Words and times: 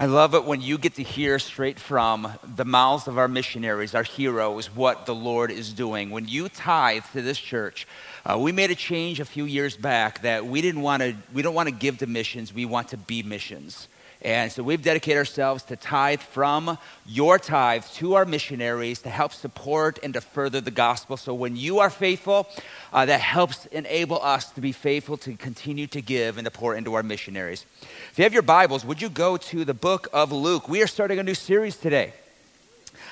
I 0.00 0.06
love 0.06 0.36
it 0.36 0.44
when 0.44 0.60
you 0.60 0.78
get 0.78 0.94
to 0.94 1.02
hear 1.02 1.40
straight 1.40 1.80
from 1.80 2.32
the 2.54 2.64
mouths 2.64 3.08
of 3.08 3.18
our 3.18 3.26
missionaries, 3.26 3.96
our 3.96 4.04
heroes, 4.04 4.72
what 4.72 5.06
the 5.06 5.14
Lord 5.14 5.50
is 5.50 5.72
doing. 5.72 6.10
When 6.10 6.28
you 6.28 6.48
tithe 6.48 7.02
to 7.14 7.20
this 7.20 7.36
church, 7.36 7.84
uh, 8.24 8.38
we 8.38 8.52
made 8.52 8.70
a 8.70 8.76
change 8.76 9.18
a 9.18 9.24
few 9.24 9.44
years 9.44 9.76
back 9.76 10.22
that 10.22 10.46
we 10.46 10.60
didn't 10.60 10.82
want 10.82 11.02
to. 11.02 11.16
We 11.34 11.42
don't 11.42 11.54
want 11.54 11.68
to 11.68 11.74
give 11.74 11.98
to 11.98 12.06
missions. 12.06 12.54
We 12.54 12.64
want 12.64 12.90
to 12.90 12.96
be 12.96 13.24
missions. 13.24 13.88
And 14.20 14.50
so 14.50 14.64
we've 14.64 14.82
dedicated 14.82 15.18
ourselves 15.18 15.62
to 15.64 15.76
tithe 15.76 16.20
from 16.20 16.76
your 17.06 17.38
tithe 17.38 17.84
to 17.94 18.14
our 18.14 18.24
missionaries 18.24 19.00
to 19.02 19.10
help 19.10 19.32
support 19.32 20.00
and 20.02 20.12
to 20.14 20.20
further 20.20 20.60
the 20.60 20.72
gospel. 20.72 21.16
So 21.16 21.32
when 21.34 21.54
you 21.54 21.78
are 21.78 21.88
faithful, 21.88 22.48
uh, 22.92 23.06
that 23.06 23.20
helps 23.20 23.66
enable 23.66 24.20
us 24.20 24.50
to 24.52 24.60
be 24.60 24.72
faithful 24.72 25.18
to 25.18 25.34
continue 25.34 25.86
to 25.88 26.02
give 26.02 26.36
and 26.36 26.44
to 26.46 26.50
pour 26.50 26.74
into 26.74 26.94
our 26.94 27.04
missionaries. 27.04 27.64
If 28.10 28.18
you 28.18 28.24
have 28.24 28.32
your 28.32 28.42
Bibles, 28.42 28.84
would 28.84 29.00
you 29.00 29.08
go 29.08 29.36
to 29.36 29.64
the 29.64 29.74
book 29.74 30.08
of 30.12 30.32
Luke? 30.32 30.68
We 30.68 30.82
are 30.82 30.88
starting 30.88 31.20
a 31.20 31.22
new 31.22 31.34
series 31.34 31.76
today. 31.76 32.12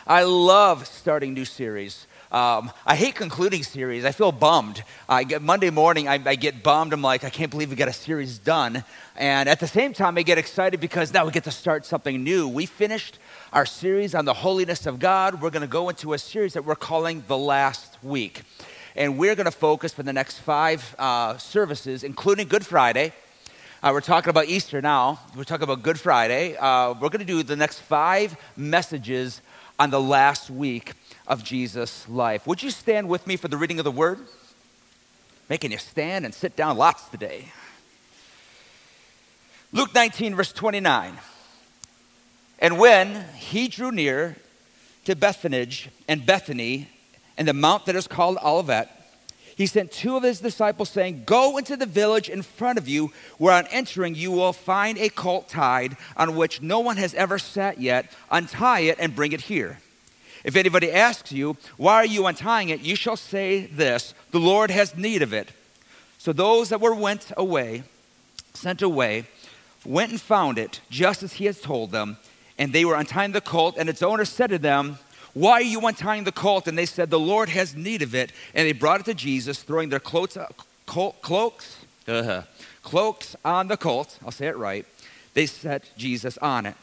I 0.08 0.24
love 0.24 0.88
starting 0.88 1.34
new 1.34 1.44
series. 1.44 2.06
Um, 2.32 2.72
I 2.84 2.96
hate 2.96 3.14
concluding 3.14 3.62
series. 3.62 4.04
I 4.04 4.10
feel 4.10 4.32
bummed. 4.32 4.82
I 5.08 5.22
get 5.22 5.42
Monday 5.42 5.70
morning, 5.70 6.08
I, 6.08 6.20
I, 6.24 6.34
get 6.34 6.60
bummed. 6.60 6.92
I'm 6.92 7.00
like, 7.00 7.22
I 7.22 7.30
can't 7.30 7.52
believe 7.52 7.70
we 7.70 7.76
got 7.76 7.86
a 7.86 7.92
series 7.92 8.38
done. 8.38 8.82
And 9.14 9.48
at 9.48 9.60
the 9.60 9.68
same 9.68 9.92
time, 9.92 10.18
I 10.18 10.22
get 10.22 10.36
excited 10.36 10.80
because 10.80 11.12
now 11.12 11.24
we 11.24 11.30
get 11.30 11.44
to 11.44 11.52
start 11.52 11.86
something 11.86 12.24
new. 12.24 12.48
We 12.48 12.66
finished 12.66 13.20
our 13.52 13.64
series 13.64 14.12
on 14.12 14.24
the 14.24 14.34
holiness 14.34 14.86
of 14.86 14.98
God. 14.98 15.40
We're 15.40 15.50
going 15.50 15.62
to 15.62 15.68
go 15.68 15.88
into 15.88 16.14
a 16.14 16.18
series 16.18 16.54
that 16.54 16.64
we're 16.64 16.74
calling 16.74 17.22
The 17.28 17.38
Last 17.38 17.96
Week. 18.02 18.42
And 18.96 19.18
we're 19.18 19.36
going 19.36 19.44
to 19.44 19.52
focus 19.52 19.94
for 19.94 20.02
the 20.02 20.12
next 20.12 20.38
five 20.38 20.96
uh, 20.98 21.38
services, 21.38 22.02
including 22.02 22.48
Good 22.48 22.66
Friday. 22.66 23.12
Uh, 23.84 23.90
we're 23.92 24.00
talking 24.00 24.30
about 24.30 24.46
Easter 24.46 24.82
now. 24.82 25.20
We're 25.36 25.44
talking 25.44 25.62
about 25.62 25.84
Good 25.84 26.00
Friday. 26.00 26.56
Uh, 26.56 26.94
we're 26.94 27.10
going 27.10 27.20
to 27.20 27.24
do 27.24 27.44
the 27.44 27.54
next 27.54 27.78
five 27.78 28.36
messages 28.56 29.42
on 29.78 29.90
the 29.90 30.00
last 30.00 30.50
week 30.50 30.92
of 31.26 31.42
Jesus' 31.42 32.08
life. 32.08 32.46
Would 32.46 32.62
you 32.62 32.70
stand 32.70 33.08
with 33.08 33.26
me 33.26 33.36
for 33.36 33.48
the 33.48 33.56
reading 33.56 33.78
of 33.78 33.84
the 33.84 33.90
word? 33.90 34.18
Making 35.48 35.72
you 35.72 35.78
stand 35.78 36.24
and 36.24 36.34
sit 36.34 36.56
down 36.56 36.76
lots 36.76 37.08
today. 37.08 37.52
Luke 39.72 39.94
19, 39.94 40.34
verse 40.34 40.52
29. 40.52 41.18
And 42.58 42.78
when 42.78 43.24
he 43.36 43.68
drew 43.68 43.92
near 43.92 44.36
to 45.04 45.14
Bethphage 45.14 45.90
and 46.08 46.24
Bethany 46.24 46.88
and 47.36 47.46
the 47.46 47.52
mount 47.52 47.86
that 47.86 47.96
is 47.96 48.06
called 48.06 48.38
Olivet, 48.42 48.90
he 49.56 49.66
sent 49.66 49.90
two 49.90 50.16
of 50.16 50.22
his 50.22 50.40
disciples, 50.40 50.90
saying, 50.90 51.22
Go 51.24 51.56
into 51.56 51.76
the 51.76 51.86
village 51.86 52.28
in 52.28 52.42
front 52.42 52.78
of 52.78 52.88
you, 52.88 53.12
where 53.38 53.54
on 53.54 53.66
entering 53.68 54.14
you 54.14 54.30
will 54.30 54.52
find 54.52 54.98
a 54.98 55.08
colt 55.08 55.48
tied 55.48 55.96
on 56.14 56.36
which 56.36 56.60
no 56.60 56.80
one 56.80 56.98
has 56.98 57.14
ever 57.14 57.38
sat 57.38 57.80
yet. 57.80 58.12
Untie 58.30 58.80
it 58.80 58.98
and 59.00 59.16
bring 59.16 59.32
it 59.32 59.42
here. 59.42 59.78
If 60.46 60.54
anybody 60.54 60.92
asks 60.92 61.32
you, 61.32 61.56
Why 61.76 61.96
are 61.96 62.06
you 62.06 62.24
untying 62.24 62.68
it? 62.68 62.80
you 62.80 62.94
shall 62.94 63.16
say 63.16 63.66
this 63.66 64.14
The 64.30 64.38
Lord 64.38 64.70
has 64.70 64.96
need 64.96 65.20
of 65.20 65.34
it. 65.34 65.50
So 66.18 66.32
those 66.32 66.68
that 66.68 66.80
were 66.80 66.94
went 66.94 67.32
away, 67.36 67.82
sent 68.54 68.80
away, 68.80 69.26
went 69.84 70.12
and 70.12 70.20
found 70.20 70.56
it, 70.56 70.80
just 70.88 71.24
as 71.24 71.34
he 71.34 71.46
had 71.46 71.60
told 71.60 71.90
them. 71.90 72.16
And 72.58 72.72
they 72.72 72.84
were 72.84 72.94
untying 72.94 73.32
the 73.32 73.40
colt, 73.40 73.74
and 73.76 73.88
its 73.88 74.02
owner 74.02 74.24
said 74.24 74.50
to 74.50 74.58
them, 74.58 75.00
Why 75.34 75.54
are 75.54 75.62
you 75.62 75.80
untying 75.84 76.22
the 76.22 76.32
colt? 76.32 76.68
And 76.68 76.78
they 76.78 76.86
said, 76.86 77.10
The 77.10 77.18
Lord 77.18 77.48
has 77.48 77.74
need 77.74 78.02
of 78.02 78.14
it. 78.14 78.30
And 78.54 78.68
they 78.68 78.72
brought 78.72 79.00
it 79.00 79.06
to 79.06 79.14
Jesus, 79.14 79.64
throwing 79.64 79.88
their 79.88 80.00
cloaks, 80.00 80.38
cloaks, 80.86 81.84
uh, 82.06 82.42
cloaks 82.84 83.34
on 83.44 83.66
the 83.66 83.76
colt. 83.76 84.16
I'll 84.24 84.30
say 84.30 84.46
it 84.46 84.56
right. 84.56 84.86
They 85.34 85.46
set 85.46 85.90
Jesus 85.96 86.38
on 86.38 86.66
it. 86.66 86.76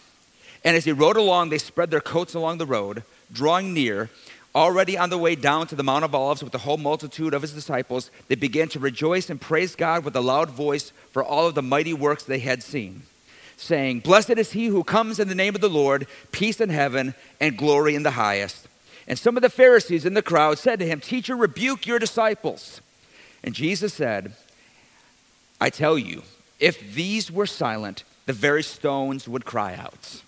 And 0.65 0.75
as 0.75 0.83
he 0.83 0.91
rode 0.91 1.17
along, 1.17 1.49
they 1.49 1.57
spread 1.57 1.91
their 1.91 2.01
coats 2.01 2.33
along 2.33 2.57
the 2.57 2.65
road 2.65 3.03
drawing 3.33 3.73
near, 3.73 4.09
already 4.55 4.97
on 4.97 5.09
the 5.09 5.17
way 5.17 5.35
down 5.35 5.67
to 5.67 5.75
the 5.75 5.83
Mount 5.83 6.05
of 6.05 6.13
Olives 6.13 6.43
with 6.43 6.51
the 6.51 6.59
whole 6.59 6.77
multitude 6.77 7.33
of 7.33 7.41
his 7.41 7.53
disciples, 7.53 8.11
they 8.27 8.35
began 8.35 8.69
to 8.69 8.79
rejoice 8.79 9.29
and 9.29 9.41
praise 9.41 9.75
God 9.75 10.05
with 10.05 10.15
a 10.15 10.21
loud 10.21 10.49
voice 10.49 10.93
for 11.11 11.23
all 11.23 11.47
of 11.47 11.55
the 11.55 11.61
mighty 11.61 11.93
works 11.93 12.23
they 12.23 12.39
had 12.39 12.61
seen, 12.61 13.03
saying, 13.57 14.01
Blessed 14.01 14.31
is 14.31 14.51
he 14.51 14.67
who 14.67 14.83
comes 14.83 15.19
in 15.19 15.27
the 15.27 15.35
name 15.35 15.55
of 15.55 15.61
the 15.61 15.69
Lord, 15.69 16.07
peace 16.31 16.61
in 16.61 16.69
heaven 16.69 17.15
and 17.39 17.57
glory 17.57 17.95
in 17.95 18.03
the 18.03 18.11
highest. 18.11 18.67
And 19.07 19.19
some 19.19 19.35
of 19.35 19.41
the 19.41 19.49
Pharisees 19.49 20.05
in 20.05 20.13
the 20.13 20.21
crowd 20.21 20.59
said 20.59 20.79
to 20.79 20.85
him, 20.85 20.99
Teacher, 20.99 21.35
rebuke 21.35 21.87
your 21.87 21.99
disciples. 21.99 22.79
And 23.43 23.53
Jesus 23.53 23.93
said, 23.93 24.33
I 25.59 25.69
tell 25.69 25.97
you, 25.97 26.23
if 26.59 26.93
these 26.93 27.31
were 27.31 27.45
silent, 27.45 28.03
the 28.25 28.33
very 28.33 28.63
stones 28.63 29.27
would 29.27 29.43
cry 29.43 29.75
out. 29.75 30.21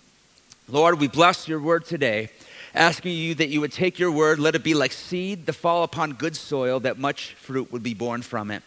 Lord, 0.68 1.00
we 1.00 1.08
bless 1.08 1.48
your 1.48 1.60
word 1.60 1.86
today 1.86 2.28
asking 2.76 3.12
you 3.12 3.34
that 3.36 3.48
you 3.48 3.60
would 3.62 3.72
take 3.72 3.98
your 3.98 4.12
word, 4.12 4.38
let 4.38 4.54
it 4.54 4.62
be 4.62 4.74
like 4.74 4.92
seed 4.92 5.46
to 5.46 5.52
fall 5.52 5.82
upon 5.82 6.12
good 6.12 6.36
soil, 6.36 6.78
that 6.80 6.98
much 6.98 7.34
fruit 7.34 7.72
would 7.72 7.82
be 7.82 7.94
born 7.94 8.22
from 8.22 8.50
it. 8.50 8.62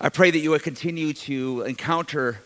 I 0.00 0.08
pray 0.08 0.30
that 0.30 0.38
you 0.38 0.50
would 0.50 0.62
continue 0.62 1.12
to 1.12 1.62
encounter 1.62 2.40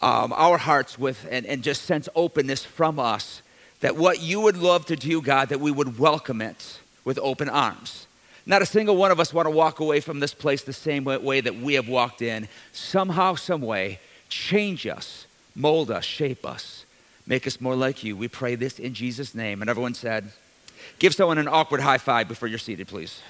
um, 0.00 0.32
our 0.34 0.56
hearts 0.56 0.98
with 0.98 1.26
and, 1.30 1.44
and 1.44 1.62
just 1.62 1.82
sense 1.82 2.08
openness 2.14 2.64
from 2.64 2.98
us, 2.98 3.42
that 3.80 3.96
what 3.96 4.22
you 4.22 4.40
would 4.40 4.56
love 4.56 4.86
to 4.86 4.96
do, 4.96 5.20
God, 5.20 5.50
that 5.50 5.60
we 5.60 5.70
would 5.70 5.98
welcome 5.98 6.40
it 6.40 6.80
with 7.04 7.18
open 7.22 7.48
arms. 7.48 8.06
Not 8.46 8.62
a 8.62 8.66
single 8.66 8.96
one 8.96 9.10
of 9.10 9.20
us 9.20 9.34
want 9.34 9.46
to 9.46 9.50
walk 9.50 9.80
away 9.80 10.00
from 10.00 10.20
this 10.20 10.32
place 10.32 10.62
the 10.62 10.72
same 10.72 11.04
way 11.04 11.40
that 11.40 11.56
we 11.56 11.74
have 11.74 11.88
walked 11.88 12.22
in. 12.22 12.48
Somehow, 12.72 13.34
some 13.34 13.60
way, 13.60 14.00
change 14.30 14.86
us, 14.86 15.26
mold 15.54 15.90
us, 15.90 16.04
shape 16.04 16.46
us. 16.46 16.79
Make 17.26 17.46
us 17.46 17.60
more 17.60 17.76
like 17.76 18.02
you. 18.02 18.16
We 18.16 18.28
pray 18.28 18.54
this 18.54 18.78
in 18.78 18.94
Jesus' 18.94 19.34
name. 19.34 19.60
And 19.60 19.70
everyone 19.70 19.94
said, 19.94 20.32
Give 20.98 21.14
someone 21.14 21.38
an 21.38 21.48
awkward 21.48 21.80
high 21.80 21.98
five 21.98 22.28
before 22.28 22.48
you're 22.48 22.58
seated, 22.58 22.88
please. 22.88 23.20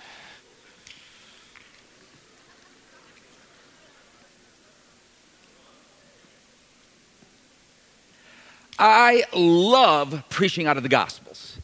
I 8.79 9.25
love 9.35 10.25
preaching 10.31 10.67
out 10.67 10.79
of 10.79 10.83
the 10.83 10.89
Gospels. 10.89 11.60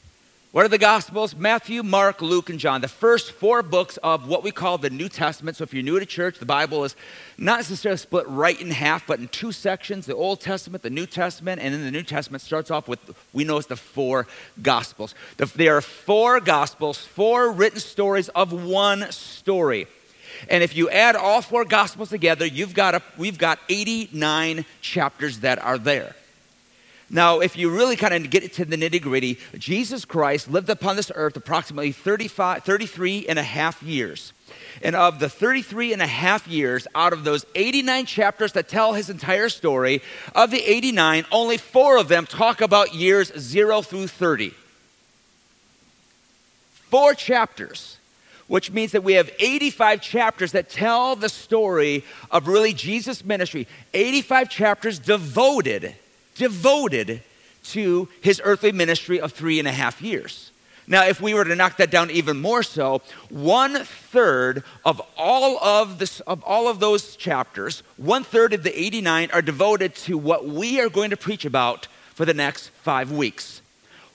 What 0.57 0.65
are 0.65 0.69
the 0.69 0.79
Gospels? 0.79 1.37
Matthew, 1.37 1.83
Mark, 1.83 2.23
Luke, 2.23 2.49
and 2.49 2.59
John. 2.59 2.81
The 2.81 2.89
first 2.89 3.33
four 3.33 3.63
books 3.63 3.99
of 3.99 4.27
what 4.27 4.43
we 4.43 4.51
call 4.51 4.79
the 4.79 4.89
New 4.89 5.11
Testament. 5.11 5.59
So 5.59 5.65
if 5.65 5.75
you're 5.75 5.83
new 5.83 6.01
to 6.01 6.07
church, 6.07 6.39
the 6.39 6.47
Bible 6.47 6.83
is 6.85 6.97
not 7.37 7.59
necessarily 7.59 7.99
split 7.99 8.27
right 8.27 8.59
in 8.59 8.71
half, 8.71 9.07
but 9.07 9.21
in 9.21 9.29
two 9.29 9.53
sections 9.53 10.07
the 10.07 10.15
Old 10.15 10.41
Testament, 10.41 10.83
the 10.83 10.89
New 10.89 11.05
Testament, 11.05 11.61
and 11.61 11.75
then 11.75 11.85
the 11.85 11.91
New 11.91 12.03
Testament 12.03 12.41
starts 12.41 12.71
off 12.71 12.89
with, 12.89 13.01
we 13.35 13.45
know 13.45 13.59
it's 13.59 13.67
the 13.67 13.77
four 13.77 14.27
Gospels. 14.63 15.15
There 15.37 15.77
are 15.77 15.83
four 15.83 16.41
Gospels, 16.41 16.97
four 16.97 17.53
written 17.53 17.79
stories 17.79 18.31
of 18.31 18.55
one 18.55 19.13
story. 19.13 19.89
And 20.49 20.65
if 20.65 20.75
you 20.75 20.89
add 20.89 21.17
all 21.17 21.43
four 21.43 21.67
Gospels 21.67 22.09
together, 22.09 22.47
you've 22.47 22.73
got 22.73 22.95
a, 22.95 23.03
we've 23.19 23.37
got 23.37 23.59
89 23.69 24.65
chapters 24.81 25.41
that 25.41 25.63
are 25.63 25.77
there. 25.77 26.17
Now, 27.09 27.39
if 27.39 27.57
you 27.57 27.71
really 27.71 27.95
kind 27.95 28.15
of 28.15 28.31
get 28.31 28.53
to 28.55 28.65
the 28.65 28.77
nitty 28.77 29.01
gritty, 29.01 29.39
Jesus 29.57 30.05
Christ 30.05 30.51
lived 30.51 30.69
upon 30.69 30.97
this 30.97 31.13
earth 31.15 31.37
approximately 31.37 31.93
35, 31.93 32.65
33 32.65 33.27
and 33.29 33.39
a 33.39 33.45
half 33.45 33.81
years. 33.83 34.33
And 34.83 34.97
of 34.97 35.21
the 35.21 35.29
33 35.29 35.93
and 35.93 36.03
a 36.03 36.07
half 36.07 36.49
years, 36.49 36.87
out 36.97 37.13
of 37.13 37.23
those 37.23 37.47
89 37.55 38.07
chapters 38.07 38.53
that 38.53 38.69
tell 38.69 38.95
his 38.95 39.09
entire 39.09 39.49
story, 39.49 40.03
of 40.35 40.51
the 40.51 40.61
89, 40.61 41.25
only 41.31 41.59
four 41.59 41.97
of 41.97 42.09
them 42.09 42.27
talk 42.27 42.61
about 42.61 42.95
years 42.95 43.33
0 43.39 43.83
through 43.83 44.09
30. 44.09 44.53
Four 46.91 47.15
chapters, 47.15 47.99
which 48.49 48.73
means 48.73 48.93
that 48.93 49.05
we 49.05 49.15
have 49.15 49.31
85 49.39 50.01
chapters 50.01 50.53
that 50.53 50.69
tell 50.69 51.15
the 51.15 51.29
story 51.29 52.05
of 52.33 52.49
really 52.49 52.73
Jesus' 52.73 53.25
ministry. 53.25 53.69
85 53.95 54.51
chapters 54.51 54.99
devoted 54.99 55.95
devoted 56.37 57.23
to 57.65 58.09
his 58.21 58.41
earthly 58.45 58.73
ministry 58.73 59.21
of 59.21 59.33
three 59.33 59.59
and 59.59 59.67
a 59.67 59.73
half 59.73 60.01
years. 60.01 60.51
Now, 60.89 61.05
if 61.05 61.21
we 61.21 61.35
were 61.35 61.45
to 61.45 61.57
knock 61.57 61.79
that 61.79 61.91
down 61.91 62.11
even 62.11 62.41
more 62.41 62.63
so, 62.63 63.03
one 63.29 63.75
third 63.85 64.63
of 64.85 65.03
all 65.17 65.59
of 65.59 65.99
this, 65.99 66.21
of 66.21 66.45
all 66.45 66.69
of 66.69 66.79
those 66.79 67.17
chapters, 67.17 67.83
one 67.97 68.23
third 68.23 68.53
of 68.53 68.63
the 68.63 68.81
89 68.81 69.31
are 69.33 69.43
devoted 69.43 69.97
to 69.97 70.17
what 70.17 70.47
we 70.47 70.81
are 70.81 70.89
going 70.89 71.11
to 71.11 71.17
preach 71.17 71.45
about 71.45 71.89
for 72.15 72.25
the 72.25 72.35
next 72.35 72.69
five 72.69 73.11
weeks. 73.11 73.63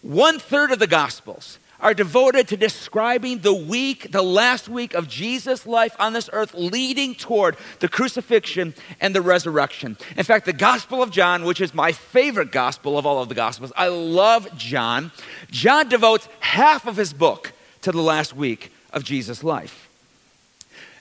One 0.01 0.39
third 0.39 0.71
of 0.71 0.79
the 0.79 0.87
Gospels 0.87 1.59
are 1.81 1.93
devoted 1.93 2.47
to 2.49 2.57
describing 2.57 3.39
the 3.39 3.53
week, 3.53 4.11
the 4.11 4.21
last 4.21 4.69
week 4.69 4.93
of 4.93 5.07
Jesus' 5.07 5.65
life 5.65 5.95
on 5.99 6.13
this 6.13 6.29
earth, 6.31 6.53
leading 6.53 7.15
toward 7.15 7.57
the 7.79 7.89
crucifixion 7.89 8.73
and 8.99 9.15
the 9.15 9.21
resurrection. 9.21 9.97
In 10.15 10.23
fact, 10.23 10.45
the 10.45 10.53
Gospel 10.53 11.01
of 11.01 11.11
John, 11.11 11.43
which 11.43 11.59
is 11.59 11.73
my 11.73 11.91
favorite 11.91 12.51
gospel 12.51 12.97
of 12.97 13.05
all 13.05 13.21
of 13.21 13.29
the 13.29 13.35
Gospels, 13.35 13.73
I 13.75 13.87
love 13.87 14.55
John. 14.55 15.11
John 15.49 15.89
devotes 15.89 16.29
half 16.39 16.85
of 16.85 16.97
his 16.97 17.13
book 17.13 17.51
to 17.81 17.91
the 17.91 18.01
last 18.01 18.35
week 18.35 18.71
of 18.93 19.03
Jesus' 19.03 19.43
life. 19.43 19.89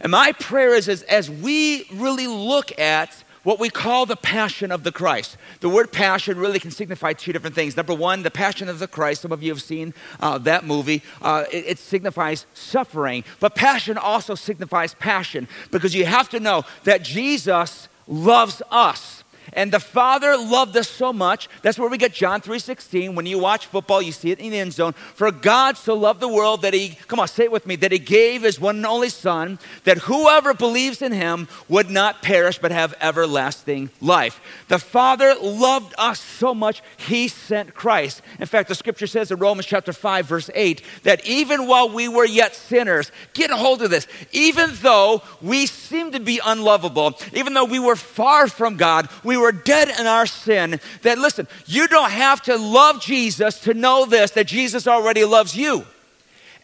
And 0.01 0.13
my 0.13 0.33
prayer 0.33 0.75
is, 0.75 0.89
is 0.89 1.03
as 1.03 1.31
we 1.31 1.85
really 1.93 2.27
look 2.27 2.77
at 2.79 3.23
what 3.43 3.59
we 3.59 3.71
call 3.71 4.07
the 4.07 4.17
passion 4.17 4.71
of 4.71 4.85
the 4.85 4.93
Christ. 4.93 5.37
The 5.61 5.69
word 5.69 5.93
passion 5.93 6.39
really 6.39 6.59
can 6.59 6.71
signify 6.71 7.13
two 7.13 7.33
different 7.33 7.55
things. 7.55 7.77
Number 7.77 7.95
one, 7.95 8.23
the 8.23 8.31
passion 8.31 8.69
of 8.69 8.79
the 8.79 8.89
Christ. 8.89 9.23
Some 9.23 9.33
of 9.33 9.43
you 9.43 9.51
have 9.53 9.63
seen 9.63 9.95
uh, 10.21 10.39
that 10.39 10.65
movie. 10.65 11.03
Uh, 11.23 11.45
it, 11.51 11.65
it 11.67 11.79
signifies 11.79 12.47
suffering, 12.55 13.25
but 13.39 13.55
passion 13.55 13.97
also 13.99 14.35
signifies 14.35 14.95
passion 14.95 15.49
because 15.71 15.95
you 15.95 16.05
have 16.05 16.29
to 16.31 16.41
know 16.41 16.65
that 16.85 17.03
Jesus 17.03 17.89
loves 18.07 18.63
us. 18.71 19.20
And 19.53 19.73
the 19.73 19.81
Father 19.81 20.37
loved 20.37 20.77
us 20.77 20.89
so 20.89 21.13
much. 21.13 21.49
That's 21.63 21.79
where 21.79 21.89
we 21.89 21.99
get 21.99 22.13
John 22.13 22.41
3:16. 22.41 23.15
When 23.15 23.27
you 23.27 23.39
watch 23.39 23.67
football, 23.67 24.01
you 24.01 24.13
see 24.13 24.31
it 24.31 24.39
in 24.39 24.51
the 24.51 24.59
end 24.59 24.73
zone. 24.73 24.93
For 25.15 25.31
God 25.31 25.77
so 25.77 25.95
loved 25.95 26.21
the 26.21 26.29
world 26.29 26.63
that 26.63 26.75
he, 26.75 26.97
come 27.09 27.21
on, 27.21 27.29
say 27.29 27.45
it 27.45 27.53
with 27.53 27.67
me, 27.67 27.77
that 27.77 27.93
he 27.93 27.99
gave 27.99 28.43
his 28.43 28.61
one 28.61 28.77
and 28.77 28.87
only 28.87 29.09
Son, 29.09 29.59
that 29.85 29.99
whoever 29.99 30.55
believes 30.55 31.03
in 31.03 31.13
him 31.13 31.49
would 31.69 31.91
not 31.91 32.23
perish 32.23 32.59
but 32.59 32.71
have 32.71 32.95
everlasting 33.01 33.91
life. 34.01 34.41
The 34.69 34.79
Father 34.79 35.35
loved 35.41 35.95
us 35.99 36.21
so 36.21 36.55
much, 36.55 36.83
he 36.97 37.29
sent 37.29 37.75
Christ. 37.75 38.23
In 38.39 38.47
fact, 38.47 38.69
the 38.69 38.75
scripture 38.75 39.07
says 39.07 39.31
in 39.31 39.39
Romans 39.39 39.67
chapter 39.67 39.93
5, 39.93 40.27
verse 40.27 40.51
8, 40.55 40.83
that 41.03 41.27
even 41.27 41.67
while 41.67 41.89
we 41.89 42.09
were 42.09 42.25
yet 42.25 42.55
sinners, 42.55 43.11
get 43.35 43.51
a 43.51 43.57
hold 43.57 43.83
of 43.83 43.91
this, 43.91 44.07
even 44.33 44.71
though 44.83 45.23
we 45.41 45.67
seemed 45.67 46.13
to 46.13 46.21
be 46.21 46.41
unlovable, 46.45 47.19
even 47.33 47.55
though 47.55 47.65
we 47.65 47.79
were 47.79 47.97
far 47.97 48.49
from 48.49 48.77
God, 48.77 49.09
we 49.25 49.37
were 49.41 49.53
dead 49.53 49.89
in 49.99 50.07
our 50.07 50.27
sin, 50.27 50.81
that 51.03 51.19
listen, 51.19 51.49
you 51.67 51.89
don't 51.89 52.11
have 52.11 52.43
to 52.43 52.57
love 52.57 53.01
Jesus 53.01 53.61
to 53.61 53.75
know 53.75 54.07
this, 54.07 54.33
that 54.33 54.47
Jesus 54.47 54.87
already 54.87 55.25
loves 55.25 55.57
you. 55.57 55.85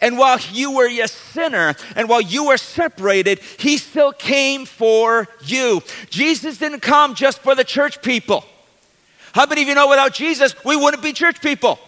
And 0.00 0.18
while 0.18 0.38
you 0.52 0.72
were 0.72 0.88
a 0.88 1.08
sinner 1.08 1.74
and 1.94 2.08
while 2.08 2.20
you 2.20 2.48
were 2.48 2.58
separated, 2.58 3.40
he 3.58 3.78
still 3.78 4.12
came 4.12 4.66
for 4.66 5.26
you. 5.42 5.82
Jesus 6.10 6.58
didn't 6.58 6.80
come 6.80 7.14
just 7.14 7.40
for 7.40 7.54
the 7.54 7.64
church 7.64 8.02
people. 8.02 8.44
How 9.32 9.46
many 9.46 9.62
of 9.62 9.68
you 9.68 9.74
know 9.74 9.88
without 9.88 10.14
Jesus, 10.14 10.54
we 10.64 10.76
wouldn't 10.76 11.02
be 11.02 11.12
church 11.12 11.40
people? 11.40 11.78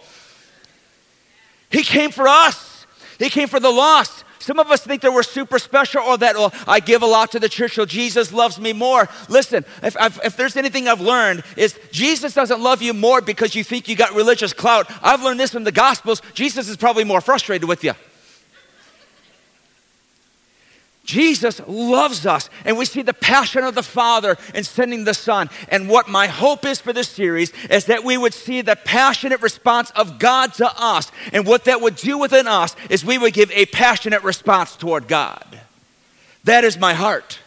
He 1.69 1.83
came 1.83 2.11
for 2.11 2.27
us, 2.27 2.85
He 3.19 3.29
came 3.29 3.47
for 3.47 3.59
the 3.59 3.69
lost. 3.69 4.23
Some 4.39 4.57
of 4.59 4.71
us 4.71 4.81
think 4.81 5.01
that 5.01 5.13
we're 5.13 5.23
super 5.23 5.59
special 5.59 6.01
or 6.01 6.17
that, 6.17 6.35
well, 6.35 6.53
I 6.67 6.79
give 6.79 7.01
a 7.01 7.05
lot 7.05 7.31
to 7.31 7.39
the 7.39 7.49
church, 7.49 7.75
so 7.75 7.85
Jesus 7.85 8.31
loves 8.31 8.59
me 8.59 8.73
more. 8.73 9.09
Listen, 9.27 9.65
if, 9.83 9.95
if 10.23 10.37
there's 10.37 10.57
anything 10.57 10.87
I've 10.87 11.01
learned, 11.01 11.43
is 11.57 11.77
Jesus 11.91 12.33
doesn't 12.33 12.61
love 12.61 12.81
you 12.81 12.93
more 12.93 13.21
because 13.21 13.53
you 13.53 13.63
think 13.63 13.87
you 13.87 13.95
got 13.95 14.15
religious 14.15 14.53
clout. 14.53 14.89
I've 15.03 15.21
learned 15.21 15.39
this 15.39 15.51
from 15.51 15.65
the 15.65 15.71
Gospels. 15.71 16.21
Jesus 16.33 16.69
is 16.69 16.77
probably 16.77 17.03
more 17.03 17.21
frustrated 17.21 17.67
with 17.67 17.83
you. 17.83 17.93
Jesus 21.03 21.59
loves 21.65 22.27
us, 22.27 22.51
and 22.65 22.77
we 22.77 22.85
see 22.85 23.01
the 23.01 23.15
passion 23.15 23.63
of 23.63 23.73
the 23.73 23.81
Father 23.81 24.37
in 24.53 24.63
sending 24.63 25.05
the 25.05 25.13
Son. 25.15 25.49
And 25.69 25.89
what 25.89 26.07
my 26.07 26.27
hope 26.27 26.65
is 26.65 26.79
for 26.79 26.93
this 26.93 27.09
series 27.09 27.51
is 27.69 27.85
that 27.85 28.03
we 28.03 28.15
would 28.15 28.33
see 28.33 28.61
the 28.61 28.75
passionate 28.75 29.41
response 29.41 29.89
of 29.91 30.19
God 30.19 30.53
to 30.55 30.71
us. 30.77 31.11
And 31.33 31.47
what 31.47 31.65
that 31.65 31.81
would 31.81 31.95
do 31.95 32.19
within 32.19 32.47
us 32.47 32.75
is 32.91 33.03
we 33.03 33.17
would 33.17 33.33
give 33.33 33.49
a 33.51 33.65
passionate 33.67 34.23
response 34.23 34.75
toward 34.75 35.07
God. 35.07 35.59
That 36.43 36.63
is 36.63 36.77
my 36.77 36.93
heart. 36.93 37.39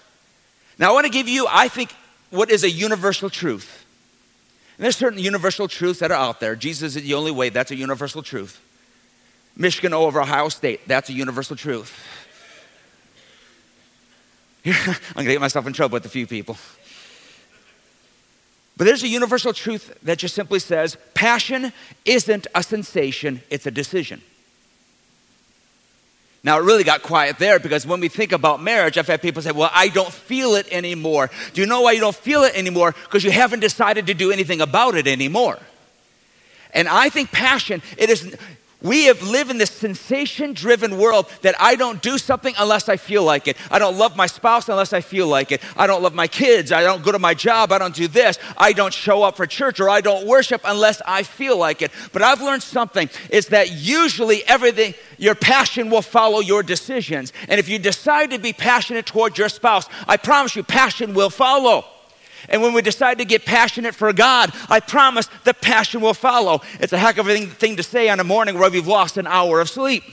Now, 0.78 0.90
I 0.90 0.92
want 0.94 1.06
to 1.06 1.12
give 1.12 1.28
you, 1.28 1.46
I 1.48 1.68
think, 1.68 1.94
what 2.30 2.50
is 2.50 2.64
a 2.64 2.70
universal 2.70 3.30
truth. 3.30 3.84
And 4.76 4.84
there's 4.84 4.96
certain 4.96 5.20
universal 5.20 5.68
truths 5.68 6.00
that 6.00 6.10
are 6.10 6.18
out 6.18 6.40
there. 6.40 6.56
Jesus 6.56 6.96
is 6.96 7.02
the 7.04 7.14
only 7.14 7.30
way, 7.30 7.50
that's 7.50 7.70
a 7.70 7.76
universal 7.76 8.22
truth. 8.22 8.60
Michigan 9.56 9.92
over 9.92 10.20
Ohio 10.20 10.48
State, 10.48 10.80
that's 10.88 11.10
a 11.10 11.12
universal 11.12 11.54
truth. 11.54 11.94
I'm 14.66 14.74
going 15.14 15.26
to 15.26 15.32
get 15.32 15.40
myself 15.40 15.66
in 15.66 15.72
trouble 15.72 15.94
with 15.94 16.06
a 16.06 16.10
few 16.10 16.26
people. 16.26 16.56
But 18.76 18.84
there's 18.84 19.02
a 19.02 19.08
universal 19.08 19.52
truth 19.52 19.96
that 20.02 20.18
just 20.18 20.34
simply 20.34 20.58
says 20.58 20.96
passion 21.14 21.72
isn't 22.04 22.46
a 22.54 22.62
sensation, 22.62 23.42
it's 23.50 23.66
a 23.66 23.70
decision. 23.70 24.22
Now, 26.44 26.58
it 26.58 26.62
really 26.62 26.82
got 26.82 27.02
quiet 27.02 27.38
there 27.38 27.60
because 27.60 27.86
when 27.86 28.00
we 28.00 28.08
think 28.08 28.32
about 28.32 28.60
marriage, 28.60 28.98
I've 28.98 29.06
had 29.06 29.22
people 29.22 29.42
say, 29.42 29.52
Well, 29.52 29.70
I 29.72 29.88
don't 29.88 30.12
feel 30.12 30.56
it 30.56 30.66
anymore. 30.72 31.30
Do 31.52 31.60
you 31.60 31.66
know 31.68 31.82
why 31.82 31.92
you 31.92 32.00
don't 32.00 32.16
feel 32.16 32.42
it 32.42 32.56
anymore? 32.56 32.92
Because 33.04 33.22
you 33.22 33.30
haven't 33.30 33.60
decided 33.60 34.08
to 34.08 34.14
do 34.14 34.32
anything 34.32 34.60
about 34.60 34.96
it 34.96 35.06
anymore. 35.06 35.58
And 36.74 36.88
I 36.88 37.10
think 37.10 37.30
passion, 37.30 37.82
it 37.96 38.10
is 38.10 38.36
we 38.82 39.04
have 39.04 39.22
lived 39.22 39.50
in 39.50 39.58
this 39.58 39.70
sensation 39.70 40.52
driven 40.52 40.98
world 40.98 41.30
that 41.42 41.54
I 41.60 41.76
don't 41.76 42.02
do 42.02 42.18
something 42.18 42.54
unless 42.58 42.88
I 42.88 42.96
feel 42.96 43.22
like 43.22 43.48
it. 43.48 43.56
I 43.70 43.78
don't 43.78 43.96
love 43.96 44.16
my 44.16 44.26
spouse 44.26 44.68
unless 44.68 44.92
I 44.92 45.00
feel 45.00 45.26
like 45.26 45.52
it. 45.52 45.62
I 45.76 45.86
don't 45.86 46.02
love 46.02 46.14
my 46.14 46.26
kids. 46.26 46.72
I 46.72 46.82
don't 46.82 47.02
go 47.02 47.12
to 47.12 47.18
my 47.18 47.34
job. 47.34 47.72
I 47.72 47.78
don't 47.78 47.94
do 47.94 48.08
this. 48.08 48.38
I 48.56 48.72
don't 48.72 48.92
show 48.92 49.22
up 49.22 49.36
for 49.36 49.46
church 49.46 49.80
or 49.80 49.88
I 49.88 50.00
don't 50.00 50.26
worship 50.26 50.62
unless 50.64 51.00
I 51.06 51.22
feel 51.22 51.56
like 51.56 51.82
it. 51.82 51.92
But 52.12 52.22
I've 52.22 52.40
learned 52.40 52.62
something 52.62 53.08
is 53.30 53.48
that 53.48 53.70
usually 53.72 54.44
everything, 54.46 54.94
your 55.18 55.34
passion 55.34 55.90
will 55.90 56.02
follow 56.02 56.40
your 56.40 56.62
decisions. 56.62 57.32
And 57.48 57.60
if 57.60 57.68
you 57.68 57.78
decide 57.78 58.30
to 58.30 58.38
be 58.38 58.52
passionate 58.52 59.06
toward 59.06 59.38
your 59.38 59.48
spouse, 59.48 59.86
I 60.08 60.16
promise 60.16 60.56
you, 60.56 60.62
passion 60.62 61.14
will 61.14 61.30
follow. 61.30 61.86
And 62.48 62.62
when 62.62 62.72
we 62.72 62.82
decide 62.82 63.18
to 63.18 63.24
get 63.24 63.44
passionate 63.44 63.94
for 63.94 64.12
God, 64.12 64.52
I 64.68 64.80
promise 64.80 65.28
the 65.44 65.54
passion 65.54 66.00
will 66.00 66.14
follow. 66.14 66.62
It's 66.80 66.92
a 66.92 66.98
heck 66.98 67.18
of 67.18 67.28
a 67.28 67.46
thing 67.46 67.76
to 67.76 67.82
say 67.82 68.08
on 68.08 68.20
a 68.20 68.24
morning 68.24 68.58
where 68.58 68.70
we've 68.70 68.86
lost 68.86 69.16
an 69.16 69.26
hour 69.26 69.60
of 69.60 69.68
sleep. 69.68 70.04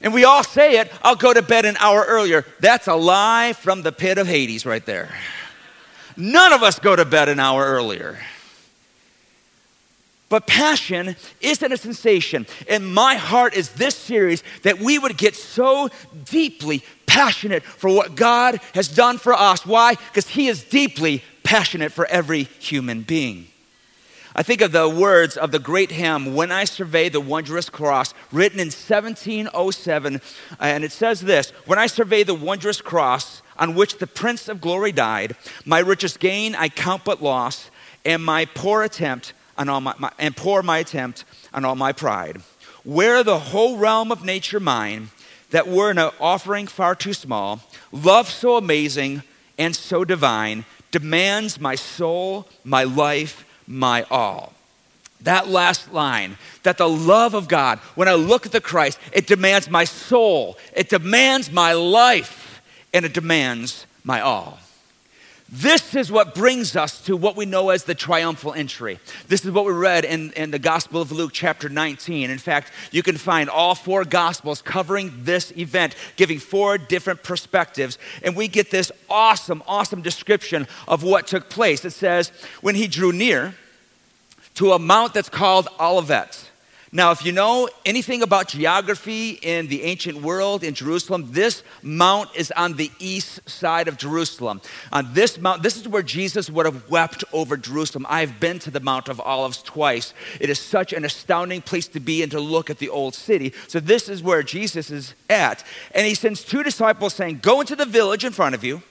And 0.00 0.12
we 0.12 0.24
all 0.24 0.42
say 0.42 0.78
it, 0.78 0.90
I'll 1.02 1.16
go 1.16 1.32
to 1.32 1.42
bed 1.42 1.64
an 1.64 1.76
hour 1.78 2.04
earlier. 2.06 2.44
That's 2.60 2.88
a 2.88 2.94
lie 2.94 3.52
from 3.52 3.82
the 3.82 3.92
pit 3.92 4.18
of 4.18 4.26
Hades 4.26 4.66
right 4.66 4.84
there. 4.84 5.14
None 6.16 6.52
of 6.52 6.62
us 6.62 6.78
go 6.78 6.96
to 6.96 7.04
bed 7.04 7.28
an 7.28 7.38
hour 7.38 7.64
earlier. 7.64 8.18
But 10.32 10.46
passion 10.46 11.14
isn't 11.42 11.72
a 11.72 11.76
sensation. 11.76 12.46
And 12.66 12.94
my 12.94 13.16
heart 13.16 13.52
is 13.52 13.68
this 13.72 13.94
series 13.94 14.42
that 14.62 14.78
we 14.78 14.98
would 14.98 15.18
get 15.18 15.36
so 15.36 15.90
deeply 16.24 16.82
passionate 17.04 17.62
for 17.62 17.94
what 17.94 18.14
God 18.14 18.58
has 18.72 18.88
done 18.88 19.18
for 19.18 19.34
us. 19.34 19.66
Why? 19.66 19.92
Because 19.94 20.28
He 20.28 20.48
is 20.48 20.64
deeply 20.64 21.22
passionate 21.42 21.92
for 21.92 22.06
every 22.06 22.44
human 22.44 23.02
being. 23.02 23.48
I 24.34 24.42
think 24.42 24.62
of 24.62 24.72
the 24.72 24.88
words 24.88 25.36
of 25.36 25.50
the 25.50 25.58
great 25.58 25.90
hymn, 25.90 26.34
When 26.34 26.50
I 26.50 26.64
Survey 26.64 27.10
the 27.10 27.20
Wondrous 27.20 27.68
Cross, 27.68 28.14
written 28.32 28.58
in 28.58 28.68
1707. 28.68 30.22
And 30.58 30.82
it 30.82 30.92
says 30.92 31.20
this 31.20 31.50
When 31.66 31.78
I 31.78 31.86
survey 31.86 32.22
the 32.22 32.32
wondrous 32.32 32.80
cross 32.80 33.42
on 33.58 33.74
which 33.74 33.98
the 33.98 34.06
Prince 34.06 34.48
of 34.48 34.62
Glory 34.62 34.92
died, 34.92 35.36
my 35.66 35.80
richest 35.80 36.20
gain 36.20 36.54
I 36.54 36.70
count 36.70 37.04
but 37.04 37.22
loss, 37.22 37.70
and 38.06 38.24
my 38.24 38.46
poor 38.46 38.82
attempt 38.82 39.34
on 39.56 39.68
all 39.68 39.80
my, 39.80 39.94
my 39.98 40.10
and 40.18 40.36
pour 40.36 40.62
my 40.62 40.78
attempt 40.78 41.24
on 41.52 41.64
all 41.64 41.76
my 41.76 41.92
pride. 41.92 42.40
Where 42.84 43.22
the 43.22 43.38
whole 43.38 43.76
realm 43.76 44.10
of 44.10 44.24
nature 44.24 44.60
mine, 44.60 45.10
that 45.52 45.68
were 45.68 45.90
an 45.90 45.98
offering 46.18 46.66
far 46.66 46.94
too 46.94 47.12
small, 47.12 47.60
love 47.92 48.28
so 48.28 48.56
amazing 48.56 49.22
and 49.58 49.76
so 49.76 50.04
divine, 50.04 50.64
demands 50.90 51.60
my 51.60 51.74
soul, 51.74 52.48
my 52.64 52.84
life, 52.84 53.44
my 53.66 54.02
all. 54.10 54.52
That 55.20 55.48
last 55.48 55.92
line, 55.92 56.36
that 56.64 56.78
the 56.78 56.88
love 56.88 57.34
of 57.34 57.48
God, 57.48 57.78
when 57.94 58.08
I 58.08 58.14
look 58.14 58.44
at 58.44 58.52
the 58.52 58.60
Christ, 58.60 58.98
it 59.12 59.26
demands 59.26 59.70
my 59.70 59.84
soul, 59.84 60.58
it 60.74 60.88
demands 60.88 61.52
my 61.52 61.74
life, 61.74 62.60
and 62.92 63.04
it 63.04 63.14
demands 63.14 63.86
my 64.02 64.20
all. 64.20 64.58
This 65.54 65.94
is 65.94 66.10
what 66.10 66.34
brings 66.34 66.76
us 66.76 67.02
to 67.02 67.14
what 67.14 67.36
we 67.36 67.44
know 67.44 67.68
as 67.68 67.84
the 67.84 67.94
triumphal 67.94 68.54
entry. 68.54 68.98
This 69.28 69.44
is 69.44 69.50
what 69.50 69.66
we 69.66 69.72
read 69.74 70.06
in, 70.06 70.32
in 70.32 70.50
the 70.50 70.58
Gospel 70.58 71.02
of 71.02 71.12
Luke, 71.12 71.32
chapter 71.34 71.68
19. 71.68 72.30
In 72.30 72.38
fact, 72.38 72.72
you 72.90 73.02
can 73.02 73.18
find 73.18 73.50
all 73.50 73.74
four 73.74 74.06
Gospels 74.06 74.62
covering 74.62 75.12
this 75.24 75.52
event, 75.54 75.94
giving 76.16 76.38
four 76.38 76.78
different 76.78 77.22
perspectives. 77.22 77.98
And 78.22 78.34
we 78.34 78.48
get 78.48 78.70
this 78.70 78.90
awesome, 79.10 79.62
awesome 79.66 80.00
description 80.00 80.66
of 80.88 81.02
what 81.02 81.26
took 81.26 81.50
place. 81.50 81.84
It 81.84 81.90
says, 81.90 82.32
When 82.62 82.74
he 82.74 82.86
drew 82.86 83.12
near 83.12 83.54
to 84.54 84.72
a 84.72 84.78
mount 84.78 85.12
that's 85.12 85.28
called 85.28 85.68
Olivet, 85.78 86.50
now, 86.94 87.10
if 87.10 87.24
you 87.24 87.32
know 87.32 87.70
anything 87.86 88.20
about 88.20 88.48
geography 88.48 89.38
in 89.40 89.68
the 89.68 89.82
ancient 89.84 90.20
world 90.20 90.62
in 90.62 90.74
Jerusalem, 90.74 91.28
this 91.30 91.62
mount 91.80 92.28
is 92.36 92.52
on 92.52 92.74
the 92.74 92.90
east 92.98 93.48
side 93.48 93.88
of 93.88 93.96
Jerusalem. 93.96 94.60
On 94.92 95.14
this 95.14 95.38
mount, 95.40 95.62
this 95.62 95.78
is 95.78 95.88
where 95.88 96.02
Jesus 96.02 96.50
would 96.50 96.66
have 96.66 96.90
wept 96.90 97.24
over 97.32 97.56
Jerusalem. 97.56 98.04
I 98.10 98.20
have 98.20 98.38
been 98.38 98.58
to 98.58 98.70
the 98.70 98.78
Mount 98.78 99.08
of 99.08 99.20
Olives 99.20 99.62
twice. 99.62 100.12
It 100.38 100.50
is 100.50 100.58
such 100.58 100.92
an 100.92 101.06
astounding 101.06 101.62
place 101.62 101.88
to 101.88 101.98
be 101.98 102.22
and 102.22 102.30
to 102.30 102.40
look 102.40 102.68
at 102.68 102.76
the 102.76 102.90
old 102.90 103.14
city. 103.14 103.54
So, 103.68 103.80
this 103.80 104.10
is 104.10 104.22
where 104.22 104.42
Jesus 104.42 104.90
is 104.90 105.14
at. 105.30 105.64
And 105.94 106.06
he 106.06 106.14
sends 106.14 106.44
two 106.44 106.62
disciples 106.62 107.14
saying, 107.14 107.38
Go 107.38 107.62
into 107.62 107.74
the 107.74 107.86
village 107.86 108.26
in 108.26 108.32
front 108.32 108.54
of 108.54 108.64
you. 108.64 108.82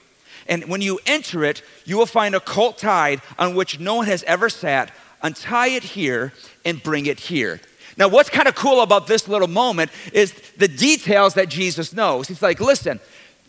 And 0.48 0.64
when 0.64 0.80
you 0.80 0.98
enter 1.06 1.44
it, 1.44 1.62
you 1.84 1.98
will 1.98 2.06
find 2.06 2.34
a 2.34 2.40
colt 2.40 2.78
tied 2.78 3.22
on 3.38 3.54
which 3.54 3.78
no 3.78 3.94
one 3.94 4.06
has 4.06 4.24
ever 4.24 4.48
sat. 4.48 4.90
Untie 5.22 5.68
it 5.68 5.84
here 5.84 6.32
and 6.64 6.82
bring 6.82 7.06
it 7.06 7.20
here. 7.20 7.60
Now, 7.96 8.08
what's 8.08 8.30
kind 8.30 8.48
of 8.48 8.54
cool 8.54 8.80
about 8.80 9.06
this 9.06 9.28
little 9.28 9.48
moment 9.48 9.90
is 10.12 10.32
the 10.56 10.68
details 10.68 11.34
that 11.34 11.48
Jesus 11.48 11.92
knows. 11.92 12.28
He's 12.28 12.42
like, 12.42 12.60
listen, 12.60 13.00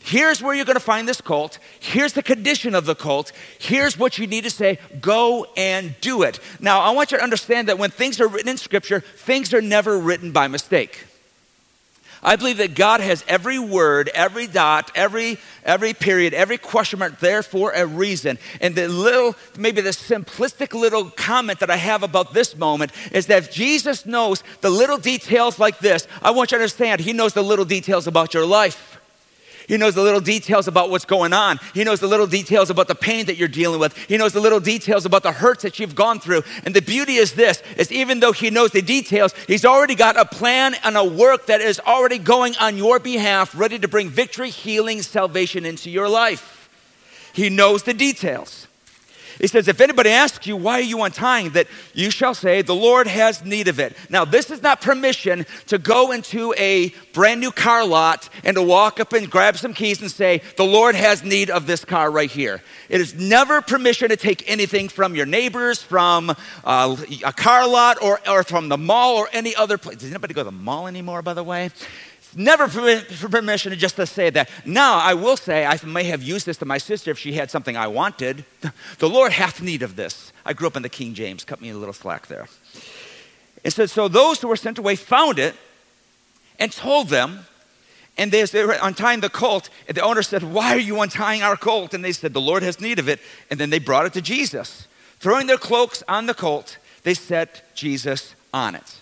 Here's 0.05 0.41
where 0.41 0.53
you're 0.53 0.65
going 0.65 0.75
to 0.75 0.81
find 0.81 1.07
this 1.07 1.21
cult. 1.21 1.59
Here's 1.79 2.11
the 2.11 2.21
condition 2.21 2.75
of 2.75 2.85
the 2.85 2.93
cult. 2.93 3.31
Here's 3.57 3.97
what 3.97 4.17
you 4.17 4.27
need 4.27 4.43
to 4.43 4.49
say. 4.49 4.77
Go 4.99 5.47
and 5.55 5.95
do 6.01 6.23
it. 6.23 6.41
Now, 6.59 6.81
I 6.81 6.91
want 6.91 7.13
you 7.13 7.17
to 7.19 7.23
understand 7.23 7.69
that 7.69 7.79
when 7.79 7.89
things 7.89 8.19
are 8.19 8.27
written 8.27 8.49
in 8.49 8.57
Scripture, 8.57 8.99
things 8.99 9.53
are 9.53 9.61
never 9.61 9.97
written 9.97 10.33
by 10.33 10.49
mistake. 10.49 11.05
I 12.23 12.35
believe 12.37 12.57
that 12.57 12.75
God 12.75 13.01
has 13.01 13.23
every 13.27 13.59
word, 13.59 14.09
every 14.13 14.47
dot, 14.47 14.91
every, 14.95 15.37
every 15.63 15.93
period, 15.93 16.33
every 16.33 16.57
question 16.57 16.99
mark 16.99 17.19
there 17.19 17.43
for 17.43 17.71
a 17.71 17.85
reason. 17.85 18.39
And 18.61 18.75
the 18.75 18.87
little, 18.87 19.35
maybe 19.57 19.81
the 19.81 19.89
simplistic 19.89 20.73
little 20.73 21.09
comment 21.09 21.59
that 21.59 21.69
I 21.69 21.77
have 21.77 22.01
about 22.01 22.33
this 22.33 22.55
moment 22.55 22.91
is 23.11 23.27
that 23.27 23.43
if 23.43 23.51
Jesus 23.51 24.05
knows 24.05 24.43
the 24.61 24.69
little 24.69 24.97
details 24.97 25.59
like 25.59 25.79
this, 25.79 26.07
I 26.21 26.31
want 26.31 26.51
you 26.51 26.57
to 26.57 26.61
understand, 26.61 27.01
He 27.01 27.13
knows 27.13 27.33
the 27.33 27.43
little 27.43 27.65
details 27.65 28.07
about 28.07 28.33
your 28.33 28.45
life. 28.45 28.99
He 29.67 29.77
knows 29.77 29.95
the 29.95 30.01
little 30.01 30.19
details 30.19 30.67
about 30.67 30.89
what's 30.89 31.05
going 31.05 31.33
on. 31.33 31.59
He 31.73 31.83
knows 31.83 31.99
the 31.99 32.07
little 32.07 32.27
details 32.27 32.69
about 32.69 32.87
the 32.87 32.95
pain 32.95 33.25
that 33.25 33.37
you're 33.37 33.47
dealing 33.47 33.79
with. 33.79 33.97
He 33.97 34.17
knows 34.17 34.33
the 34.33 34.39
little 34.39 34.59
details 34.59 35.05
about 35.05 35.23
the 35.23 35.31
hurts 35.31 35.63
that 35.63 35.79
you've 35.79 35.95
gone 35.95 36.19
through. 36.19 36.43
And 36.65 36.75
the 36.75 36.81
beauty 36.81 37.15
is 37.15 37.33
this 37.33 37.61
is 37.77 37.91
even 37.91 38.19
though 38.19 38.31
he 38.31 38.49
knows 38.49 38.71
the 38.71 38.81
details, 38.81 39.33
he's 39.47 39.65
already 39.65 39.95
got 39.95 40.19
a 40.19 40.25
plan 40.25 40.75
and 40.83 40.97
a 40.97 41.03
work 41.03 41.47
that 41.47 41.61
is 41.61 41.79
already 41.79 42.17
going 42.17 42.55
on 42.57 42.77
your 42.77 42.99
behalf, 42.99 43.57
ready 43.57 43.79
to 43.79 43.87
bring 43.87 44.09
victory, 44.09 44.49
healing, 44.49 45.01
salvation 45.01 45.65
into 45.65 45.89
your 45.89 46.09
life. 46.09 46.69
He 47.33 47.49
knows 47.49 47.83
the 47.83 47.93
details. 47.93 48.67
He 49.43 49.47
says, 49.47 49.67
If 49.67 49.81
anybody 49.81 50.09
asks 50.09 50.47
you, 50.47 50.55
why 50.55 50.75
are 50.75 50.81
you 50.81 51.03
untying, 51.03 51.49
that 51.49 51.67
you 51.93 52.11
shall 52.11 52.33
say, 52.33 52.61
the 52.61 52.73
Lord 52.73 53.07
has 53.07 53.43
need 53.43 53.67
of 53.67 53.77
it. 53.77 53.93
Now, 54.09 54.23
this 54.23 54.49
is 54.49 54.61
not 54.61 54.79
permission 54.79 55.45
to 55.67 55.77
go 55.77 56.13
into 56.13 56.53
a 56.57 56.93
brand 57.11 57.41
new 57.41 57.51
car 57.51 57.85
lot 57.85 58.29
and 58.45 58.55
to 58.55 58.63
walk 58.63 59.01
up 59.01 59.11
and 59.11 59.29
grab 59.29 59.57
some 59.57 59.73
keys 59.73 60.01
and 60.01 60.09
say, 60.09 60.41
the 60.55 60.63
Lord 60.63 60.95
has 60.95 61.25
need 61.25 61.49
of 61.49 61.67
this 61.67 61.83
car 61.83 62.09
right 62.09 62.31
here. 62.31 62.63
It 62.87 63.01
is 63.01 63.15
never 63.15 63.61
permission 63.61 64.07
to 64.07 64.15
take 64.15 64.49
anything 64.49 64.87
from 64.87 65.13
your 65.13 65.25
neighbors, 65.25 65.83
from 65.83 66.33
uh, 66.63 66.95
a 67.25 67.33
car 67.33 67.67
lot, 67.67 68.01
or, 68.01 68.21
or 68.25 68.43
from 68.43 68.69
the 68.69 68.77
mall 68.77 69.17
or 69.17 69.27
any 69.33 69.53
other 69.57 69.77
place. 69.77 69.97
Does 69.97 70.09
anybody 70.09 70.33
go 70.33 70.39
to 70.39 70.45
the 70.45 70.51
mall 70.53 70.87
anymore, 70.87 71.21
by 71.21 71.33
the 71.33 71.43
way? 71.43 71.69
Never 72.35 72.67
permission 72.67 73.77
just 73.77 73.95
to 73.97 74.05
say 74.05 74.29
that. 74.31 74.49
Now, 74.65 74.97
I 74.97 75.13
will 75.13 75.37
say, 75.37 75.65
I 75.65 75.79
may 75.85 76.05
have 76.05 76.23
used 76.23 76.45
this 76.45 76.57
to 76.57 76.65
my 76.65 76.77
sister 76.77 77.11
if 77.11 77.19
she 77.19 77.33
had 77.33 77.51
something 77.51 77.77
I 77.77 77.87
wanted. 77.87 78.45
The 78.99 79.09
Lord 79.09 79.33
hath 79.33 79.61
need 79.61 79.83
of 79.83 79.95
this. 79.95 80.31
I 80.45 80.53
grew 80.53 80.67
up 80.67 80.75
in 80.75 80.83
the 80.83 80.89
King 80.89 81.13
James, 81.13 81.43
cut 81.43 81.61
me 81.61 81.69
a 81.69 81.77
little 81.77 81.93
slack 81.93 82.27
there. 82.27 82.47
It 83.63 83.71
says, 83.71 83.91
So 83.91 84.07
those 84.07 84.41
who 84.41 84.47
were 84.47 84.55
sent 84.55 84.77
away 84.77 84.95
found 84.95 85.39
it 85.39 85.55
and 86.59 86.71
told 86.71 87.09
them, 87.09 87.45
and 88.17 88.31
they, 88.31 88.43
they 88.43 88.65
were 88.65 88.77
untying 88.81 89.21
the 89.21 89.29
colt, 89.29 89.69
and 89.87 89.97
the 89.97 90.01
owner 90.01 90.21
said, 90.21 90.43
Why 90.43 90.73
are 90.73 90.79
you 90.79 91.01
untying 91.01 91.41
our 91.41 91.57
colt? 91.57 91.93
And 91.93 92.03
they 92.03 92.11
said, 92.11 92.33
The 92.33 92.41
Lord 92.41 92.63
has 92.63 92.79
need 92.79 92.99
of 92.99 93.09
it. 93.09 93.19
And 93.49 93.59
then 93.59 93.69
they 93.69 93.79
brought 93.79 94.05
it 94.05 94.13
to 94.13 94.21
Jesus. 94.21 94.87
Throwing 95.19 95.47
their 95.47 95.57
cloaks 95.57 96.03
on 96.07 96.25
the 96.25 96.33
colt, 96.33 96.77
they 97.03 97.13
set 97.13 97.75
Jesus 97.75 98.35
on 98.53 98.75
it. 98.75 99.01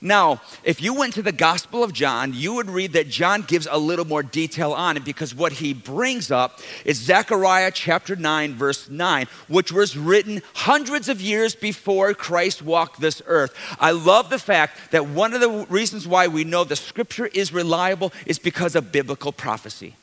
Now, 0.00 0.40
if 0.64 0.82
you 0.82 0.94
went 0.94 1.14
to 1.14 1.22
the 1.22 1.32
Gospel 1.32 1.82
of 1.82 1.92
John, 1.92 2.32
you 2.34 2.54
would 2.54 2.68
read 2.68 2.92
that 2.92 3.08
John 3.08 3.42
gives 3.42 3.66
a 3.70 3.78
little 3.78 4.04
more 4.04 4.22
detail 4.22 4.72
on 4.72 4.96
it 4.96 5.04
because 5.04 5.34
what 5.34 5.52
he 5.52 5.72
brings 5.72 6.30
up 6.30 6.60
is 6.84 6.98
Zechariah 6.98 7.70
chapter 7.70 8.16
9, 8.16 8.54
verse 8.54 8.88
9, 8.88 9.26
which 9.48 9.72
was 9.72 9.96
written 9.96 10.42
hundreds 10.54 11.08
of 11.08 11.20
years 11.20 11.54
before 11.54 12.14
Christ 12.14 12.62
walked 12.62 13.00
this 13.00 13.22
earth. 13.26 13.54
I 13.80 13.92
love 13.92 14.30
the 14.30 14.38
fact 14.38 14.92
that 14.92 15.06
one 15.08 15.34
of 15.34 15.40
the 15.40 15.66
reasons 15.68 16.06
why 16.06 16.28
we 16.28 16.44
know 16.44 16.64
the 16.64 16.76
scripture 16.76 17.26
is 17.26 17.52
reliable 17.52 18.12
is 18.26 18.38
because 18.38 18.76
of 18.76 18.92
biblical 18.92 19.32
prophecy. 19.32 19.94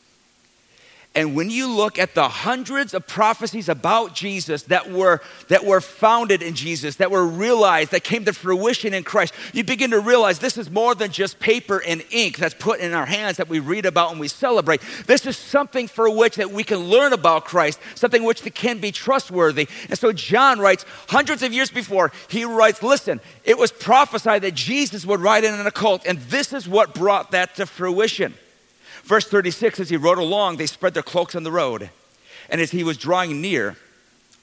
And 1.15 1.35
when 1.35 1.51
you 1.51 1.71
look 1.71 1.99
at 1.99 2.15
the 2.15 2.27
hundreds 2.27 2.95
of 2.95 3.05
prophecies 3.05 3.69
about 3.69 4.15
Jesus 4.15 4.63
that 4.63 4.91
were, 4.91 5.21
that 5.47 5.63
were 5.63 5.79
founded 5.79 6.41
in 6.41 6.55
Jesus, 6.55 6.95
that 6.95 7.11
were 7.11 7.25
realized, 7.25 7.91
that 7.91 8.03
came 8.03 8.25
to 8.25 8.33
fruition 8.33 8.95
in 8.95 9.03
Christ, 9.03 9.31
you 9.53 9.63
begin 9.63 9.91
to 9.91 9.99
realize 9.99 10.39
this 10.39 10.57
is 10.57 10.71
more 10.71 10.95
than 10.95 11.11
just 11.11 11.39
paper 11.39 11.83
and 11.85 12.03
ink 12.09 12.37
that's 12.37 12.55
put 12.55 12.79
in 12.79 12.93
our 12.93 13.05
hands 13.05 13.37
that 13.37 13.47
we 13.47 13.59
read 13.59 13.85
about 13.85 14.09
and 14.09 14.19
we 14.19 14.27
celebrate. 14.27 14.81
This 15.05 15.27
is 15.27 15.37
something 15.37 15.87
for 15.87 16.09
which 16.09 16.37
that 16.37 16.49
we 16.49 16.63
can 16.63 16.79
learn 16.79 17.13
about 17.13 17.45
Christ, 17.45 17.79
something 17.93 18.23
which 18.23 18.41
can 18.55 18.79
be 18.79 18.91
trustworthy. 18.91 19.67
And 19.89 19.99
so 19.99 20.13
John 20.13 20.57
writes, 20.57 20.83
hundreds 21.09 21.43
of 21.43 21.53
years 21.53 21.69
before, 21.69 22.11
he 22.27 22.43
writes, 22.43 22.81
listen, 22.81 23.21
it 23.43 23.59
was 23.59 23.71
prophesied 23.71 24.41
that 24.41 24.55
Jesus 24.55 25.05
would 25.05 25.19
ride 25.19 25.43
in 25.43 25.53
a 25.53 25.71
colt, 25.71 26.07
and 26.07 26.17
this 26.21 26.53
is 26.53 26.67
what 26.67 26.95
brought 26.95 27.31
that 27.31 27.55
to 27.57 27.67
fruition. 27.67 28.33
Verse 29.03 29.27
36 29.27 29.79
as 29.81 29.89
he 29.89 29.97
rode 29.97 30.17
along, 30.17 30.57
they 30.57 30.65
spread 30.65 30.93
their 30.93 31.03
cloaks 31.03 31.35
on 31.35 31.43
the 31.43 31.51
road. 31.51 31.89
And 32.49 32.61
as 32.61 32.71
he 32.71 32.83
was 32.83 32.97
drawing 32.97 33.41
near, 33.41 33.77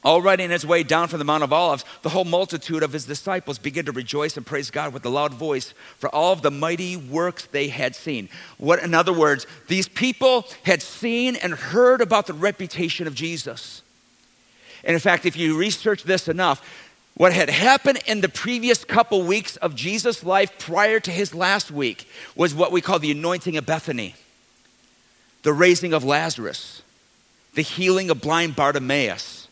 all 0.02 0.22
riding 0.22 0.50
his 0.50 0.64
way 0.64 0.82
down 0.82 1.08
from 1.08 1.18
the 1.18 1.24
Mount 1.24 1.42
of 1.42 1.52
Olives, 1.52 1.84
the 2.02 2.08
whole 2.08 2.24
multitude 2.24 2.82
of 2.82 2.92
his 2.92 3.04
disciples 3.04 3.58
began 3.58 3.84
to 3.84 3.92
rejoice 3.92 4.36
and 4.36 4.46
praise 4.46 4.70
God 4.70 4.94
with 4.94 5.04
a 5.04 5.10
loud 5.10 5.34
voice 5.34 5.74
for 5.98 6.08
all 6.14 6.32
of 6.32 6.42
the 6.42 6.50
mighty 6.50 6.96
works 6.96 7.46
they 7.46 7.68
had 7.68 7.94
seen. 7.94 8.28
What, 8.56 8.82
in 8.82 8.94
other 8.94 9.12
words, 9.12 9.46
these 9.68 9.88
people 9.88 10.46
had 10.62 10.80
seen 10.80 11.36
and 11.36 11.52
heard 11.52 12.00
about 12.00 12.26
the 12.26 12.32
reputation 12.32 13.06
of 13.06 13.14
Jesus. 13.14 13.82
And 14.84 14.94
in 14.94 15.00
fact, 15.00 15.26
if 15.26 15.36
you 15.36 15.58
research 15.58 16.04
this 16.04 16.28
enough, 16.28 16.86
what 17.14 17.34
had 17.34 17.50
happened 17.50 18.00
in 18.06 18.22
the 18.22 18.30
previous 18.30 18.82
couple 18.84 19.22
weeks 19.22 19.56
of 19.56 19.74
Jesus' 19.74 20.24
life 20.24 20.58
prior 20.58 20.98
to 21.00 21.10
his 21.10 21.34
last 21.34 21.70
week 21.70 22.08
was 22.34 22.54
what 22.54 22.72
we 22.72 22.80
call 22.80 22.98
the 22.98 23.10
anointing 23.10 23.58
of 23.58 23.66
Bethany 23.66 24.14
the 25.42 25.52
raising 25.52 25.92
of 25.92 26.04
Lazarus, 26.04 26.82
the 27.54 27.62
healing 27.62 28.10
of 28.10 28.20
blind 28.20 28.56
Bartimaeus. 28.56 29.48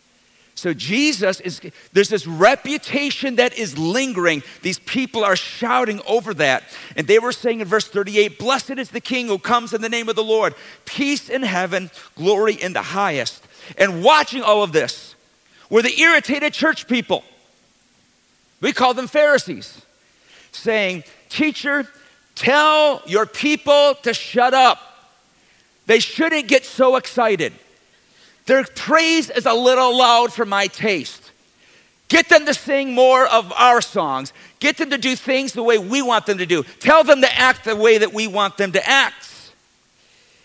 So, 0.59 0.75
Jesus 0.75 1.39
is, 1.39 1.61
there's 1.93 2.09
this 2.09 2.27
reputation 2.27 3.37
that 3.37 3.57
is 3.57 3.79
lingering. 3.79 4.43
These 4.63 4.81
people 4.81 5.23
are 5.23 5.37
shouting 5.37 6.01
over 6.05 6.35
that. 6.35 6.65
And 6.97 7.07
they 7.07 7.21
were 7.21 7.31
saying 7.31 7.61
in 7.61 7.69
verse 7.69 7.87
38 7.87 8.41
Blessed 8.41 8.71
is 8.71 8.91
the 8.91 9.01
King 9.01 9.29
who 9.29 9.39
comes 9.39 9.73
in 9.73 9.83
the 9.83 9.89
name 9.89 10.09
of 10.09 10.17
the 10.17 10.25
Lord, 10.25 10.57
peace 10.85 11.29
in 11.29 11.45
heaven, 11.45 11.93
glory 12.17 12.55
in 12.55 12.73
the 12.73 12.83
highest. 12.83 13.45
And 13.77 14.03
watching 14.03 14.43
all 14.43 14.65
of 14.65 14.73
this 14.73 15.15
were 15.71 15.83
the 15.83 15.97
irritated 16.01 16.53
church 16.55 16.89
people. 16.89 17.23
We 18.61 18.73
call 18.73 18.95
them 18.95 19.07
Pharisees, 19.07 19.81
saying, 20.51 21.05
Teacher, 21.29 21.87
tell 22.35 23.03
your 23.07 23.27
people 23.27 23.95
to 24.03 24.13
shut 24.13 24.55
up. 24.55 24.88
They 25.89 26.01
shouldn't 26.01 26.49
get 26.49 26.67
so 26.67 26.97
excited. 26.97 27.55
Their 28.45 28.63
praise 28.65 29.31
is 29.31 29.47
a 29.47 29.55
little 29.55 29.97
loud 29.97 30.35
for 30.35 30.45
my 30.45 30.67
taste. 30.67 31.33
Get 32.09 32.29
them 32.29 32.45
to 32.45 32.53
sing 32.53 32.95
more 32.95 33.27
of 33.27 33.51
our 33.55 33.81
songs. 33.81 34.35
Get 34.61 34.77
them 34.77 34.91
to 34.91 34.99
do 34.99 35.17
things 35.17 35.55
the 35.55 35.63
way 35.63 35.79
we 35.79 36.03
want 36.03 36.27
them 36.27 36.37
to 36.39 36.47
do. 36.47 36.63
Tell 36.63 37.05
them 37.05 37.23
to 37.23 37.39
act 37.39 37.65
the 37.65 37.75
way 37.75 37.97
that 37.97 38.13
we 38.13 38.27
want 38.27 38.59
them 38.59 38.73
to 38.73 38.87
act. 38.87 39.53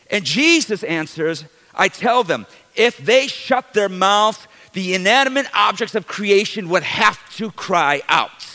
And 0.09 0.23
Jesus 0.23 0.81
answers, 0.81 1.43
I 1.75 1.89
tell 1.89 2.23
them, 2.23 2.45
if 2.75 2.97
they 2.97 3.27
shut 3.27 3.73
their 3.73 3.89
mouth, 3.89 4.47
the 4.71 4.93
inanimate 4.93 5.47
objects 5.53 5.93
of 5.93 6.07
creation 6.07 6.69
would 6.69 6.83
have 6.83 7.19
to 7.35 7.51
cry 7.51 8.01
out. 8.07 8.47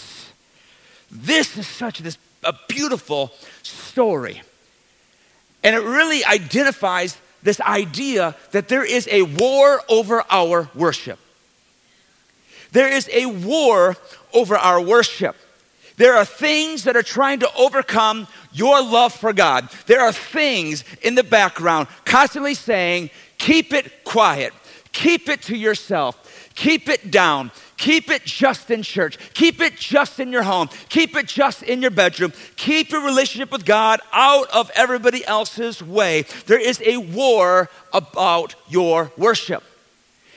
This 1.11 1.59
is 1.59 1.66
such 1.66 1.99
this, 1.99 2.16
a 2.42 2.54
beautiful 2.66 3.33
story. 3.62 4.40
And 5.62 5.75
it 5.75 5.83
really 5.83 6.25
identifies 6.25 7.17
this 7.43 7.61
idea 7.61 8.35
that 8.53 8.69
there 8.69 8.85
is 8.85 9.09
a 9.11 9.23
war 9.23 9.83
over 9.88 10.25
our 10.31 10.69
worship. 10.75 11.19
There 12.73 12.93
is 12.93 13.09
a 13.12 13.27
war 13.27 13.97
over 14.33 14.57
our 14.57 14.81
worship. 14.81 15.37
There 15.97 16.15
are 16.15 16.25
things 16.25 16.85
that 16.85 16.97
are 16.97 17.03
trying 17.03 17.41
to 17.41 17.53
overcome 17.57 18.29
your 18.53 18.83
love 18.83 19.12
for 19.12 19.33
God. 19.33 19.69
There 19.87 20.00
are 20.00 20.12
things 20.12 20.85
in 21.03 21.17
the 21.17 21.25
background 21.25 21.88
constantly 22.05 22.55
saying, 22.55 23.11
keep 23.37 23.73
it 23.73 24.05
quiet, 24.05 24.53
keep 24.93 25.29
it 25.29 25.43
to 25.43 25.57
yourself, 25.57 26.53
keep 26.55 26.88
it 26.88 27.11
down, 27.11 27.50
Keep 27.78 28.11
it 28.11 28.25
just 28.25 28.70
in 28.70 28.82
church. 28.82 29.16
Keep 29.35 29.61
it 29.62 29.76
just 29.76 30.20
in 30.20 30.30
your 30.30 30.42
home. 30.42 30.68
Keep 30.88 31.16
it 31.16 31.26
just 31.26 31.62
in 31.62 31.80
your 31.80 31.92
bedroom. 31.92 32.32
Keep 32.56 32.90
your 32.90 33.02
relationship 33.02 33.50
with 33.50 33.64
God 33.64 34.00
out 34.12 34.50
of 34.50 34.70
everybody 34.75 35.25
else's 35.25 35.82
way. 35.82 36.23
There 36.47 36.61
is 36.61 36.82
a 36.85 36.99
war 36.99 37.70
about 37.92 38.56
your 38.68 39.12
worship. 39.16 39.62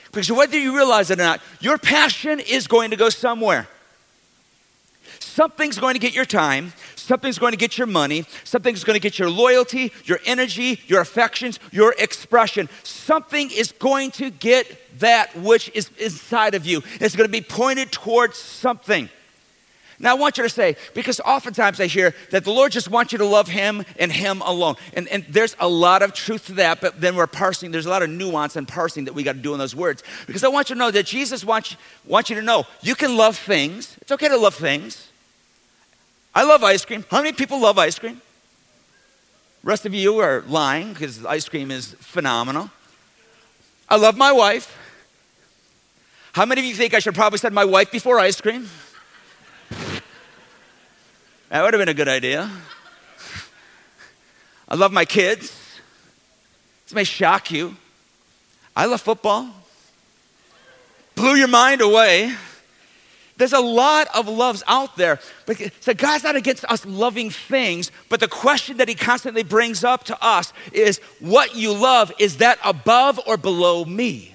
Because 0.06 0.30
whether 0.30 0.58
you 0.58 0.76
realize 0.76 1.10
it 1.10 1.18
or 1.18 1.24
not, 1.24 1.40
your 1.60 1.78
passion 1.78 2.38
is 2.38 2.66
going 2.68 2.90
to 2.90 2.96
go 2.96 3.08
somewhere. 3.08 3.68
Something's 5.32 5.78
going 5.78 5.94
to 5.94 5.98
get 5.98 6.12
your 6.12 6.26
time, 6.26 6.74
something's 6.94 7.38
going 7.38 7.52
to 7.52 7.56
get 7.56 7.78
your 7.78 7.86
money, 7.86 8.26
something's 8.44 8.84
going 8.84 8.96
to 8.96 9.00
get 9.00 9.18
your 9.18 9.30
loyalty, 9.30 9.90
your 10.04 10.20
energy, 10.26 10.78
your 10.88 11.00
affections, 11.00 11.58
your 11.70 11.94
expression. 11.98 12.68
Something 12.82 13.50
is 13.50 13.72
going 13.72 14.10
to 14.10 14.28
get 14.28 14.98
that 15.00 15.34
which 15.34 15.70
is 15.72 15.88
inside 15.98 16.54
of 16.54 16.66
you. 16.66 16.82
It's 17.00 17.16
going 17.16 17.26
to 17.26 17.32
be 17.32 17.40
pointed 17.40 17.90
towards 17.90 18.36
something. 18.36 19.08
Now, 19.98 20.10
I 20.10 20.14
want 20.18 20.36
you 20.36 20.42
to 20.42 20.50
say, 20.50 20.76
because 20.92 21.18
oftentimes 21.20 21.80
I 21.80 21.86
hear 21.86 22.14
that 22.30 22.44
the 22.44 22.52
Lord 22.52 22.70
just 22.70 22.90
wants 22.90 23.12
you 23.12 23.18
to 23.18 23.24
love 23.24 23.48
Him 23.48 23.86
and 23.98 24.12
Him 24.12 24.42
alone. 24.42 24.74
And, 24.92 25.08
and 25.08 25.24
there's 25.30 25.56
a 25.58 25.68
lot 25.68 26.02
of 26.02 26.12
truth 26.12 26.48
to 26.48 26.52
that, 26.54 26.82
but 26.82 27.00
then 27.00 27.16
we're 27.16 27.26
parsing, 27.26 27.70
there's 27.70 27.86
a 27.86 27.90
lot 27.90 28.02
of 28.02 28.10
nuance 28.10 28.54
and 28.54 28.68
parsing 28.68 29.06
that 29.06 29.14
we 29.14 29.22
got 29.22 29.36
to 29.36 29.38
do 29.38 29.54
in 29.54 29.58
those 29.58 29.74
words. 29.74 30.02
Because 30.26 30.44
I 30.44 30.48
want 30.48 30.68
you 30.68 30.74
to 30.74 30.78
know 30.78 30.90
that 30.90 31.06
Jesus 31.06 31.42
wants, 31.42 31.74
wants 32.04 32.28
you 32.28 32.36
to 32.36 32.42
know 32.42 32.66
you 32.82 32.94
can 32.94 33.16
love 33.16 33.38
things. 33.38 33.96
It's 34.02 34.12
okay 34.12 34.28
to 34.28 34.36
love 34.36 34.56
things. 34.56 35.08
I 36.34 36.44
love 36.44 36.64
ice 36.64 36.84
cream. 36.84 37.04
How 37.10 37.18
many 37.18 37.32
people 37.32 37.60
love 37.60 37.78
ice 37.78 37.98
cream? 37.98 38.20
rest 39.64 39.86
of 39.86 39.94
you 39.94 40.18
are 40.18 40.42
lying 40.48 40.92
because 40.92 41.24
ice 41.24 41.48
cream 41.48 41.70
is 41.70 41.94
phenomenal. 42.00 42.70
I 43.88 43.96
love 43.96 44.16
my 44.16 44.32
wife. 44.32 44.76
How 46.32 46.46
many 46.46 46.62
of 46.62 46.64
you 46.64 46.74
think 46.74 46.94
I 46.94 46.98
should 46.98 47.14
probably 47.14 47.38
said 47.38 47.52
my 47.52 47.64
wife 47.64 47.92
before 47.92 48.18
ice 48.18 48.40
cream? 48.40 48.68
That 51.50 51.62
would 51.62 51.74
have 51.74 51.80
been 51.80 51.90
a 51.90 51.94
good 51.94 52.08
idea. 52.08 52.50
I 54.68 54.74
love 54.74 54.90
my 54.92 55.04
kids. 55.04 55.54
This 56.86 56.94
may 56.94 57.04
shock 57.04 57.50
you. 57.50 57.76
I 58.74 58.86
love 58.86 59.02
football. 59.02 59.50
Blew 61.14 61.34
your 61.34 61.48
mind 61.48 61.82
away. 61.82 62.34
There's 63.36 63.52
a 63.52 63.60
lot 63.60 64.08
of 64.14 64.28
loves 64.28 64.62
out 64.66 64.96
there. 64.96 65.18
But 65.46 65.56
so 65.80 65.94
God's 65.94 66.24
not 66.24 66.36
against 66.36 66.64
us 66.66 66.84
loving 66.84 67.30
things, 67.30 67.90
but 68.08 68.20
the 68.20 68.28
question 68.28 68.76
that 68.76 68.88
He 68.88 68.94
constantly 68.94 69.42
brings 69.42 69.84
up 69.84 70.04
to 70.04 70.24
us 70.24 70.52
is 70.72 70.98
what 71.18 71.56
you 71.56 71.72
love, 71.72 72.12
is 72.18 72.38
that 72.38 72.58
above 72.64 73.18
or 73.26 73.36
below 73.36 73.84
me? 73.84 74.34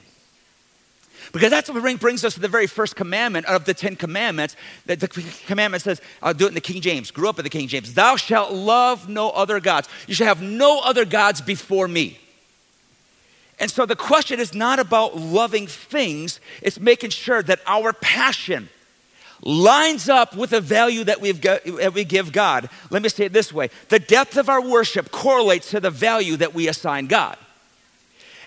Because 1.31 1.51
that's 1.51 1.69
what 1.69 1.99
brings 1.99 2.23
us 2.23 2.35
to 2.35 2.39
the 2.39 2.47
very 2.47 2.67
first 2.67 2.95
commandment 2.95 3.45
of 3.47 3.65
the 3.65 3.73
Ten 3.73 3.95
Commandments. 3.95 4.55
That 4.85 4.99
the 4.99 5.07
commandment 5.45 5.83
says, 5.83 6.01
I'll 6.21 6.33
do 6.33 6.45
it 6.45 6.49
in 6.49 6.53
the 6.53 6.61
King 6.61 6.81
James, 6.81 7.11
grew 7.11 7.29
up 7.29 7.37
in 7.37 7.43
the 7.43 7.49
King 7.49 7.67
James. 7.67 7.93
Thou 7.93 8.15
shalt 8.15 8.53
love 8.53 9.09
no 9.09 9.29
other 9.31 9.59
gods. 9.59 9.89
You 10.07 10.15
shall 10.15 10.27
have 10.27 10.41
no 10.41 10.79
other 10.79 11.05
gods 11.05 11.41
before 11.41 11.87
me. 11.87 12.19
And 13.59 13.69
so 13.69 13.85
the 13.85 13.95
question 13.95 14.39
is 14.39 14.53
not 14.53 14.79
about 14.79 15.17
loving 15.17 15.67
things, 15.67 16.39
it's 16.61 16.79
making 16.79 17.09
sure 17.09 17.41
that 17.43 17.59
our 17.65 17.91
passion 17.91 18.69
lines 19.41 20.10
up 20.10 20.36
with 20.36 20.51
the 20.51 20.62
value 20.62 21.03
that, 21.03 21.22
we've 21.22 21.41
got, 21.41 21.63
that 21.65 21.94
we 21.94 22.03
give 22.03 22.32
God. 22.32 22.70
Let 22.89 23.01
me 23.01 23.10
say 23.10 23.25
it 23.25 23.34
this 23.34 23.53
way 23.53 23.70
the 23.89 24.00
depth 24.00 24.38
of 24.38 24.50
our 24.50 24.62
worship 24.62 25.12
correlates 25.12 25.72
to 25.72 25.79
the 25.79 25.89
value 25.89 26.38
that 26.38 26.53
we 26.53 26.67
assign 26.67 27.08
God. 27.08 27.38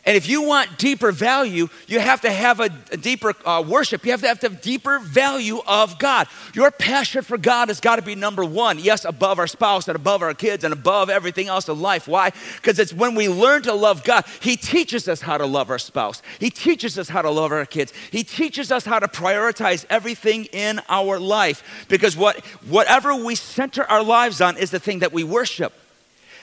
And 0.07 0.17
if 0.17 0.29
you 0.29 0.43
want 0.43 0.79
deeper 0.79 1.13
value, 1.13 1.69
you 1.87 2.01
have 2.01 2.23
to 2.23 2.31
have 2.31 2.59
a, 2.59 2.71
a 2.91 2.97
deeper 2.97 3.35
uh, 3.45 3.63
worship. 3.67 4.05
You 4.05 4.13
have 4.13 4.23
to 4.23 4.29
have, 4.29 4.41
to 4.41 4.49
have 4.49 4.63
deeper 4.63 4.99
value 4.99 5.61
of 5.67 5.99
God. 5.99 6.27
Your 6.55 6.71
passion 6.71 7.23
for 7.23 7.37
God 7.37 7.69
has 7.69 7.81
got 7.81 7.97
to 7.97 8.03
be 8.03 8.15
number 8.15 8.43
one. 8.43 8.79
Yes, 8.79 9.05
above 9.05 9.39
our 9.39 9.47
spouse 9.47 9.89
and 9.89 9.97
above 9.97 10.23
our 10.23 10.33
kids 10.33 10.65
and 10.65 10.73
above 10.73 11.11
everything 11.11 11.49
else 11.49 11.69
in 11.69 11.79
life. 11.81 12.09
Why? 12.09 12.31
Because 12.57 12.79
it's 12.79 12.95
when 12.95 13.15
we 13.15 13.29
learn 13.29 13.63
to 13.63 13.75
love 13.75 14.03
God, 14.03 14.25
He 14.41 14.57
teaches 14.57 15.07
us 15.07 15.21
how 15.21 15.37
to 15.37 15.45
love 15.45 15.69
our 15.69 15.79
spouse. 15.79 16.23
He 16.39 16.49
teaches 16.49 16.99
us 16.99 17.11
how 17.11 17.21
to 17.21 17.31
love 17.31 17.53
our 17.53 17.67
kids. 17.67 17.93
He 18.11 18.25
teaches 18.25 18.73
us 18.73 18.87
how 18.87 19.01
to 19.01 19.09
prioritize 19.09 19.85
everything 19.91 20.47
in 20.47 20.81
our 20.89 21.19
life. 21.19 21.87
Because 21.89 22.17
what, 22.17 22.41
whatever 22.67 23.15
we 23.15 23.35
center 23.35 23.85
our 23.85 24.03
lives 24.03 24.41
on 24.41 24.57
is 24.57 24.71
the 24.71 24.81
thing 24.81 25.01
that 25.01 25.13
we 25.13 25.25
worship. 25.25 25.75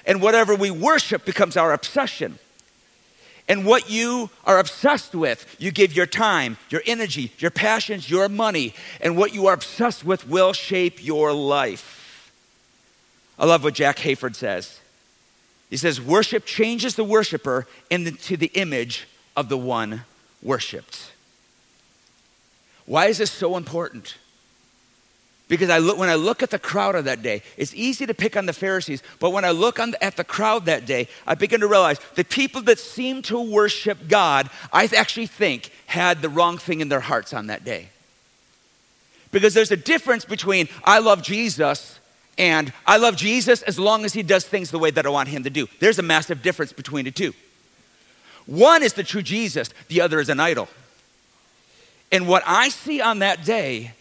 And 0.06 0.22
whatever 0.22 0.54
we 0.54 0.70
worship 0.70 1.26
becomes 1.26 1.58
our 1.58 1.74
obsession 1.74 2.38
and 3.48 3.66
what 3.66 3.90
you 3.90 4.30
are 4.46 4.60
obsessed 4.60 5.16
with, 5.16 5.56
you 5.58 5.72
give 5.72 5.94
your 5.94 6.06
time, 6.06 6.58
your 6.70 6.82
energy, 6.86 7.32
your 7.40 7.52
passions, 7.52 8.10
your 8.10 8.28
money, 8.28 8.74
and 9.00 9.16
what 9.16 9.34
you 9.34 9.48
are 9.48 9.54
obsessed 9.54 10.04
with 10.04 10.28
will 10.28 10.54
shape 10.54 11.04
your 11.04 11.32
life. 11.32 12.32
I 13.40 13.46
love 13.46 13.64
what 13.64 13.76
Jack 13.76 13.98
Hayford 13.98 14.36
says. 14.36 14.80
He 15.70 15.78
says, 15.78 16.02
Worship 16.02 16.46
changes 16.46 16.96
the 16.96 17.04
worshiper 17.04 17.68
into 17.90 18.36
the 18.36 18.52
image 18.54 19.08
of 19.36 19.50
the 19.50 19.58
one 19.58 20.04
worshiped. 20.42 21.12
Why 22.86 23.08
is 23.08 23.18
this 23.18 23.32
so 23.32 23.58
important? 23.58 24.18
Because 25.48 25.70
I 25.70 25.78
look, 25.78 25.98
when 25.98 26.10
I 26.10 26.16
look 26.16 26.44
at 26.44 26.50
the 26.50 26.60
crowd 26.60 26.96
of 26.96 27.06
that 27.06 27.22
day, 27.22 27.42
it's 27.56 27.74
easy 27.74 28.06
to 28.06 28.14
pick 28.14 28.36
on 28.36 28.46
the 28.46 28.54
Pharisees, 28.54 29.02
but 29.20 29.30
when 29.30 29.46
I 29.46 29.52
look 29.52 29.78
the, 29.78 29.98
at 30.02 30.18
the 30.18 30.26
crowd 30.26 30.66
that 30.66 30.86
day, 30.86 31.08
I 31.26 31.36
begin 31.36 31.62
to 31.62 31.68
realize 31.68 32.00
the 32.16 32.26
people 32.26 32.62
that 32.64 32.80
seem 32.80 33.22
to 33.24 33.40
worship 33.40 34.10
God, 34.10 34.50
I 34.74 34.90
actually 34.96 35.28
think 35.28 35.72
had 35.86 36.22
the 36.22 36.30
wrong 36.30 36.58
thing 36.58 36.82
in 36.82 36.90
their 36.90 37.00
hearts 37.00 37.34
on 37.34 37.48
that 37.48 37.64
day. 37.64 37.90
Because 39.32 39.54
there's 39.54 39.72
a 39.72 39.78
difference 39.78 40.26
between 40.26 40.68
I 40.84 41.00
love 41.00 41.22
Jesus 41.22 42.00
and 42.38 42.74
I 42.86 42.98
love 42.98 43.16
Jesus 43.16 43.62
as 43.64 43.80
long 43.80 44.06
as 44.06 44.14
he 44.14 44.24
does 44.24 44.46
things 44.46 44.70
the 44.70 44.80
way 44.80 44.92
that 44.92 45.06
I 45.06 45.10
want 45.10 45.30
him 45.30 45.44
to 45.44 45.50
do. 45.50 45.68
There's 45.80 46.00
a 46.00 46.04
massive 46.04 46.42
difference 46.42 46.74
between 46.74 47.06
the 47.06 47.12
two. 47.12 47.34
One 48.46 48.84
is 48.84 48.94
the 48.94 49.04
true 49.04 49.22
Jesus, 49.22 49.70
the 49.88 50.02
other 50.02 50.20
is 50.20 50.30
an 50.30 50.40
idol. 50.40 50.68
And 52.12 52.28
what 52.28 52.44
I 52.46 52.70
see 52.70 53.02
on 53.02 53.20
that 53.20 53.44
day 53.44 53.94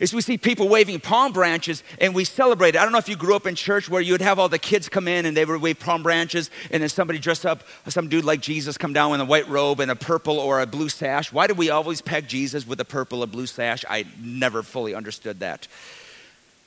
is 0.00 0.14
we 0.14 0.22
see 0.22 0.38
people 0.38 0.68
waving 0.68 0.98
palm 0.98 1.32
branches 1.32 1.84
and 2.00 2.14
we 2.14 2.24
celebrate 2.24 2.70
it. 2.70 2.78
I 2.78 2.82
don't 2.82 2.92
know 2.92 2.98
if 2.98 3.08
you 3.08 3.16
grew 3.16 3.36
up 3.36 3.46
in 3.46 3.54
church 3.54 3.88
where 3.88 4.00
you 4.00 4.14
would 4.14 4.22
have 4.22 4.38
all 4.38 4.48
the 4.48 4.58
kids 4.58 4.88
come 4.88 5.06
in 5.06 5.26
and 5.26 5.36
they 5.36 5.44
would 5.44 5.60
wave 5.60 5.78
palm 5.78 6.02
branches 6.02 6.50
and 6.70 6.82
then 6.82 6.88
somebody 6.88 7.18
dressed 7.18 7.44
up, 7.44 7.62
some 7.86 8.08
dude 8.08 8.24
like 8.24 8.40
Jesus 8.40 8.78
come 8.78 8.94
down 8.94 9.14
in 9.14 9.20
a 9.20 9.24
white 9.24 9.46
robe 9.48 9.78
and 9.78 9.90
a 9.90 9.96
purple 9.96 10.40
or 10.40 10.60
a 10.60 10.66
blue 10.66 10.88
sash. 10.88 11.30
Why 11.32 11.46
do 11.46 11.54
we 11.54 11.68
always 11.68 12.00
peg 12.00 12.26
Jesus 12.26 12.66
with 12.66 12.80
a 12.80 12.84
purple 12.84 13.22
or 13.22 13.26
blue 13.26 13.46
sash? 13.46 13.84
I 13.88 14.06
never 14.18 14.62
fully 14.62 14.94
understood 14.94 15.40
that. 15.40 15.68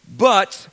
But 0.08 0.67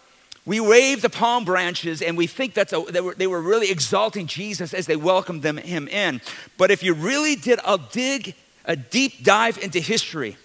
we 0.44 0.60
wave 0.60 1.00
the 1.00 1.10
palm 1.10 1.44
branches 1.46 2.02
and 2.02 2.16
we 2.16 2.26
think 2.26 2.52
that's 2.52 2.74
a, 2.74 2.82
they, 2.82 3.00
were, 3.00 3.14
they 3.14 3.26
were 3.26 3.40
really 3.40 3.70
exalting 3.70 4.26
Jesus 4.26 4.74
as 4.74 4.86
they 4.86 4.96
welcomed 4.96 5.42
them, 5.42 5.56
him 5.56 5.88
in. 5.88 6.20
But 6.58 6.70
if 6.70 6.82
you 6.82 6.92
really 6.92 7.36
did 7.36 7.58
a 7.64 7.78
dig, 7.78 8.34
a 8.66 8.76
deep 8.76 9.24
dive 9.24 9.56
into 9.58 9.80
history, 9.80 10.36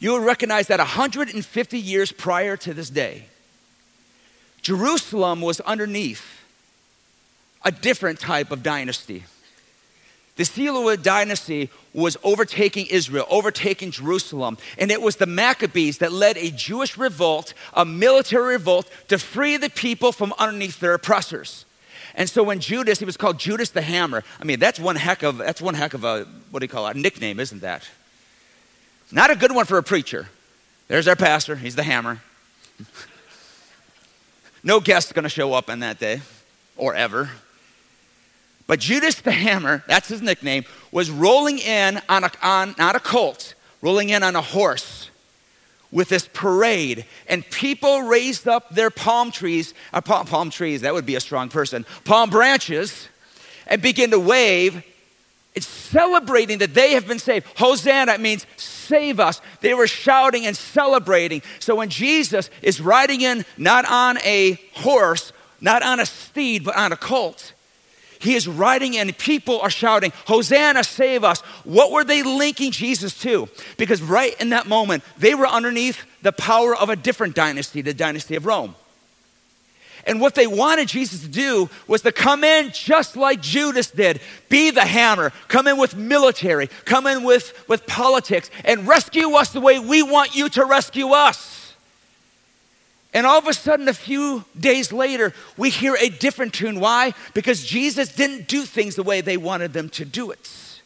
you 0.00 0.12
will 0.12 0.20
recognize 0.20 0.68
that 0.68 0.78
150 0.78 1.78
years 1.78 2.12
prior 2.12 2.56
to 2.58 2.74
this 2.74 2.90
day, 2.90 3.24
Jerusalem 4.62 5.40
was 5.40 5.60
underneath 5.60 6.24
a 7.64 7.70
different 7.70 8.20
type 8.20 8.50
of 8.50 8.62
dynasty. 8.62 9.24
The 10.36 10.44
Seleucid 10.44 11.02
dynasty 11.02 11.68
was 11.92 12.16
overtaking 12.22 12.86
Israel, 12.90 13.26
overtaking 13.28 13.90
Jerusalem, 13.90 14.56
and 14.78 14.92
it 14.92 15.02
was 15.02 15.16
the 15.16 15.26
Maccabees 15.26 15.98
that 15.98 16.12
led 16.12 16.36
a 16.36 16.52
Jewish 16.52 16.96
revolt, 16.96 17.54
a 17.74 17.84
military 17.84 18.52
revolt, 18.52 18.88
to 19.08 19.18
free 19.18 19.56
the 19.56 19.68
people 19.68 20.12
from 20.12 20.32
underneath 20.38 20.78
their 20.78 20.94
oppressors. 20.94 21.64
And 22.14 22.30
so 22.30 22.44
when 22.44 22.60
Judas, 22.60 23.00
he 23.00 23.04
was 23.04 23.16
called 23.16 23.38
Judas 23.38 23.70
the 23.70 23.82
Hammer. 23.82 24.22
I 24.40 24.44
mean, 24.44 24.60
that's 24.60 24.78
one 24.78 24.94
heck 24.94 25.24
of 25.24 25.38
that's 25.38 25.60
one 25.60 25.74
heck 25.74 25.94
of 25.94 26.04
a 26.04 26.24
what 26.50 26.60
do 26.60 26.64
you 26.64 26.68
call 26.68 26.86
it? 26.86 26.96
A 26.96 27.00
nickname, 27.00 27.40
isn't 27.40 27.60
that? 27.62 27.88
Not 29.10 29.30
a 29.30 29.36
good 29.36 29.52
one 29.52 29.64
for 29.64 29.78
a 29.78 29.82
preacher. 29.82 30.28
There's 30.88 31.08
our 31.08 31.16
pastor, 31.16 31.56
he's 31.56 31.76
the 31.76 31.82
hammer. 31.82 32.20
no 34.62 34.80
guest's 34.80 35.12
going 35.12 35.24
to 35.24 35.28
show 35.28 35.52
up 35.52 35.70
on 35.70 35.80
that 35.80 35.98
day 35.98 36.20
or 36.76 36.94
ever. 36.94 37.30
But 38.66 38.80
Judas 38.80 39.16
the 39.22 39.32
Hammer, 39.32 39.82
that's 39.88 40.08
his 40.08 40.20
nickname, 40.20 40.64
was 40.92 41.10
rolling 41.10 41.58
in 41.58 42.00
on, 42.08 42.24
a, 42.24 42.30
on 42.42 42.74
not 42.76 42.94
a 42.96 43.00
colt, 43.00 43.54
rolling 43.80 44.10
in 44.10 44.22
on 44.22 44.36
a 44.36 44.42
horse 44.42 45.10
with 45.90 46.10
this 46.10 46.28
parade. 46.34 47.06
And 47.28 47.48
people 47.50 48.02
raised 48.02 48.46
up 48.46 48.68
their 48.68 48.90
palm 48.90 49.30
trees, 49.30 49.72
uh, 49.94 50.02
palm, 50.02 50.26
palm 50.26 50.50
trees, 50.50 50.82
that 50.82 50.92
would 50.92 51.06
be 51.06 51.14
a 51.14 51.20
strong 51.20 51.48
person, 51.48 51.86
palm 52.04 52.28
branches, 52.28 53.08
and 53.66 53.80
begin 53.80 54.10
to 54.10 54.20
wave 54.20 54.84
it's 55.54 55.66
celebrating 55.66 56.58
that 56.58 56.74
they 56.74 56.92
have 56.92 57.06
been 57.06 57.18
saved. 57.18 57.46
Hosanna 57.56 58.18
means 58.18 58.46
save 58.56 59.18
us. 59.18 59.40
They 59.60 59.74
were 59.74 59.86
shouting 59.86 60.46
and 60.46 60.56
celebrating. 60.56 61.42
So 61.58 61.74
when 61.74 61.88
Jesus 61.88 62.50
is 62.62 62.80
riding 62.80 63.22
in 63.22 63.44
not 63.56 63.84
on 63.90 64.18
a 64.24 64.60
horse, 64.74 65.32
not 65.60 65.82
on 65.82 66.00
a 66.00 66.06
steed, 66.06 66.64
but 66.64 66.76
on 66.76 66.92
a 66.92 66.96
colt, 66.96 67.54
he 68.20 68.34
is 68.34 68.48
riding 68.48 68.94
in, 68.94 69.08
and 69.08 69.16
people 69.16 69.60
are 69.60 69.70
shouting, 69.70 70.12
Hosanna, 70.26 70.82
save 70.82 71.22
us. 71.22 71.40
What 71.64 71.92
were 71.92 72.04
they 72.04 72.22
linking 72.22 72.72
Jesus 72.72 73.18
to? 73.20 73.48
Because 73.76 74.02
right 74.02 74.38
in 74.40 74.50
that 74.50 74.66
moment, 74.66 75.04
they 75.18 75.34
were 75.34 75.46
underneath 75.46 76.04
the 76.22 76.32
power 76.32 76.74
of 76.74 76.90
a 76.90 76.96
different 76.96 77.34
dynasty, 77.34 77.80
the 77.80 77.94
dynasty 77.94 78.34
of 78.34 78.44
Rome. 78.44 78.74
And 80.08 80.22
what 80.22 80.34
they 80.34 80.46
wanted 80.46 80.88
Jesus 80.88 81.20
to 81.20 81.28
do 81.28 81.68
was 81.86 82.00
to 82.00 82.12
come 82.12 82.42
in 82.42 82.70
just 82.72 83.14
like 83.14 83.42
Judas 83.42 83.90
did 83.90 84.20
be 84.48 84.70
the 84.70 84.86
hammer, 84.86 85.34
come 85.48 85.68
in 85.68 85.76
with 85.76 85.94
military, 85.96 86.68
come 86.86 87.06
in 87.06 87.22
with, 87.22 87.52
with 87.68 87.86
politics, 87.86 88.50
and 88.64 88.88
rescue 88.88 89.34
us 89.34 89.52
the 89.52 89.60
way 89.60 89.78
we 89.78 90.02
want 90.02 90.34
you 90.34 90.48
to 90.48 90.64
rescue 90.64 91.10
us. 91.10 91.74
And 93.12 93.26
all 93.26 93.38
of 93.38 93.46
a 93.46 93.52
sudden, 93.52 93.86
a 93.86 93.92
few 93.92 94.46
days 94.58 94.92
later, 94.92 95.34
we 95.58 95.68
hear 95.68 95.94
a 95.96 96.08
different 96.08 96.54
tune. 96.54 96.80
Why? 96.80 97.12
Because 97.34 97.62
Jesus 97.64 98.14
didn't 98.14 98.48
do 98.48 98.62
things 98.62 98.94
the 98.94 99.02
way 99.02 99.20
they 99.20 99.36
wanted 99.36 99.74
them 99.74 99.90
to 99.90 100.06
do 100.06 100.30
it. 100.30 100.80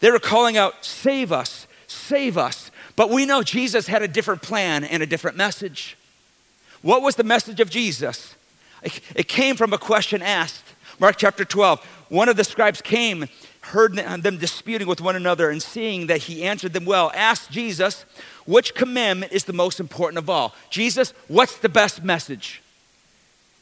They 0.00 0.10
were 0.10 0.18
calling 0.18 0.58
out, 0.58 0.84
Save 0.84 1.32
us, 1.32 1.66
save 1.86 2.36
us. 2.36 2.70
But 2.96 3.08
we 3.08 3.24
know 3.24 3.42
Jesus 3.42 3.86
had 3.86 4.02
a 4.02 4.08
different 4.08 4.42
plan 4.42 4.84
and 4.84 5.02
a 5.02 5.06
different 5.06 5.38
message. 5.38 5.97
What 6.82 7.02
was 7.02 7.16
the 7.16 7.24
message 7.24 7.60
of 7.60 7.70
Jesus? 7.70 8.34
It 8.82 9.28
came 9.28 9.56
from 9.56 9.72
a 9.72 9.78
question 9.78 10.22
asked. 10.22 10.64
Mark 11.00 11.16
chapter 11.16 11.44
12. 11.44 11.84
One 12.08 12.28
of 12.28 12.36
the 12.36 12.44
scribes 12.44 12.80
came, 12.80 13.26
heard 13.60 13.94
them 13.96 14.38
disputing 14.38 14.88
with 14.88 15.00
one 15.00 15.16
another, 15.16 15.50
and 15.50 15.62
seeing 15.62 16.06
that 16.06 16.22
he 16.22 16.44
answered 16.44 16.72
them 16.72 16.84
well, 16.84 17.12
asked 17.14 17.50
Jesus, 17.50 18.04
Which 18.46 18.74
commandment 18.74 19.32
is 19.32 19.44
the 19.44 19.52
most 19.52 19.80
important 19.80 20.18
of 20.18 20.30
all? 20.30 20.54
Jesus, 20.70 21.12
what's 21.28 21.58
the 21.58 21.68
best 21.68 22.02
message? 22.02 22.62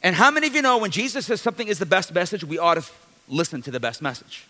And 0.03 0.15
how 0.15 0.31
many 0.31 0.47
of 0.47 0.55
you 0.55 0.61
know 0.61 0.77
when 0.77 0.91
Jesus 0.91 1.25
says 1.25 1.41
something 1.41 1.67
is 1.67 1.79
the 1.79 1.85
best 1.85 2.13
message, 2.13 2.43
we 2.43 2.59
ought 2.59 2.75
to 2.75 2.85
listen 3.27 3.61
to 3.63 3.71
the 3.71 3.79
best 3.79 4.01
message? 4.01 4.45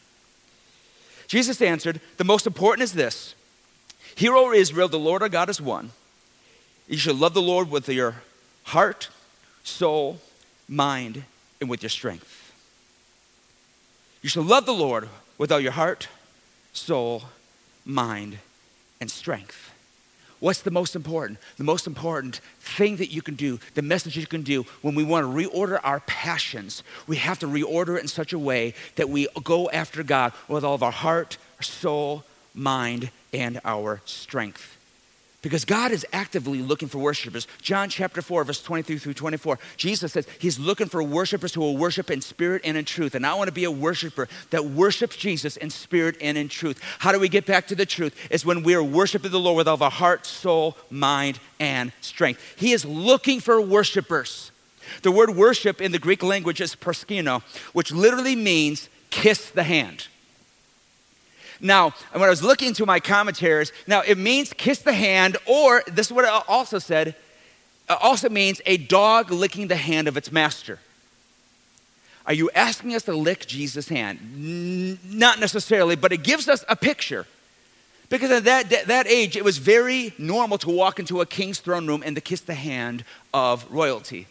Jesus 1.28 1.62
answered, 1.62 2.00
The 2.18 2.24
most 2.24 2.46
important 2.46 2.84
is 2.84 2.94
this 2.94 3.34
Hear, 4.16 4.36
O 4.36 4.52
Israel, 4.52 4.88
the 4.88 5.00
Lord 5.00 5.22
our 5.22 5.30
God 5.30 5.50
is 5.50 5.62
one. 5.62 5.92
You 6.88 6.98
shall 6.98 7.16
love 7.16 7.34
the 7.34 7.42
Lord 7.42 7.70
with 7.70 7.90
your 7.90 8.16
heart, 8.68 9.08
soul, 9.64 10.20
mind, 10.68 11.24
and 11.62 11.70
with 11.70 11.82
your 11.82 11.90
strength. 11.90 12.54
You 14.22 14.30
shall 14.30 14.44
love 14.44 14.66
the 14.66 14.74
Lord 14.74 15.08
with 15.38 15.54
all 15.54 15.60
your 15.60 15.72
heart, 15.72 16.10
soul, 16.74 17.24
mind, 17.86 18.40
and 19.00 19.10
strength. 19.10 19.72
What's 20.40 20.62
the 20.62 20.72
most 20.72 20.96
important? 20.96 21.40
The 21.56 21.64
most 21.64 21.88
important 21.88 22.42
thing 22.60 22.98
that 22.98 23.12
you 23.12 23.22
can 23.22 23.36
do, 23.36 23.60
the 23.74 23.82
message 23.82 24.18
you 24.18 24.28
can 24.28 24.44
do 24.44 24.64
when 24.82 24.96
we 24.96 25.04
want 25.04 25.26
to 25.26 25.32
reorder 25.32 25.80
our 25.84 26.02
passions, 26.02 26.84
we 27.08 27.16
have 27.16 27.40
to 27.40 27.48
reorder 27.48 27.98
it 27.98 28.02
in 28.02 28.08
such 28.10 28.34
a 28.34 28.40
way 28.40 28.74
that 28.96 29.08
we 29.08 29.28
go 29.44 29.70
after 29.70 30.04
God 30.04 30.34
with 30.50 30.66
all 30.66 30.76
of 30.76 30.84
our 30.84 30.92
heart, 30.92 31.38
soul, 31.62 32.26
mind, 32.54 33.12
and 33.34 33.62
our 33.64 34.02
strength. 34.06 34.77
Because 35.44 35.66
God 35.66 35.92
is 35.92 36.06
actively 36.12 36.64
looking 36.64 36.88
for 36.88 36.98
worshipers. 36.98 37.48
John 37.62 37.90
chapter 37.90 38.24
4, 38.24 38.44
verse 38.44 38.62
23 38.64 38.98
through 38.98 39.14
24, 39.14 39.60
Jesus 39.78 40.14
says 40.14 40.28
he's 40.40 40.58
looking 40.58 40.88
for 40.88 41.04
worshipers 41.04 41.54
who 41.54 41.62
will 41.62 41.78
worship 41.78 42.10
in 42.10 42.22
spirit 42.22 42.64
and 42.66 42.76
in 42.76 42.86
truth. 42.86 43.14
And 43.14 43.26
I 43.26 43.36
want 43.36 43.48
to 43.48 43.54
be 43.54 43.64
a 43.64 43.72
worshiper 43.72 44.28
that 44.50 44.66
worships 44.66 45.16
Jesus 45.16 45.56
in 45.56 45.70
spirit 45.70 46.18
and 46.22 46.40
in 46.40 46.50
truth. 46.50 46.82
How 47.00 47.12
do 47.12 47.20
we 47.20 47.30
get 47.30 47.46
back 47.46 47.68
to 47.68 47.76
the 47.76 47.86
truth? 47.86 48.16
Is 48.32 48.46
when 48.46 48.64
we 48.64 48.74
are 48.74 48.84
worshiping 48.84 49.30
the 49.30 49.40
Lord 49.40 49.58
with 49.58 49.68
all 49.68 49.82
our 49.82 49.92
heart, 49.92 50.26
soul, 50.26 50.76
mind, 50.90 51.40
and 51.60 51.92
strength. 52.02 52.42
He 52.58 52.72
is 52.74 52.84
looking 52.84 53.40
for 53.40 53.62
worshipers. 53.62 54.52
The 55.04 55.12
word 55.12 55.32
worship 55.36 55.82
in 55.82 55.92
the 55.92 56.00
Greek 56.00 56.24
language 56.24 56.62
is 56.62 56.76
proskino, 56.76 57.44
which 57.74 57.92
literally 57.92 58.36
means 58.36 58.90
kiss 59.12 59.52
the 59.52 59.64
hand. 59.64 60.08
Now, 61.60 61.94
when 62.12 62.24
I 62.24 62.30
was 62.30 62.44
looking 62.44 62.70
into 62.70 62.86
my 62.86 63.00
commentaries, 63.00 63.72
now 63.88 64.02
it 64.02 64.18
means 64.18 64.54
kiss 64.54 64.80
the 64.80 64.94
hand, 64.94 65.38
or 65.46 65.84
this 65.88 66.08
is 66.08 66.14
what 66.14 66.26
it 66.26 66.44
also 66.48 66.80
said, 66.80 67.10
it 67.10 67.98
also 68.02 68.30
means 68.30 68.62
a 68.66 68.78
dog 68.78 69.32
licking 69.32 69.68
the 69.68 69.76
hand 69.76 70.08
of 70.08 70.18
its 70.18 70.32
master. 70.32 70.80
Are 72.26 72.34
you 72.34 72.50
asking 72.54 72.94
us 72.94 73.04
to 73.04 73.16
lick 73.16 73.48
Jesus' 73.48 73.88
hand? 73.88 74.20
N- 74.36 75.00
not 75.06 75.40
necessarily, 75.40 75.96
but 75.96 76.12
it 76.12 76.24
gives 76.24 76.50
us 76.50 76.66
a 76.68 76.76
picture. 76.76 77.26
Because 78.10 78.32
at 78.32 78.44
that, 78.44 78.70
that, 78.70 78.88
that 78.88 79.08
age, 79.08 79.38
it 79.38 79.44
was 79.44 79.58
very 79.58 80.14
normal 80.18 80.58
to 80.60 80.70
walk 80.70 81.00
into 81.00 81.22
a 81.22 81.26
king's 81.26 81.60
throne 81.60 81.88
room 81.88 82.04
and 82.06 82.16
to 82.16 82.22
kiss 82.22 82.42
the 82.42 82.54
hand 82.54 83.06
of 83.34 83.66
royalty. 83.72 84.28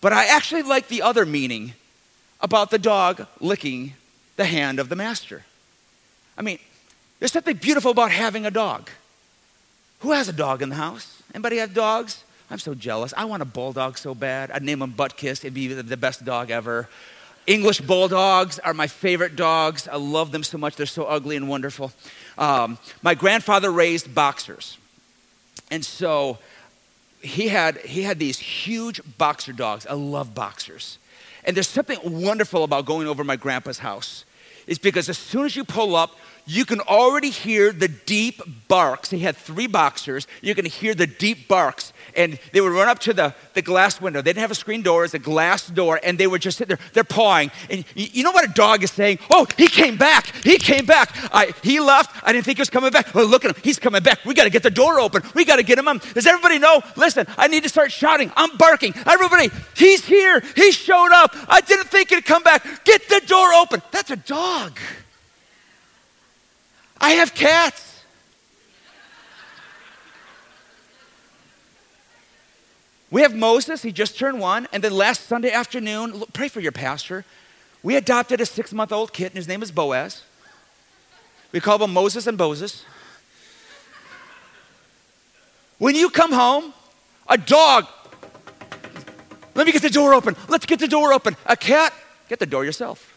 But 0.00 0.12
I 0.12 0.26
actually 0.26 0.62
like 0.62 0.88
the 0.88 1.02
other 1.02 1.24
meaning 1.24 1.74
about 2.40 2.70
the 2.70 2.78
dog 2.78 3.26
licking 3.38 3.94
the 4.36 4.44
hand 4.44 4.80
of 4.80 4.88
the 4.88 4.96
master. 4.96 5.44
I 6.36 6.42
mean, 6.42 6.58
there's 7.18 7.32
something 7.32 7.56
beautiful 7.56 7.90
about 7.90 8.10
having 8.10 8.46
a 8.46 8.50
dog. 8.50 8.90
Who 10.00 10.12
has 10.12 10.28
a 10.28 10.32
dog 10.32 10.62
in 10.62 10.70
the 10.70 10.74
house? 10.74 11.22
Anybody 11.34 11.58
have 11.58 11.74
dogs? 11.74 12.24
I'm 12.50 12.58
so 12.58 12.74
jealous. 12.74 13.14
I 13.16 13.24
want 13.24 13.42
a 13.42 13.46
bulldog 13.46 13.96
so 13.96 14.14
bad. 14.14 14.50
I'd 14.50 14.62
name 14.62 14.82
him 14.82 14.92
Butkus. 14.92 15.38
It'd 15.44 15.54
be 15.54 15.68
the 15.68 15.96
best 15.96 16.24
dog 16.24 16.50
ever. 16.50 16.88
English 17.46 17.80
bulldogs 17.80 18.58
are 18.58 18.74
my 18.74 18.86
favorite 18.86 19.36
dogs. 19.36 19.88
I 19.88 19.96
love 19.96 20.32
them 20.32 20.42
so 20.42 20.58
much. 20.58 20.76
They're 20.76 20.86
so 20.86 21.04
ugly 21.04 21.36
and 21.36 21.48
wonderful. 21.48 21.92
Um, 22.38 22.78
my 23.02 23.14
grandfather 23.14 23.70
raised 23.70 24.14
boxers. 24.14 24.78
And 25.70 25.84
so 25.84 26.38
he 27.20 27.48
had, 27.48 27.78
he 27.78 28.02
had 28.02 28.18
these 28.18 28.38
huge 28.38 29.00
boxer 29.18 29.52
dogs. 29.52 29.86
I 29.86 29.94
love 29.94 30.34
boxers. 30.34 30.98
And 31.44 31.56
there's 31.56 31.68
something 31.68 31.98
wonderful 32.04 32.64
about 32.64 32.84
going 32.84 33.08
over 33.08 33.24
my 33.24 33.36
grandpa's 33.36 33.78
house 33.78 34.24
is 34.66 34.78
because 34.78 35.08
as 35.08 35.18
soon 35.18 35.44
as 35.44 35.56
you 35.56 35.64
pull 35.64 35.96
up, 35.96 36.16
you 36.46 36.64
can 36.64 36.80
already 36.80 37.30
hear 37.30 37.72
the 37.72 37.88
deep 37.88 38.42
barks. 38.68 39.10
He 39.10 39.20
had 39.20 39.36
three 39.36 39.66
boxers. 39.66 40.26
You 40.40 40.54
can 40.54 40.64
hear 40.64 40.94
the 40.94 41.06
deep 41.06 41.46
barks. 41.48 41.92
And 42.16 42.38
they 42.52 42.60
would 42.60 42.72
run 42.72 42.88
up 42.88 42.98
to 43.00 43.12
the, 43.12 43.34
the 43.54 43.62
glass 43.62 44.00
window. 44.00 44.20
They 44.22 44.30
didn't 44.30 44.42
have 44.42 44.50
a 44.50 44.56
screen 44.56 44.82
door, 44.82 45.04
it's 45.04 45.14
a 45.14 45.18
glass 45.18 45.68
door. 45.68 46.00
And 46.02 46.18
they 46.18 46.26
would 46.26 46.42
just 46.42 46.58
sit 46.58 46.68
there, 46.68 46.78
they're 46.92 47.04
pawing. 47.04 47.50
And 47.70 47.84
you 47.94 48.24
know 48.24 48.32
what 48.32 48.48
a 48.48 48.52
dog 48.52 48.82
is 48.82 48.90
saying? 48.90 49.18
Oh, 49.30 49.46
he 49.56 49.68
came 49.68 49.96
back. 49.96 50.26
He 50.44 50.58
came 50.58 50.84
back. 50.84 51.10
I, 51.32 51.52
he 51.62 51.80
left. 51.80 52.22
I 52.24 52.32
didn't 52.32 52.44
think 52.44 52.58
he 52.58 52.62
was 52.62 52.70
coming 52.70 52.90
back. 52.90 53.14
Oh, 53.14 53.24
look 53.24 53.44
at 53.44 53.54
him. 53.54 53.62
He's 53.62 53.78
coming 53.78 54.02
back. 54.02 54.24
We 54.24 54.34
got 54.34 54.44
to 54.44 54.50
get 54.50 54.62
the 54.62 54.70
door 54.70 54.98
open. 54.98 55.22
We 55.34 55.44
got 55.44 55.56
to 55.56 55.62
get 55.62 55.78
him 55.78 55.88
on. 55.88 55.98
Does 56.14 56.26
everybody 56.26 56.58
know? 56.58 56.82
Listen, 56.96 57.26
I 57.36 57.46
need 57.48 57.62
to 57.62 57.68
start 57.68 57.92
shouting. 57.92 58.32
I'm 58.36 58.56
barking. 58.56 58.94
Everybody, 59.06 59.50
he's 59.76 60.04
here. 60.04 60.42
He 60.56 60.72
showed 60.72 61.12
up. 61.12 61.34
I 61.48 61.60
didn't 61.60 61.86
think 61.86 62.10
he'd 62.10 62.24
come 62.24 62.42
back. 62.42 62.84
Get 62.84 63.08
the 63.08 63.22
door 63.26 63.52
open. 63.54 63.82
That's 63.90 64.10
a 64.10 64.16
dog. 64.16 64.78
I 67.02 67.10
have 67.10 67.34
cats. 67.34 68.04
We 73.10 73.20
have 73.22 73.34
Moses, 73.34 73.82
he 73.82 73.92
just 73.92 74.16
turned 74.16 74.38
one, 74.38 74.68
and 74.72 74.82
then 74.82 74.92
last 74.92 75.26
Sunday 75.26 75.50
afternoon, 75.50 76.22
pray 76.32 76.48
for 76.48 76.60
your 76.60 76.72
pastor. 76.72 77.26
We 77.82 77.96
adopted 77.96 78.40
a 78.40 78.46
six 78.46 78.72
month 78.72 78.92
old 78.92 79.12
kitten. 79.12 79.36
His 79.36 79.48
name 79.48 79.62
is 79.62 79.70
Boaz. 79.70 80.22
We 81.50 81.60
call 81.60 81.82
him 81.82 81.92
Moses 81.92 82.26
and 82.26 82.38
Moses. 82.38 82.84
When 85.78 85.96
you 85.96 86.08
come 86.08 86.32
home, 86.32 86.72
a 87.28 87.36
dog, 87.36 87.86
let 89.54 89.66
me 89.66 89.72
get 89.72 89.82
the 89.82 89.90
door 89.90 90.14
open. 90.14 90.36
Let's 90.48 90.64
get 90.64 90.78
the 90.78 90.88
door 90.88 91.12
open. 91.12 91.36
A 91.44 91.56
cat, 91.56 91.92
get 92.28 92.38
the 92.38 92.46
door 92.46 92.64
yourself. 92.64 93.11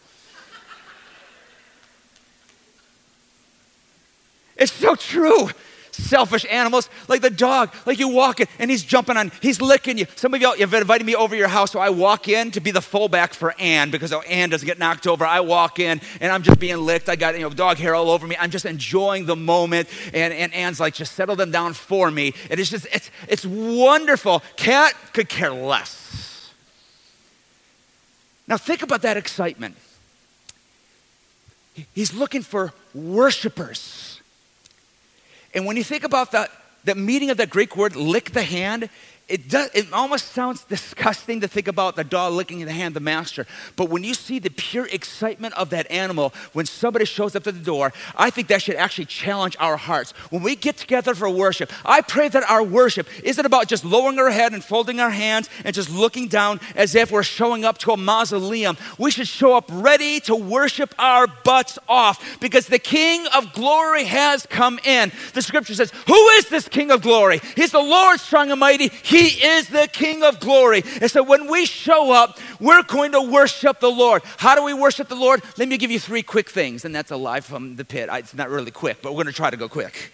It's 4.56 4.72
so 4.72 4.94
true. 4.94 5.50
Selfish 5.92 6.44
animals, 6.50 6.90
like 7.08 7.22
the 7.22 7.30
dog, 7.30 7.74
like 7.86 7.98
you 7.98 8.08
walk 8.08 8.40
in 8.40 8.46
and 8.58 8.70
he's 8.70 8.82
jumping 8.82 9.16
on, 9.16 9.32
he's 9.40 9.62
licking 9.62 9.96
you. 9.96 10.04
Some 10.14 10.34
of 10.34 10.42
y'all 10.42 10.54
have 10.54 10.74
invited 10.74 11.06
me 11.06 11.14
over 11.14 11.34
your 11.34 11.48
house, 11.48 11.72
so 11.72 11.80
I 11.80 11.88
walk 11.88 12.28
in 12.28 12.50
to 12.50 12.60
be 12.60 12.70
the 12.70 12.82
fullback 12.82 13.32
for 13.32 13.54
Ann 13.58 13.90
because 13.90 14.12
oh, 14.12 14.20
Ann 14.22 14.50
doesn't 14.50 14.66
get 14.66 14.78
knocked 14.78 15.06
over. 15.06 15.24
I 15.24 15.40
walk 15.40 15.78
in 15.78 16.02
and 16.20 16.30
I'm 16.30 16.42
just 16.42 16.58
being 16.60 16.76
licked. 16.76 17.08
I 17.08 17.16
got 17.16 17.34
you 17.34 17.40
know 17.40 17.48
dog 17.48 17.78
hair 17.78 17.94
all 17.94 18.10
over 18.10 18.26
me. 18.26 18.36
I'm 18.38 18.50
just 18.50 18.66
enjoying 18.66 19.24
the 19.24 19.36
moment, 19.36 19.88
and, 20.12 20.34
and 20.34 20.52
Ann's 20.52 20.80
like, 20.80 20.92
just 20.92 21.14
settle 21.14 21.34
them 21.34 21.50
down 21.50 21.72
for 21.72 22.10
me. 22.10 22.34
And 22.50 22.60
it's 22.60 22.70
just, 22.70 22.86
it's, 22.92 23.10
it's 23.26 23.46
wonderful. 23.46 24.42
Cat 24.56 24.94
could 25.14 25.30
care 25.30 25.52
less. 25.52 26.52
Now 28.46 28.58
think 28.58 28.82
about 28.82 29.00
that 29.00 29.16
excitement. 29.16 29.76
He's 31.94 32.12
looking 32.12 32.42
for 32.42 32.74
worshipers. 32.94 34.15
And 35.56 35.64
when 35.64 35.78
you 35.78 35.84
think 35.84 36.04
about 36.04 36.32
the, 36.32 36.50
the 36.84 36.94
meaning 36.94 37.30
of 37.30 37.38
that 37.38 37.48
Greek 37.48 37.78
word, 37.78 37.96
lick 37.96 38.32
the 38.32 38.42
hand, 38.42 38.90
it, 39.28 39.48
does, 39.48 39.70
it 39.74 39.92
almost 39.92 40.32
sounds 40.32 40.62
disgusting 40.64 41.40
to 41.40 41.48
think 41.48 41.66
about 41.66 41.96
the 41.96 42.04
dog 42.04 42.34
licking 42.34 42.64
the 42.64 42.70
hand 42.70 42.88
of 42.88 42.94
the 42.94 43.00
master. 43.00 43.44
But 43.74 43.90
when 43.90 44.04
you 44.04 44.14
see 44.14 44.38
the 44.38 44.50
pure 44.50 44.86
excitement 44.86 45.54
of 45.54 45.70
that 45.70 45.90
animal 45.90 46.32
when 46.52 46.64
somebody 46.64 47.06
shows 47.06 47.34
up 47.34 47.42
to 47.44 47.50
the 47.50 47.58
door, 47.58 47.92
I 48.14 48.30
think 48.30 48.46
that 48.48 48.62
should 48.62 48.76
actually 48.76 49.06
challenge 49.06 49.56
our 49.58 49.76
hearts. 49.76 50.12
When 50.30 50.44
we 50.44 50.54
get 50.54 50.76
together 50.76 51.12
for 51.12 51.28
worship, 51.28 51.72
I 51.84 52.02
pray 52.02 52.28
that 52.28 52.48
our 52.48 52.62
worship 52.62 53.08
isn't 53.24 53.44
about 53.44 53.66
just 53.66 53.84
lowering 53.84 54.20
our 54.20 54.30
head 54.30 54.52
and 54.52 54.62
folding 54.62 55.00
our 55.00 55.10
hands 55.10 55.50
and 55.64 55.74
just 55.74 55.90
looking 55.90 56.28
down 56.28 56.60
as 56.76 56.94
if 56.94 57.10
we're 57.10 57.24
showing 57.24 57.64
up 57.64 57.78
to 57.78 57.90
a 57.90 57.96
mausoleum. 57.96 58.76
We 58.96 59.10
should 59.10 59.26
show 59.26 59.56
up 59.56 59.64
ready 59.72 60.20
to 60.20 60.36
worship 60.36 60.94
our 61.00 61.26
butts 61.26 61.80
off 61.88 62.38
because 62.38 62.68
the 62.68 62.78
King 62.78 63.26
of 63.34 63.52
glory 63.54 64.04
has 64.04 64.46
come 64.46 64.78
in. 64.84 65.10
The 65.34 65.42
scripture 65.42 65.74
says, 65.74 65.90
Who 66.06 66.28
is 66.28 66.48
this 66.48 66.68
King 66.68 66.92
of 66.92 67.02
glory? 67.02 67.40
He's 67.56 67.72
the 67.72 67.80
Lord 67.80 68.20
strong 68.20 68.52
and 68.52 68.60
mighty. 68.60 68.88
He 68.88 69.15
he 69.16 69.46
is 69.46 69.68
the 69.68 69.88
King 69.90 70.22
of 70.22 70.40
glory. 70.40 70.82
And 71.00 71.10
so 71.10 71.22
when 71.22 71.50
we 71.50 71.64
show 71.64 72.12
up, 72.12 72.38
we're 72.60 72.82
going 72.82 73.12
to 73.12 73.22
worship 73.22 73.80
the 73.80 73.90
Lord. 73.90 74.22
How 74.36 74.54
do 74.54 74.62
we 74.62 74.74
worship 74.74 75.08
the 75.08 75.14
Lord? 75.14 75.42
Let 75.56 75.68
me 75.68 75.78
give 75.78 75.90
you 75.90 75.98
three 75.98 76.22
quick 76.22 76.50
things, 76.50 76.84
and 76.84 76.94
that's 76.94 77.10
a 77.10 77.16
live 77.16 77.46
from 77.46 77.76
the 77.76 77.84
pit. 77.84 78.10
It's 78.12 78.34
not 78.34 78.50
really 78.50 78.70
quick, 78.70 78.98
but 79.00 79.12
we're 79.12 79.24
going 79.24 79.32
to 79.32 79.32
try 79.32 79.50
to 79.50 79.56
go 79.56 79.68
quick. 79.68 80.12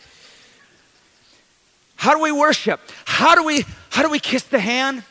How 1.97 2.15
do 2.15 2.23
we 2.23 2.31
worship? 2.31 2.81
How 3.05 3.35
do 3.35 3.43
we 3.45 3.65
how 3.91 4.03
do 4.03 4.11
we 4.11 4.19
kiss 4.19 4.45
the 4.45 4.59
hand? 4.59 5.05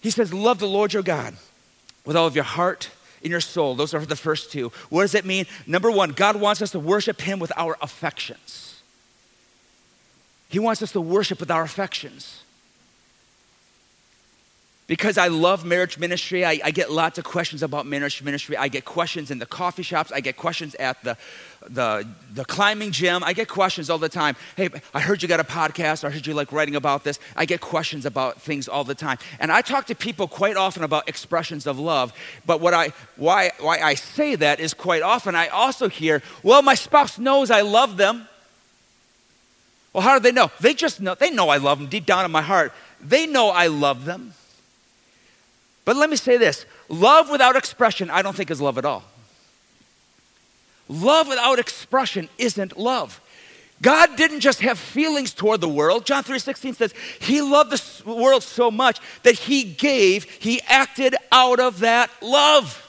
He 0.00 0.10
says, 0.10 0.32
"Love 0.32 0.58
the 0.58 0.68
Lord 0.68 0.92
your 0.92 1.02
God 1.02 1.34
with 2.04 2.16
all 2.16 2.26
of 2.26 2.34
your 2.34 2.44
heart, 2.44 2.90
in 3.22 3.30
your 3.30 3.40
soul. 3.40 3.74
Those 3.74 3.94
are 3.94 4.04
the 4.04 4.16
first 4.16 4.52
two. 4.52 4.72
What 4.88 5.02
does 5.02 5.14
it 5.14 5.24
mean? 5.24 5.46
Number 5.66 5.90
one, 5.90 6.12
God 6.12 6.36
wants 6.36 6.62
us 6.62 6.70
to 6.72 6.78
worship 6.78 7.20
Him 7.22 7.38
with 7.38 7.52
our 7.56 7.76
affections. 7.82 8.82
He 10.48 10.58
wants 10.58 10.82
us 10.82 10.92
to 10.92 11.00
worship 11.00 11.40
with 11.40 11.50
our 11.50 11.62
affections 11.62 12.42
because 14.86 15.18
I 15.18 15.26
love 15.26 15.64
marriage 15.64 15.98
ministry, 15.98 16.44
I, 16.44 16.60
I, 16.62 16.70
get 16.70 16.92
lots 16.92 17.18
of 17.18 17.24
questions 17.24 17.64
about 17.64 17.86
marriage 17.86 18.22
ministry. 18.22 18.56
I 18.56 18.68
get 18.68 18.84
questions 18.84 19.32
in 19.32 19.40
the 19.40 19.46
coffee 19.46 19.82
shops. 19.82 20.12
I 20.12 20.20
get 20.20 20.36
questions 20.36 20.76
at 20.76 21.02
the, 21.02 21.16
the, 21.68 22.06
the 22.32 22.44
climbing 22.44 22.92
gym. 22.92 23.24
I 23.24 23.32
get 23.32 23.48
questions 23.48 23.90
all 23.90 23.98
the 23.98 24.08
time. 24.08 24.36
Hey, 24.56 24.68
I 24.94 25.00
heard 25.00 25.22
you 25.22 25.28
got 25.28 25.40
a 25.40 25.44
podcast. 25.44 26.04
I 26.04 26.10
heard 26.10 26.24
you 26.24 26.34
like 26.34 26.52
writing 26.52 26.76
about 26.76 27.02
this. 27.02 27.18
I 27.34 27.46
get 27.46 27.60
questions 27.60 28.06
about 28.06 28.40
things 28.40 28.68
all 28.68 28.84
the 28.84 28.94
time. 28.94 29.18
And 29.40 29.50
I 29.50 29.60
talk 29.60 29.86
to 29.86 29.96
people 29.96 30.28
quite 30.28 30.56
often 30.56 30.84
about 30.84 31.08
expressions 31.08 31.66
of 31.66 31.80
love. 31.80 32.12
But 32.44 32.60
what 32.60 32.72
I, 32.72 32.92
why, 33.16 33.50
why 33.58 33.80
I 33.80 33.94
say 33.94 34.36
that 34.36 34.60
is 34.60 34.72
quite 34.72 35.02
often 35.02 35.34
I 35.34 35.48
also 35.48 35.88
hear, 35.88 36.22
well, 36.44 36.62
my 36.62 36.74
spouse 36.74 37.18
knows 37.18 37.50
I 37.50 37.62
love 37.62 37.96
them. 37.96 38.28
Well, 39.92 40.04
how 40.04 40.16
do 40.16 40.22
they 40.22 40.30
know? 40.30 40.52
They 40.60 40.74
just 40.74 41.00
know. 41.00 41.16
They 41.16 41.30
know 41.30 41.48
I 41.48 41.56
love 41.56 41.78
them 41.80 41.88
deep 41.88 42.06
down 42.06 42.24
in 42.24 42.30
my 42.30 42.42
heart. 42.42 42.72
They 43.00 43.26
know 43.26 43.48
I 43.48 43.66
love 43.66 44.04
them. 44.04 44.34
But 45.86 45.96
let 45.96 46.10
me 46.10 46.16
say 46.16 46.36
this 46.36 46.66
love 46.90 47.30
without 47.30 47.56
expression, 47.56 48.10
I 48.10 48.20
don't 48.20 48.36
think 48.36 48.50
is 48.50 48.60
love 48.60 48.76
at 48.76 48.84
all. 48.84 49.04
Love 50.88 51.28
without 51.28 51.58
expression 51.58 52.28
isn't 52.36 52.76
love. 52.76 53.20
God 53.82 54.16
didn't 54.16 54.40
just 54.40 54.60
have 54.60 54.78
feelings 54.78 55.32
toward 55.32 55.60
the 55.60 55.68
world. 55.68 56.04
John 56.04 56.24
3:16 56.24 56.74
says 56.74 56.92
he 57.20 57.40
loved 57.40 57.70
the 57.70 58.10
world 58.10 58.42
so 58.42 58.70
much 58.70 59.00
that 59.22 59.34
he 59.34 59.64
gave, 59.64 60.24
he 60.24 60.60
acted 60.62 61.14
out 61.32 61.60
of 61.60 61.80
that 61.80 62.10
love. 62.20 62.82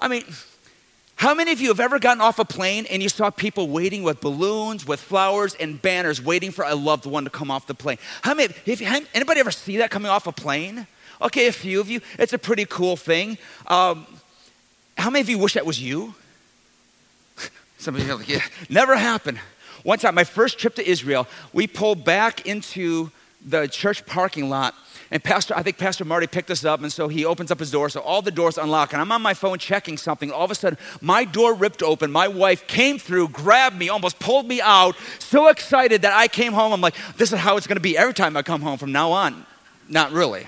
I 0.00 0.08
mean, 0.08 0.24
how 1.16 1.34
many 1.34 1.52
of 1.52 1.60
you 1.60 1.68
have 1.68 1.80
ever 1.80 1.98
gotten 1.98 2.20
off 2.20 2.38
a 2.38 2.44
plane 2.44 2.86
and 2.86 3.02
you 3.02 3.08
saw 3.08 3.30
people 3.30 3.68
waiting 3.68 4.02
with 4.02 4.20
balloons, 4.20 4.86
with 4.86 5.00
flowers 5.00 5.54
and 5.54 5.80
banners 5.82 6.22
waiting 6.22 6.50
for 6.50 6.64
a 6.64 6.74
loved 6.74 7.06
one 7.06 7.24
to 7.24 7.30
come 7.30 7.50
off 7.50 7.66
the 7.66 7.74
plane? 7.74 7.98
How 8.22 8.34
many 8.34 8.54
if 8.66 8.80
anybody 9.14 9.40
ever 9.40 9.50
see 9.50 9.76
that 9.78 9.90
coming 9.90 10.10
off 10.10 10.26
a 10.26 10.32
plane? 10.32 10.86
Okay, 11.20 11.46
a 11.46 11.52
few 11.52 11.80
of 11.80 11.90
you. 11.90 12.00
It's 12.18 12.32
a 12.32 12.38
pretty 12.38 12.64
cool 12.64 12.96
thing. 12.96 13.38
Um, 13.66 14.06
how 14.96 15.10
many 15.10 15.20
of 15.20 15.28
you 15.28 15.38
wish 15.38 15.54
that 15.54 15.66
was 15.66 15.80
you? 15.80 16.14
Some 17.78 17.96
of 17.96 18.06
you 18.06 18.12
are 18.12 18.16
like, 18.16 18.28
yeah, 18.28 18.42
never 18.68 18.96
happened. 18.96 19.38
One 19.82 19.98
time, 19.98 20.14
my 20.14 20.24
first 20.24 20.58
trip 20.58 20.74
to 20.76 20.88
Israel, 20.88 21.26
we 21.52 21.66
pulled 21.66 22.04
back 22.04 22.46
into 22.46 23.10
the 23.44 23.66
church 23.68 24.04
parking 24.04 24.48
lot 24.48 24.74
and 25.10 25.22
pastor 25.22 25.54
i 25.56 25.62
think 25.62 25.78
pastor 25.78 26.04
marty 26.04 26.26
picked 26.26 26.50
us 26.50 26.64
up 26.64 26.82
and 26.82 26.92
so 26.92 27.06
he 27.06 27.24
opens 27.24 27.52
up 27.52 27.60
his 27.60 27.70
door 27.70 27.88
so 27.88 28.00
all 28.00 28.20
the 28.20 28.32
doors 28.32 28.58
unlock 28.58 28.92
and 28.92 29.00
i'm 29.00 29.12
on 29.12 29.22
my 29.22 29.32
phone 29.32 29.58
checking 29.58 29.96
something 29.96 30.32
all 30.32 30.44
of 30.44 30.50
a 30.50 30.54
sudden 30.56 30.76
my 31.00 31.24
door 31.24 31.54
ripped 31.54 31.82
open 31.82 32.10
my 32.10 32.26
wife 32.26 32.66
came 32.66 32.98
through 32.98 33.28
grabbed 33.28 33.76
me 33.78 33.88
almost 33.88 34.18
pulled 34.18 34.46
me 34.46 34.60
out 34.60 34.96
so 35.20 35.46
excited 35.46 36.02
that 36.02 36.12
i 36.12 36.26
came 36.26 36.52
home 36.52 36.72
i'm 36.72 36.80
like 36.80 36.96
this 37.16 37.32
is 37.32 37.38
how 37.38 37.56
it's 37.56 37.66
going 37.66 37.76
to 37.76 37.80
be 37.80 37.96
every 37.96 38.12
time 38.12 38.36
i 38.36 38.42
come 38.42 38.60
home 38.60 38.76
from 38.76 38.90
now 38.90 39.12
on 39.12 39.46
not 39.88 40.10
really 40.10 40.46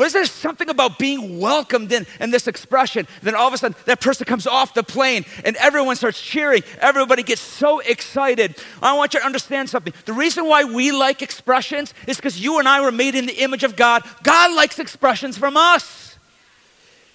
but 0.00 0.06
is 0.06 0.14
there 0.14 0.24
something 0.24 0.70
about 0.70 0.98
being 0.98 1.38
welcomed 1.38 1.92
in, 1.92 2.06
in 2.20 2.30
this 2.30 2.46
expression? 2.46 3.06
Then 3.20 3.34
all 3.34 3.46
of 3.46 3.52
a 3.52 3.58
sudden, 3.58 3.76
that 3.84 4.00
person 4.00 4.24
comes 4.24 4.46
off 4.46 4.72
the 4.72 4.82
plane 4.82 5.26
and 5.44 5.56
everyone 5.56 5.94
starts 5.94 6.18
cheering. 6.18 6.62
Everybody 6.78 7.22
gets 7.22 7.42
so 7.42 7.80
excited. 7.80 8.56
I 8.80 8.96
want 8.96 9.12
you 9.12 9.20
to 9.20 9.26
understand 9.26 9.68
something. 9.68 9.92
The 10.06 10.14
reason 10.14 10.46
why 10.46 10.64
we 10.64 10.90
like 10.90 11.20
expressions 11.20 11.92
is 12.06 12.16
because 12.16 12.40
you 12.40 12.58
and 12.58 12.66
I 12.66 12.80
were 12.80 12.90
made 12.90 13.14
in 13.14 13.26
the 13.26 13.42
image 13.42 13.62
of 13.62 13.76
God. 13.76 14.02
God 14.22 14.56
likes 14.56 14.78
expressions 14.78 15.36
from 15.36 15.54
us, 15.58 16.16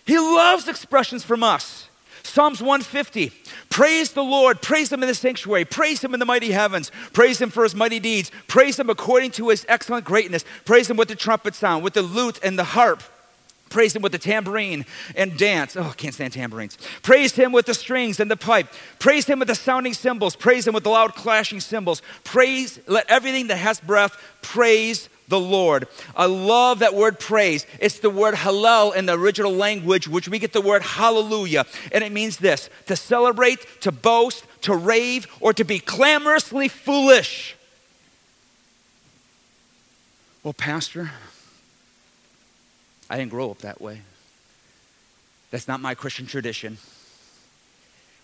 He 0.06 0.20
loves 0.20 0.68
expressions 0.68 1.24
from 1.24 1.42
us. 1.42 1.90
Psalms 2.26 2.60
150. 2.60 3.32
Praise 3.70 4.12
the 4.12 4.24
Lord. 4.24 4.62
Praise 4.62 4.92
Him 4.92 5.04
in 5.04 5.08
the 5.08 5.16
sanctuary. 5.16 5.64
Praise 5.64 6.04
Him 6.04 6.14
in 6.14 6.20
the 6.20 6.26
mighty 6.26 6.52
heavens. 6.52 6.92
Praise 7.14 7.40
Him 7.40 7.50
for 7.50 7.64
His 7.64 7.76
mighty 7.76 8.00
deeds. 8.00 8.32
Praise 8.48 8.80
Him 8.80 8.90
according 8.90 9.32
to 9.32 9.50
His 9.50 9.66
excellent 9.70 10.06
greatness. 10.06 10.44
Praise 10.66 10.90
Him 10.90 10.98
with 10.98 11.08
the 11.08 11.16
trumpet 11.16 11.54
sound, 11.54 11.84
with 11.84 11.94
the 11.94 12.02
lute 12.02 12.40
and 12.44 12.58
the 12.58 12.64
harp. 12.64 13.04
Praise 13.70 13.96
him 13.96 14.04
with 14.04 14.12
the 14.12 14.20
tambourine 14.20 14.86
and 15.18 15.38
dance. 15.38 15.76
Oh, 15.76 15.84
I 15.84 15.94
can't 15.94 16.14
stand 16.14 16.32
tambourines. 16.32 16.78
Praise 17.02 17.34
him 17.34 17.52
with 17.52 17.66
the 17.66 17.74
strings 17.74 18.20
and 18.20 18.30
the 18.30 18.38
pipe. 18.38 18.68
Praise 19.00 19.26
him 19.26 19.40
with 19.40 19.48
the 19.48 19.56
sounding 19.56 19.94
cymbals. 19.94 20.36
Praise 20.36 20.68
him 20.68 20.74
with 20.74 20.84
the 20.84 20.92
loud 20.92 21.16
clashing 21.16 21.60
cymbals. 21.60 22.02
Praise, 22.24 22.80
let 22.88 23.10
everything 23.10 23.48
that 23.48 23.58
has 23.58 23.80
breath 23.82 24.16
praise 24.42 25.10
the 25.28 25.40
Lord. 25.40 25.88
I 26.16 26.26
love 26.26 26.80
that 26.80 26.94
word 26.94 27.20
praise. 27.20 27.66
It's 27.80 28.00
the 28.00 28.10
word 28.10 28.36
hallel 28.36 28.96
in 28.96 29.06
the 29.06 29.18
original 29.18 29.52
language, 29.52 30.08
which 30.08 30.30
we 30.30 30.40
get 30.40 30.54
the 30.54 30.62
word 30.62 30.84
hallelujah. 30.84 31.66
And 31.92 32.04
it 32.04 32.12
means 32.12 32.38
this 32.38 32.70
to 32.86 32.96
celebrate, 32.96 33.82
to 33.82 33.92
boast, 33.92 34.46
to 34.62 34.76
rave, 34.76 35.28
or 35.40 35.54
to 35.54 35.64
be 35.64 35.80
clamorously 35.80 36.68
foolish. 36.68 37.56
Well, 40.44 40.54
Pastor, 40.54 41.12
I 43.10 43.18
didn't 43.18 43.32
grow 43.32 43.50
up 43.50 43.60
that 43.60 43.82
way. 43.82 44.02
That's 45.50 45.68
not 45.68 45.80
my 45.80 45.96
Christian 45.96 46.28
tradition. 46.28 46.78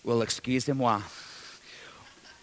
Well, 0.04 0.22
excusez-moi. 0.22 1.02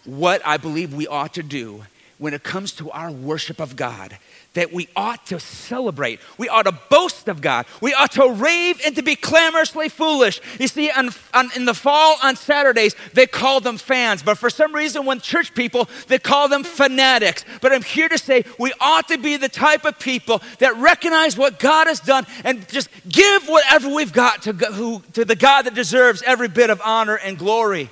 What 0.04 0.42
I 0.46 0.56
believe 0.56 0.92
we 0.92 1.06
ought 1.06 1.34
to 1.34 1.42
do 1.42 1.84
when 2.20 2.34
it 2.34 2.42
comes 2.42 2.72
to 2.72 2.90
our 2.90 3.10
worship 3.10 3.60
of 3.60 3.74
God 3.76 4.16
that 4.52 4.72
we 4.72 4.88
ought 4.94 5.26
to 5.26 5.40
celebrate. 5.40 6.20
We 6.36 6.48
ought 6.48 6.64
to 6.64 6.72
boast 6.90 7.28
of 7.28 7.40
God. 7.40 7.64
We 7.80 7.94
ought 7.94 8.12
to 8.12 8.30
rave 8.30 8.80
and 8.84 8.94
to 8.96 9.02
be 9.02 9.16
clamorously 9.16 9.88
foolish. 9.88 10.40
You 10.58 10.68
see, 10.68 10.90
on, 10.90 11.10
on, 11.32 11.50
in 11.56 11.64
the 11.64 11.72
fall 11.74 12.16
on 12.22 12.36
Saturdays, 12.36 12.94
they 13.14 13.26
call 13.26 13.60
them 13.60 13.78
fans, 13.78 14.22
but 14.22 14.36
for 14.36 14.50
some 14.50 14.74
reason, 14.74 15.06
when 15.06 15.20
church 15.20 15.54
people, 15.54 15.88
they 16.08 16.18
call 16.18 16.48
them 16.48 16.62
fanatics. 16.62 17.44
But 17.62 17.72
I'm 17.72 17.82
here 17.82 18.08
to 18.08 18.18
say 18.18 18.44
we 18.58 18.72
ought 18.80 19.08
to 19.08 19.16
be 19.16 19.38
the 19.38 19.48
type 19.48 19.86
of 19.86 19.98
people 19.98 20.42
that 20.58 20.76
recognize 20.76 21.38
what 21.38 21.58
God 21.58 21.86
has 21.86 22.00
done 22.00 22.26
and 22.44 22.68
just 22.68 22.90
give 23.08 23.48
whatever 23.48 23.88
we've 23.88 24.12
got 24.12 24.42
to, 24.42 24.52
who, 24.52 25.02
to 25.14 25.24
the 25.24 25.36
God 25.36 25.62
that 25.62 25.74
deserves 25.74 26.22
every 26.26 26.48
bit 26.48 26.68
of 26.68 26.82
honor 26.84 27.16
and 27.16 27.38
glory. 27.38 27.88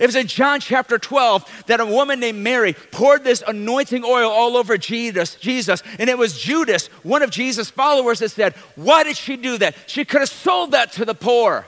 It 0.00 0.06
was 0.06 0.16
in 0.16 0.26
John 0.26 0.60
chapter 0.60 0.98
12 0.98 1.64
that 1.66 1.80
a 1.80 1.86
woman 1.86 2.20
named 2.20 2.42
Mary 2.42 2.74
poured 2.90 3.24
this 3.24 3.42
anointing 3.46 4.04
oil 4.04 4.30
all 4.30 4.56
over 4.56 4.76
Jesus, 4.76 5.36
Jesus, 5.36 5.82
and 5.98 6.10
it 6.10 6.18
was 6.18 6.38
Judas, 6.38 6.88
one 7.02 7.22
of 7.22 7.30
Jesus' 7.30 7.70
followers, 7.70 8.18
that 8.20 8.30
said, 8.30 8.54
Why 8.74 9.04
did 9.04 9.16
she 9.16 9.36
do 9.36 9.58
that? 9.58 9.76
She 9.86 10.04
could 10.04 10.20
have 10.20 10.30
sold 10.30 10.72
that 10.72 10.92
to 10.92 11.04
the 11.04 11.14
poor. 11.14 11.66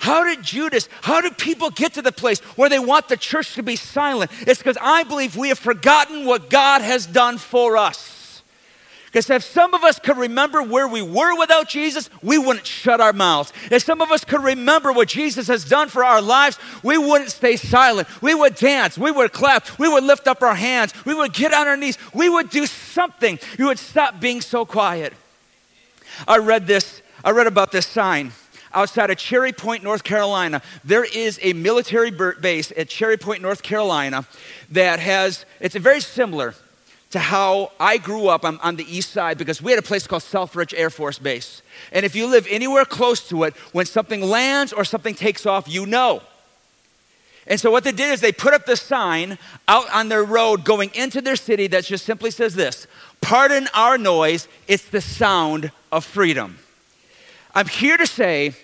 How 0.00 0.24
did 0.24 0.42
Judas, 0.42 0.88
how 1.02 1.20
do 1.20 1.30
people 1.30 1.68
get 1.68 1.94
to 1.94 2.02
the 2.02 2.10
place 2.10 2.40
where 2.56 2.70
they 2.70 2.78
want 2.78 3.08
the 3.08 3.18
church 3.18 3.54
to 3.56 3.62
be 3.62 3.76
silent? 3.76 4.30
It's 4.40 4.58
because 4.58 4.78
I 4.80 5.04
believe 5.04 5.36
we 5.36 5.50
have 5.50 5.58
forgotten 5.58 6.24
what 6.24 6.48
God 6.48 6.80
has 6.80 7.04
done 7.04 7.36
for 7.36 7.76
us. 7.76 8.19
Because 9.10 9.28
if 9.28 9.42
some 9.42 9.74
of 9.74 9.82
us 9.82 9.98
could 9.98 10.16
remember 10.16 10.62
where 10.62 10.86
we 10.86 11.02
were 11.02 11.36
without 11.36 11.68
Jesus, 11.68 12.08
we 12.22 12.38
wouldn't 12.38 12.64
shut 12.64 13.00
our 13.00 13.12
mouths. 13.12 13.52
If 13.68 13.82
some 13.82 14.00
of 14.00 14.12
us 14.12 14.24
could 14.24 14.40
remember 14.40 14.92
what 14.92 15.08
Jesus 15.08 15.48
has 15.48 15.64
done 15.64 15.88
for 15.88 16.04
our 16.04 16.22
lives, 16.22 16.60
we 16.84 16.96
wouldn't 16.96 17.32
stay 17.32 17.56
silent. 17.56 18.06
We 18.22 18.34
would 18.34 18.54
dance. 18.54 18.96
We 18.96 19.10
would 19.10 19.32
clap. 19.32 19.78
We 19.80 19.88
would 19.88 20.04
lift 20.04 20.28
up 20.28 20.42
our 20.42 20.54
hands. 20.54 20.94
We 21.04 21.14
would 21.14 21.32
get 21.32 21.52
on 21.52 21.66
our 21.66 21.76
knees. 21.76 21.98
We 22.14 22.28
would 22.28 22.50
do 22.50 22.66
something. 22.66 23.40
We 23.58 23.64
would 23.64 23.80
stop 23.80 24.20
being 24.20 24.40
so 24.40 24.64
quiet. 24.64 25.12
I 26.28 26.38
read 26.38 26.68
this, 26.68 27.02
I 27.24 27.30
read 27.30 27.48
about 27.48 27.72
this 27.72 27.86
sign 27.86 28.30
outside 28.72 29.10
of 29.10 29.16
Cherry 29.16 29.52
Point, 29.52 29.82
North 29.82 30.04
Carolina. 30.04 30.62
There 30.84 31.04
is 31.04 31.40
a 31.42 31.52
military 31.54 32.12
base 32.12 32.72
at 32.76 32.88
Cherry 32.88 33.16
Point, 33.16 33.42
North 33.42 33.62
Carolina 33.62 34.24
that 34.70 35.00
has, 35.00 35.44
it's 35.58 35.74
very 35.74 36.00
similar 36.00 36.54
to 37.10 37.18
how 37.18 37.72
I 37.80 37.98
grew 37.98 38.28
up 38.28 38.44
on, 38.44 38.58
on, 38.60 38.76
the 38.76 38.84
east 38.84 39.10
side 39.10 39.36
because 39.36 39.60
we 39.60 39.72
had 39.72 39.78
a 39.78 39.82
place 39.82 40.06
called 40.06 40.22
Selfridge 40.22 40.72
Air 40.74 40.90
Force 40.90 41.18
Base. 41.18 41.60
And 41.92 42.06
if 42.06 42.14
you 42.14 42.26
live 42.26 42.46
anywhere 42.48 42.84
close 42.84 43.28
to 43.28 43.44
it, 43.44 43.56
when 43.72 43.84
something 43.86 44.22
lands 44.22 44.72
or 44.72 44.84
something 44.84 45.14
takes 45.14 45.44
off, 45.44 45.68
you 45.68 45.86
know. 45.86 46.22
And 47.46 47.58
so 47.58 47.70
what 47.70 47.82
they 47.82 47.90
did 47.90 48.12
is 48.12 48.20
they 48.20 48.30
put 48.30 48.54
up 48.54 48.64
this 48.64 48.80
sign 48.80 49.38
out 49.66 49.92
on 49.92 50.08
their 50.08 50.22
road 50.22 50.64
going 50.64 50.90
into 50.94 51.20
their 51.20 51.36
city 51.36 51.66
that 51.68 51.84
just 51.84 52.04
simply 52.04 52.30
says 52.30 52.54
this 52.54 52.86
Pardon 53.20 53.68
our 53.74 53.98
noise, 53.98 54.46
it's 54.68 54.88
the 54.88 55.00
sound 55.00 55.72
of 55.90 56.04
freedom. 56.04 56.58
I'm 57.54 57.66
here 57.66 57.96
to 57.96 58.06
say 58.06 58.54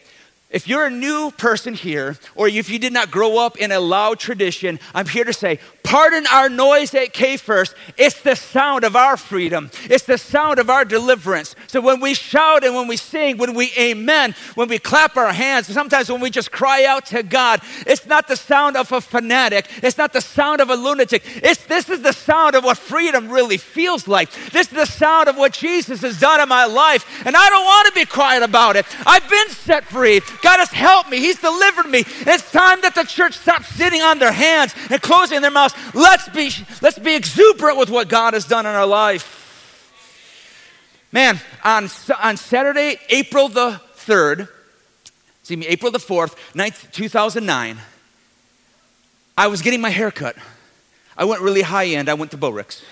if 0.51 0.69
you're 0.69 0.87
a 0.87 0.91
new 0.91 1.33
person 1.33 1.75
here, 1.75 2.17
or 2.37 2.47
if 2.47 2.71
you 2.71 2.79
did 2.79 2.93
not 2.93 3.11
grow 3.11 3.39
up 3.39 3.57
in 3.59 3.73
a 3.73 3.81
loud 3.81 4.21
tradition, 4.21 4.79
I'm 4.95 5.07
here 5.07 5.25
to 5.25 5.33
say, 5.33 5.59
pardon 5.83 6.25
our 6.33 6.49
noise 6.49 6.95
at 6.95 7.13
K 7.13 7.37
First. 7.37 7.75
It's 7.97 8.23
the 8.23 8.37
sound 8.37 8.85
of 8.85 8.95
our 8.95 9.17
freedom, 9.17 9.71
it's 9.85 10.05
the 10.05 10.19
sound 10.19 10.61
of 10.61 10.71
our 10.71 10.85
deliverance. 10.85 11.57
So 11.67 11.81
when 11.81 12.01
we 12.01 12.15
shout 12.15 12.65
and 12.65 12.77
when 12.77 12.87
we 12.87 12.97
sing, 12.97 13.39
when 13.39 13.55
we 13.55 13.73
amen, 13.77 14.37
when 14.55 14.69
we 14.69 14.79
clap 14.79 15.17
our 15.17 15.33
hands, 15.33 15.67
sometimes 15.67 16.11
when 16.11 16.21
we 16.21 16.31
just 16.31 16.53
cry 16.53 16.85
out 16.85 17.07
to 17.07 17.25
God, 17.25 17.61
it's 17.87 18.07
not 18.07 18.29
the 18.29 18.37
sound 18.37 18.77
of 18.77 18.93
a 18.93 19.01
fanatic, 19.01 19.67
it's 19.83 19.99
not 19.99 20.13
the 20.13 20.21
sound 20.21 20.61
of 20.61 20.71
a 20.71 20.77
lunatic. 20.77 21.23
It's, 21.43 21.65
this 21.67 21.89
is 21.89 22.03
the 22.03 22.13
sound 22.13 22.55
of 22.55 22.63
what 22.63 22.79
freedom 22.79 23.29
really 23.31 23.57
feels 23.57 24.07
like. 24.07 24.31
This 24.53 24.69
is 24.69 24.75
the 24.75 24.87
sound 24.87 25.29
of 25.29 25.37
what 25.37 25.53
Jesus 25.53 26.03
has 26.03 26.21
done 26.21 26.41
in 26.41 26.49
my 26.49 26.67
life. 26.67 27.27
And 27.27 27.37
I 27.37 27.51
don't 27.51 27.65
want 27.65 27.89
to 27.89 27.93
be 27.93 28.07
quiet 28.07 28.45
about 28.45 28.77
it. 28.77 28.87
I've 29.05 29.29
been 29.29 29.49
set 29.49 29.85
free. 29.85 30.21
God 30.43 30.59
has 30.59 30.71
helped 30.71 31.11
me, 31.11 31.19
He's 31.19 31.41
delivered 31.41 31.87
me. 31.87 32.05
It's 32.07 32.51
time 32.53 32.81
that 32.83 32.95
the 32.95 33.05
church 33.05 33.37
stops 33.37 33.69
sitting 33.69 34.03
on 34.03 34.19
their 34.19 34.33
hands 34.33 34.75
and 34.91 35.01
closing 35.01 35.41
their 35.41 35.51
mouths. 35.51 35.75
Let's 35.95 36.29
be, 36.29 36.51
let's 36.83 36.99
be 36.99 37.15
exuberant 37.15 37.79
with 37.79 37.91
what 37.91 38.09
God 38.09 38.35
has 38.35 38.45
done 38.45 38.67
in 38.67 38.73
our 38.73 38.87
life. 38.87 39.45
Man, 41.13 41.41
on, 41.65 41.89
on 42.23 42.37
Saturday, 42.37 42.99
April 43.09 43.49
the 43.49 43.81
3rd, 43.97 44.49
see 45.43 45.57
me, 45.57 45.67
April 45.67 45.91
the 45.91 45.99
4th, 45.99 46.37
9th, 46.53 46.91
2009, 46.93 47.79
I 49.39 49.47
was 49.49 49.63
getting 49.63 49.81
my 49.81 49.91
hair 49.91 50.11
cut. 50.11 50.37
I 51.17 51.25
went 51.25 51.43
really 51.43 51.63
high 51.63 51.87
end. 51.87 52.09
I 52.09 52.15
went 52.15 52.31
to 52.33 52.39
Borix. 52.39 52.83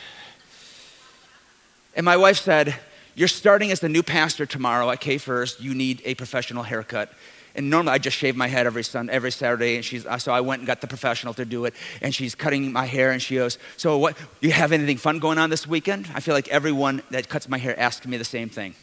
And 1.95 2.05
my 2.05 2.17
wife 2.17 2.39
said, 2.39 2.75
You're 3.15 3.29
starting 3.29 3.71
as 3.71 3.81
the 3.81 3.89
new 3.89 4.03
pastor 4.03 4.47
tomorrow 4.47 4.91
at 4.91 5.01
K 5.01 5.19
First. 5.19 5.61
You 5.61 5.75
need 5.75 6.03
a 6.05 6.15
professional 6.15 6.63
haircut. 6.63 7.13
And 7.57 7.71
normally 7.71 7.93
I 7.93 7.99
just 7.99 8.17
shave 8.17 8.35
my 8.35 8.49
head 8.49 8.67
every 8.67 8.83
every 9.11 9.31
Saturday. 9.31 9.77
And 9.77 9.85
she's, 9.85 10.05
uh, 10.07 10.19
so 10.19 10.33
I 10.33 10.41
went 10.41 10.61
and 10.61 10.67
got 10.67 10.81
the 10.81 10.89
professional 10.89 11.35
to 11.35 11.45
do 11.45 11.67
it. 11.67 11.75
And 12.03 12.15
she's 12.15 12.35
cutting 12.35 12.73
my 12.73 12.87
hair. 12.87 13.13
And 13.13 13.23
she 13.23 13.37
goes, 13.37 13.59
"So 13.77 13.97
what? 13.99 14.17
You 14.41 14.51
have 14.51 14.73
anything 14.73 14.97
fun 14.97 15.21
going 15.21 15.39
on 15.39 15.51
this 15.51 15.67
weekend?" 15.67 16.09
I 16.15 16.21
feel 16.21 16.35
like 16.35 16.49
everyone 16.49 17.03
that 17.11 17.29
cuts 17.29 17.49
my 17.49 17.59
hair 17.59 17.79
asks 17.79 18.07
me 18.07 18.17
the 18.17 18.25
same 18.25 18.49
thing. 18.49 18.75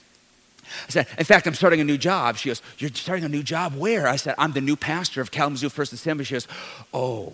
I 0.88 0.91
said, 0.91 1.07
"In 1.17 1.25
fact, 1.25 1.47
I'm 1.47 1.53
starting 1.53 1.81
a 1.81 1.84
new 1.84 1.97
job." 1.97 2.38
She 2.38 2.49
goes, 2.49 2.62
"You're 2.77 2.91
starting 2.93 3.25
a 3.25 3.29
new 3.29 3.43
job? 3.43 3.75
Where?" 3.75 4.07
I 4.07 4.15
said, 4.15 4.36
"I'm 4.38 4.53
the 4.53 4.62
new 4.62 4.77
pastor 4.77 5.19
of 5.19 5.31
Kalamazoo 5.31 5.69
First 5.69 5.91
Assembly." 5.91 6.23
She 6.23 6.36
goes, 6.36 6.47
"Oh." 6.93 7.34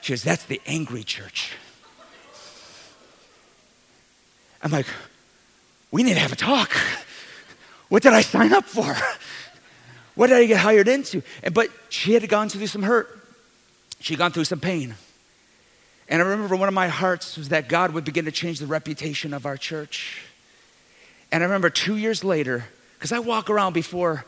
She 0.00 0.12
goes, 0.12 0.22
"That's 0.22 0.44
the 0.44 0.60
angry 0.66 1.02
church." 1.02 1.50
I'm 4.62 4.70
like, 4.70 4.86
"We 5.90 6.04
need 6.04 6.14
to 6.14 6.20
have 6.20 6.32
a 6.32 6.36
talk." 6.36 6.70
What 7.88 8.02
did 8.02 8.12
I 8.12 8.22
sign 8.22 8.52
up 8.52 8.64
for? 8.64 8.94
What 10.16 10.28
did 10.28 10.38
I 10.38 10.46
get 10.46 10.60
hired 10.60 10.88
into? 10.88 11.22
And, 11.42 11.54
but 11.54 11.68
she 11.90 12.14
had 12.14 12.26
gone 12.28 12.48
through 12.48 12.66
some 12.66 12.82
hurt. 12.82 13.20
She 14.00 14.14
had 14.14 14.18
gone 14.18 14.32
through 14.32 14.44
some 14.44 14.60
pain. 14.60 14.94
And 16.08 16.22
I 16.22 16.24
remember 16.24 16.56
one 16.56 16.68
of 16.68 16.74
my 16.74 16.88
hearts 16.88 17.36
was 17.36 17.50
that 17.50 17.68
God 17.68 17.92
would 17.92 18.04
begin 18.04 18.24
to 18.24 18.32
change 18.32 18.58
the 18.58 18.66
reputation 18.66 19.34
of 19.34 19.44
our 19.44 19.56
church. 19.56 20.24
And 21.30 21.42
I 21.42 21.46
remember 21.46 21.68
two 21.68 21.96
years 21.96 22.24
later, 22.24 22.64
because 22.94 23.12
I 23.12 23.18
walk 23.18 23.50
around 23.50 23.74
before 23.74 24.24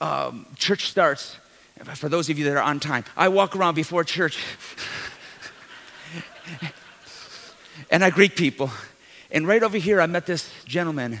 um, 0.00 0.46
church 0.56 0.88
starts. 0.88 1.36
For 1.94 2.08
those 2.08 2.30
of 2.30 2.38
you 2.38 2.46
that 2.46 2.56
are 2.56 2.62
on 2.62 2.80
time, 2.80 3.04
I 3.16 3.28
walk 3.28 3.54
around 3.54 3.74
before 3.74 4.02
church 4.02 4.38
and 7.90 8.02
I 8.02 8.08
greet 8.08 8.34
people. 8.34 8.70
And 9.30 9.46
right 9.46 9.62
over 9.62 9.76
here, 9.76 10.00
I 10.00 10.06
met 10.06 10.24
this 10.24 10.50
gentleman 10.64 11.20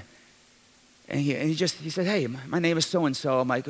and 1.08 1.20
he, 1.20 1.34
and 1.34 1.48
he 1.48 1.54
just, 1.54 1.76
he 1.76 1.90
said, 1.90 2.06
hey, 2.06 2.26
my 2.26 2.58
name 2.58 2.76
is 2.76 2.86
so-and-so. 2.86 3.40
I'm 3.40 3.48
like, 3.48 3.66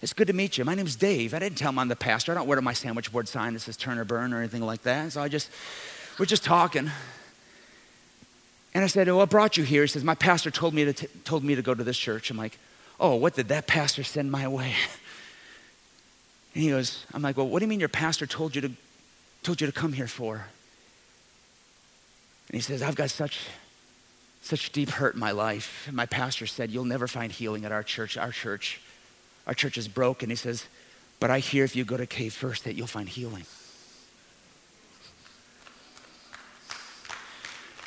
it's 0.00 0.12
good 0.12 0.28
to 0.28 0.32
meet 0.32 0.58
you. 0.58 0.64
My 0.64 0.74
name's 0.74 0.94
Dave. 0.94 1.34
I 1.34 1.40
didn't 1.40 1.58
tell 1.58 1.70
him 1.70 1.78
I'm 1.78 1.88
the 1.88 1.96
pastor. 1.96 2.32
I 2.32 2.36
don't 2.36 2.46
wear 2.46 2.60
my 2.60 2.72
sandwich 2.72 3.10
board 3.10 3.26
sign 3.26 3.54
that 3.54 3.60
says 3.60 3.76
turn 3.76 3.98
or 3.98 4.04
burn 4.04 4.32
or 4.32 4.38
anything 4.38 4.62
like 4.62 4.82
that. 4.82 5.12
So 5.12 5.20
I 5.20 5.28
just, 5.28 5.50
we're 6.18 6.26
just 6.26 6.44
talking. 6.44 6.90
And 8.74 8.84
I 8.84 8.86
said, 8.86 9.10
what 9.12 9.28
brought 9.28 9.56
you 9.56 9.64
here? 9.64 9.82
He 9.82 9.88
says, 9.88 10.04
my 10.04 10.14
pastor 10.14 10.52
told 10.52 10.72
me 10.72 10.84
to, 10.84 10.92
t- 10.92 11.08
told 11.24 11.42
me 11.42 11.56
to 11.56 11.62
go 11.62 11.74
to 11.74 11.82
this 11.82 11.98
church. 11.98 12.30
I'm 12.30 12.36
like, 12.36 12.58
oh, 13.00 13.16
what 13.16 13.34
did 13.34 13.48
that 13.48 13.66
pastor 13.66 14.04
send 14.04 14.30
my 14.30 14.46
way? 14.48 14.74
And 16.54 16.64
he 16.64 16.70
goes, 16.70 17.04
I'm 17.14 17.22
like, 17.22 17.36
well, 17.36 17.46
what 17.46 17.60
do 17.60 17.66
you 17.66 17.68
mean 17.68 17.78
your 17.78 17.90
pastor 17.90 18.26
told 18.26 18.56
you 18.56 18.62
to, 18.62 18.70
told 19.44 19.60
you 19.60 19.66
to 19.68 19.72
come 19.72 19.92
here 19.92 20.08
for? 20.08 20.46
And 22.48 22.54
he 22.54 22.60
says, 22.60 22.82
I've 22.82 22.96
got 22.96 23.10
such 23.10 23.46
such 24.42 24.72
deep 24.72 24.90
hurt 24.90 25.14
in 25.14 25.20
my 25.20 25.30
life. 25.30 25.88
My 25.92 26.06
pastor 26.06 26.46
said, 26.46 26.70
You'll 26.70 26.84
never 26.84 27.06
find 27.06 27.32
healing 27.32 27.64
at 27.64 27.72
our 27.72 27.82
church. 27.82 28.16
Our 28.16 28.32
church, 28.32 28.80
our 29.46 29.54
church 29.54 29.76
is 29.76 29.88
broken. 29.88 30.30
He 30.30 30.36
says, 30.36 30.66
But 31.20 31.30
I 31.30 31.38
hear 31.40 31.64
if 31.64 31.76
you 31.76 31.84
go 31.84 31.96
to 31.96 32.06
Cave 32.06 32.32
First 32.32 32.64
that 32.64 32.74
you'll 32.74 32.86
find 32.86 33.08
healing. 33.08 33.44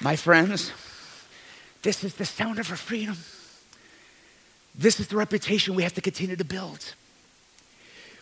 My 0.01 0.15
friends, 0.15 0.71
this 1.83 2.03
is 2.03 2.15
the 2.15 2.25
sound 2.25 2.59
of 2.59 2.69
our 2.71 2.75
freedom. 2.75 3.17
This 4.73 4.99
is 4.99 5.07
the 5.07 5.15
reputation 5.15 5.75
we 5.75 5.83
have 5.83 5.93
to 5.93 6.01
continue 6.01 6.35
to 6.35 6.45
build. 6.45 6.95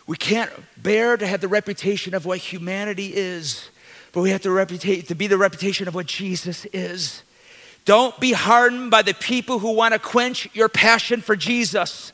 We 0.06 0.16
can't 0.16 0.50
bear 0.76 1.16
to 1.16 1.26
have 1.26 1.40
the 1.40 1.48
reputation 1.48 2.14
of 2.14 2.26
what 2.26 2.38
humanity 2.38 3.14
is, 3.14 3.70
but 4.12 4.22
we 4.22 4.30
have 4.30 4.42
to, 4.42 4.48
reputa- 4.48 5.06
to 5.06 5.14
be 5.14 5.26
the 5.26 5.38
reputation 5.38 5.86
of 5.88 5.94
what 5.94 6.06
Jesus 6.06 6.66
is. 6.72 7.22
Don't 7.84 8.18
be 8.20 8.32
hardened 8.32 8.90
by 8.90 9.02
the 9.02 9.14
people 9.14 9.58
who 9.58 9.72
want 9.72 9.94
to 9.94 9.98
quench 9.98 10.48
your 10.54 10.68
passion 10.68 11.20
for 11.20 11.36
Jesus. 11.36 12.12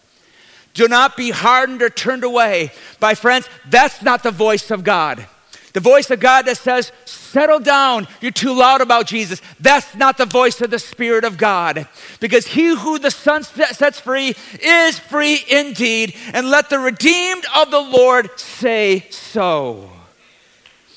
Do 0.74 0.88
not 0.88 1.16
be 1.16 1.31
hardened 1.31 1.83
or 1.83 1.90
turned 1.90 2.24
away. 2.24 2.72
by 3.00 3.14
friends, 3.14 3.48
that's 3.68 4.02
not 4.02 4.22
the 4.22 4.31
voice 4.31 4.70
of 4.70 4.85
God. 4.85 5.26
The 5.72 5.81
voice 5.81 6.11
of 6.11 6.20
God 6.20 6.46
that 6.46 6.57
says, 6.57 6.90
settle 7.05 7.61
down, 7.61 8.09
you're 8.22 8.31
too 8.31 8.55
loud 8.55 8.81
about 8.81 9.07
Jesus. 9.07 9.42
That's 9.61 9.94
not 9.94 10.16
the 10.16 10.24
voice 10.24 10.62
of 10.62 10.70
the 10.70 10.79
Spirit 10.79 11.24
of 11.24 11.37
God. 11.37 11.87
Because 12.18 12.46
he 12.46 12.74
who 12.74 12.98
the 12.98 13.11
Son 13.11 13.42
sets 13.42 14.00
free 14.00 14.35
is 14.62 14.98
free 14.98 15.44
indeed. 15.48 16.14
And 16.33 16.48
let 16.48 16.70
the 16.70 16.79
redeemed 16.79 17.44
of 17.55 17.70
the 17.70 17.81
Lord 17.81 18.38
say 18.38 19.07
so. 19.11 19.90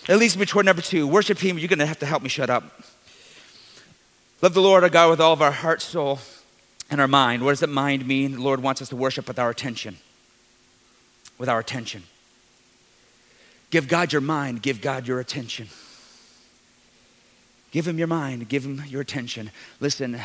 That 0.08 0.17
leads 0.17 0.38
me 0.38 0.45
toward 0.45 0.65
number 0.65 0.82
two. 0.82 1.08
Worship 1.08 1.38
team, 1.38 1.58
you're 1.60 1.67
going 1.67 1.79
to 1.79 1.86
have 1.86 1.99
to 1.99 2.05
help 2.05 2.23
me 2.23 2.29
shut 2.29 2.49
up. 2.49 2.79
Love 4.41 4.54
the 4.54 4.62
Lord 4.62 4.84
our 4.84 4.89
God 4.89 5.10
with 5.10 5.19
all 5.19 5.34
of 5.34 5.41
our 5.41 5.52
heart, 5.52 5.82
soul, 5.82 6.19
and 6.89 7.02
our 7.02 7.10
mind. 7.10 7.43
What 7.43 7.52
does 7.52 7.60
that 7.60 7.67
mind 7.67 8.08
mean? 8.08 8.34
The 8.34 8.41
Lord 8.41 8.63
wants 8.63 8.82
us 8.82 8.89
to 8.89 8.95
worship 8.95 9.28
with 9.28 9.38
our 9.38 9.49
attention. 9.49 9.97
With 11.38 11.49
our 11.49 11.60
attention. 11.60 12.04
Give 13.69 13.88
God 13.88 14.13
your 14.13 14.21
mind, 14.21 14.62
give 14.62 14.82
God 14.82 15.08
your 15.08 15.19
attention. 15.19 15.67
Give 17.71 17.88
him 17.88 17.99
your 17.99 18.08
mind, 18.08 18.47
give 18.47 18.63
him 18.63 18.82
your 18.88 19.02
attention. 19.02 19.52
Listen, 19.80 20.19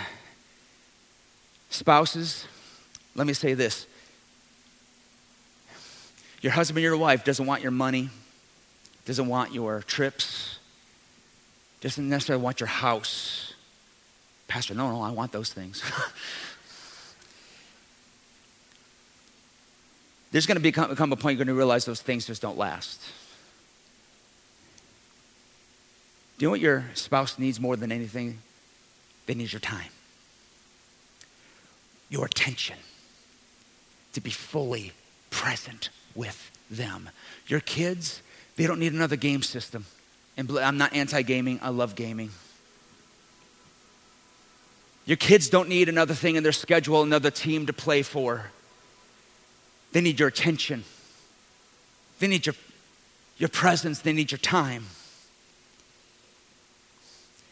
spouses, 1.68 2.46
let 3.16 3.26
me 3.26 3.32
say 3.32 3.52
this. 3.52 3.86
Your 6.40 6.52
husband, 6.52 6.82
your 6.82 6.96
wife 6.96 7.24
doesn't 7.24 7.44
want 7.44 7.62
your 7.62 7.72
money, 7.72 8.10
doesn't 9.06 9.26
want 9.26 9.52
your 9.52 9.82
trips, 9.82 10.58
doesn't 11.80 12.08
necessarily 12.08 12.42
want 12.42 12.60
your 12.60 12.68
house 12.68 13.53
Pastor, 14.48 14.74
no, 14.74 14.90
no, 14.90 15.00
I 15.02 15.10
want 15.10 15.32
those 15.32 15.52
things. 15.52 15.82
There's 20.32 20.46
going 20.46 20.56
to 20.56 20.62
become, 20.62 20.94
come 20.96 21.12
a 21.12 21.16
point 21.16 21.38
you're 21.38 21.44
going 21.44 21.54
to 21.54 21.58
realize 21.58 21.84
those 21.84 22.02
things 22.02 22.26
just 22.26 22.42
don't 22.42 22.58
last. 22.58 23.00
Do 26.36 26.44
you 26.44 26.48
know 26.48 26.50
what 26.50 26.60
your 26.60 26.86
spouse 26.94 27.38
needs 27.38 27.60
more 27.60 27.76
than 27.76 27.92
anything? 27.92 28.38
They 29.26 29.34
need 29.34 29.52
your 29.52 29.60
time, 29.60 29.90
your 32.10 32.26
attention, 32.26 32.76
to 34.12 34.20
be 34.20 34.30
fully 34.30 34.92
present 35.30 35.90
with 36.14 36.50
them. 36.68 37.10
Your 37.46 37.60
kids, 37.60 38.20
they 38.56 38.66
don't 38.66 38.80
need 38.80 38.92
another 38.92 39.16
game 39.16 39.42
system. 39.42 39.86
And 40.36 40.50
I'm 40.58 40.76
not 40.76 40.92
anti 40.92 41.22
gaming, 41.22 41.60
I 41.62 41.68
love 41.68 41.94
gaming. 41.94 42.30
Your 45.06 45.16
kids 45.16 45.48
don't 45.48 45.68
need 45.68 45.88
another 45.88 46.14
thing 46.14 46.36
in 46.36 46.42
their 46.42 46.52
schedule, 46.52 47.02
another 47.02 47.30
team 47.30 47.66
to 47.66 47.72
play 47.72 48.02
for. 48.02 48.50
They 49.92 50.00
need 50.00 50.18
your 50.18 50.28
attention. 50.28 50.84
They 52.18 52.26
need 52.26 52.46
your, 52.46 52.54
your 53.38 53.50
presence. 53.50 54.00
They 54.00 54.12
need 54.12 54.32
your 54.32 54.38
time. 54.38 54.86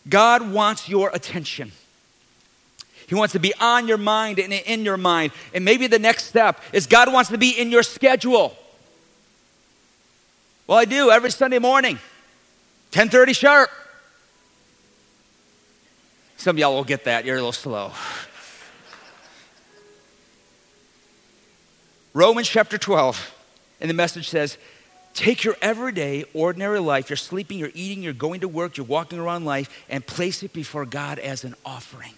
God 0.09 0.51
wants 0.51 0.89
your 0.89 1.11
attention. 1.13 1.73
He 3.07 3.15
wants 3.15 3.33
to 3.33 3.39
be 3.39 3.53
on 3.61 3.87
your 3.87 3.99
mind 3.99 4.39
and 4.39 4.53
in 4.53 4.85
your 4.85 4.97
mind. 4.97 5.33
And 5.55 5.65
maybe 5.65 5.87
the 5.87 5.99
next 5.99 6.25
step 6.25 6.61
is 6.73 6.87
God 6.87 7.13
wants 7.13 7.31
to 7.31 7.39
be 7.39 7.51
in 7.51 7.71
your 7.71 7.83
schedule. 7.83 8.57
Well, 10.67 10.79
I 10.79 10.85
do 10.85 11.11
every 11.11 11.31
Sunday 11.31 11.59
morning, 11.59 11.99
10:30 12.93 13.35
sharp. 13.35 13.71
Some 16.43 16.57
of 16.57 16.59
y'all 16.59 16.75
will 16.75 16.83
get 16.83 17.05
that. 17.05 17.25
You're 17.25 17.37
a 17.37 17.39
little 17.39 17.53
slow. 17.53 17.93
Romans 22.15 22.49
chapter 22.49 22.79
12, 22.79 23.33
and 23.81 23.89
the 23.89 23.95
message 23.95 24.29
says, 24.29 24.59
Take 25.15 25.45
your 25.45 25.55
everyday, 25.63 26.25
ordinary 26.35 26.81
life, 26.81 27.11
you're 27.11 27.17
sleeping, 27.17 27.61
you're 27.61 27.71
eating, 27.75 28.03
you're 28.03 28.13
going 28.13 28.41
to 28.41 28.49
work, 28.49 28.77
you're 28.77 28.85
walking 28.85 29.21
around 29.21 29.45
life, 29.45 29.85
and 29.89 30.05
place 30.05 30.43
it 30.43 30.53
before 30.53 30.85
God 30.85 31.21
as 31.21 31.45
an 31.45 31.55
offering. 31.65 32.15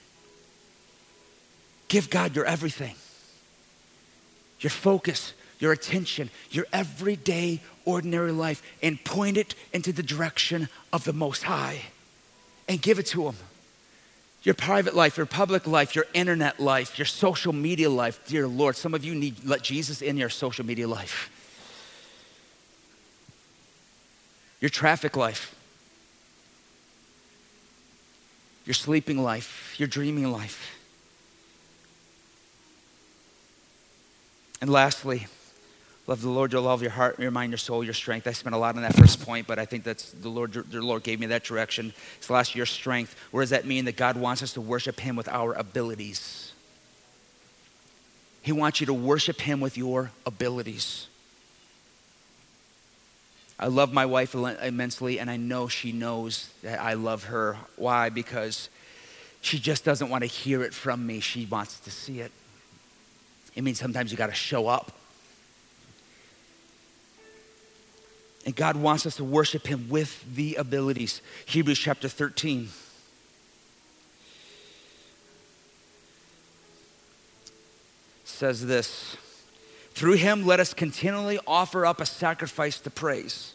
Give 1.88 2.08
God 2.08 2.34
your 2.34 2.46
everything, 2.46 2.94
your 4.60 4.70
focus, 4.70 5.34
your 5.58 5.72
attention, 5.72 6.30
your 6.50 6.64
everyday, 6.72 7.60
ordinary 7.84 8.32
life, 8.32 8.62
and 8.82 9.04
point 9.04 9.36
it 9.36 9.54
into 9.74 9.92
the 9.92 10.02
direction 10.02 10.70
of 10.94 11.04
the 11.04 11.12
Most 11.12 11.42
High 11.42 11.82
and 12.66 12.80
give 12.80 12.98
it 12.98 13.04
to 13.08 13.28
Him. 13.28 13.34
Your 14.44 14.54
private 14.54 14.94
life, 14.94 15.16
your 15.16 15.26
public 15.26 15.66
life, 15.66 15.94
your 15.96 16.06
internet 16.14 16.60
life, 16.60 16.98
your 16.98 17.06
social 17.06 17.52
media 17.52 17.90
life, 17.90 18.20
dear 18.26 18.46
Lord, 18.46 18.76
some 18.76 18.94
of 18.94 19.04
you 19.04 19.14
need 19.14 19.44
let 19.44 19.62
Jesus 19.62 20.02
in 20.02 20.16
your 20.16 20.28
social 20.28 20.64
media 20.64 20.86
life. 20.86 21.30
your 24.64 24.70
traffic 24.70 25.14
life, 25.14 25.54
your 28.64 28.72
sleeping 28.72 29.22
life, 29.22 29.74
your 29.76 29.86
dreaming 29.86 30.32
life. 30.32 30.78
And 34.62 34.70
lastly, 34.70 35.26
love 36.06 36.20
the 36.20 36.28
Lord, 36.28 36.52
your 36.52 36.60
love, 36.60 36.82
your 36.82 36.90
heart, 36.90 37.18
your 37.18 37.30
mind, 37.30 37.50
your 37.52 37.58
soul, 37.58 37.82
your 37.82 37.94
strength. 37.94 38.26
I 38.26 38.32
spent 38.32 38.54
a 38.54 38.58
lot 38.58 38.76
on 38.76 38.82
that 38.82 38.94
first 38.94 39.24
point, 39.24 39.46
but 39.46 39.58
I 39.58 39.64
think 39.64 39.84
that's 39.84 40.12
the 40.12 40.28
Lord, 40.28 40.52
the 40.52 40.82
Lord 40.82 41.02
gave 41.02 41.18
me 41.20 41.26
that 41.26 41.44
direction. 41.44 41.94
It's 42.18 42.28
last 42.28 42.54
your 42.54 42.66
strength. 42.66 43.16
What 43.30 43.40
does 43.40 43.50
that 43.50 43.64
mean? 43.64 43.86
That 43.86 43.96
God 43.96 44.16
wants 44.16 44.42
us 44.42 44.52
to 44.54 44.60
worship 44.60 45.00
Him 45.00 45.16
with 45.16 45.28
our 45.28 45.54
abilities. 45.54 46.52
He 48.42 48.52
wants 48.52 48.80
you 48.80 48.86
to 48.86 48.94
worship 48.94 49.40
Him 49.40 49.60
with 49.60 49.78
your 49.78 50.10
abilities. 50.26 51.06
I 53.58 53.68
love 53.68 53.92
my 53.92 54.04
wife 54.04 54.34
immensely, 54.34 55.18
and 55.18 55.30
I 55.30 55.36
know 55.36 55.68
she 55.68 55.92
knows 55.92 56.50
that 56.62 56.80
I 56.80 56.94
love 56.94 57.24
her. 57.24 57.56
Why? 57.76 58.10
Because 58.10 58.68
she 59.40 59.58
just 59.58 59.84
doesn't 59.84 60.10
want 60.10 60.22
to 60.22 60.26
hear 60.26 60.62
it 60.62 60.74
from 60.74 61.06
me. 61.06 61.20
She 61.20 61.46
wants 61.46 61.78
to 61.80 61.90
see 61.90 62.20
it. 62.20 62.32
It 63.54 63.62
means 63.62 63.78
sometimes 63.78 64.10
you 64.10 64.18
got 64.18 64.26
to 64.26 64.34
show 64.34 64.66
up. 64.66 64.92
And 68.44 68.54
God 68.54 68.76
wants 68.76 69.06
us 69.06 69.16
to 69.16 69.24
worship 69.24 69.66
Him 69.66 69.88
with 69.88 70.24
the 70.34 70.56
abilities. 70.56 71.22
Hebrews 71.46 71.78
chapter 71.78 72.08
13. 72.08 72.68
says 78.24 78.66
this 78.66 79.16
through 79.94 80.14
him, 80.14 80.44
let 80.44 80.58
us 80.58 80.74
continually 80.74 81.38
offer 81.46 81.86
up 81.86 82.00
a 82.00 82.06
sacrifice 82.06 82.80
to 82.80 82.90
praise 82.90 83.54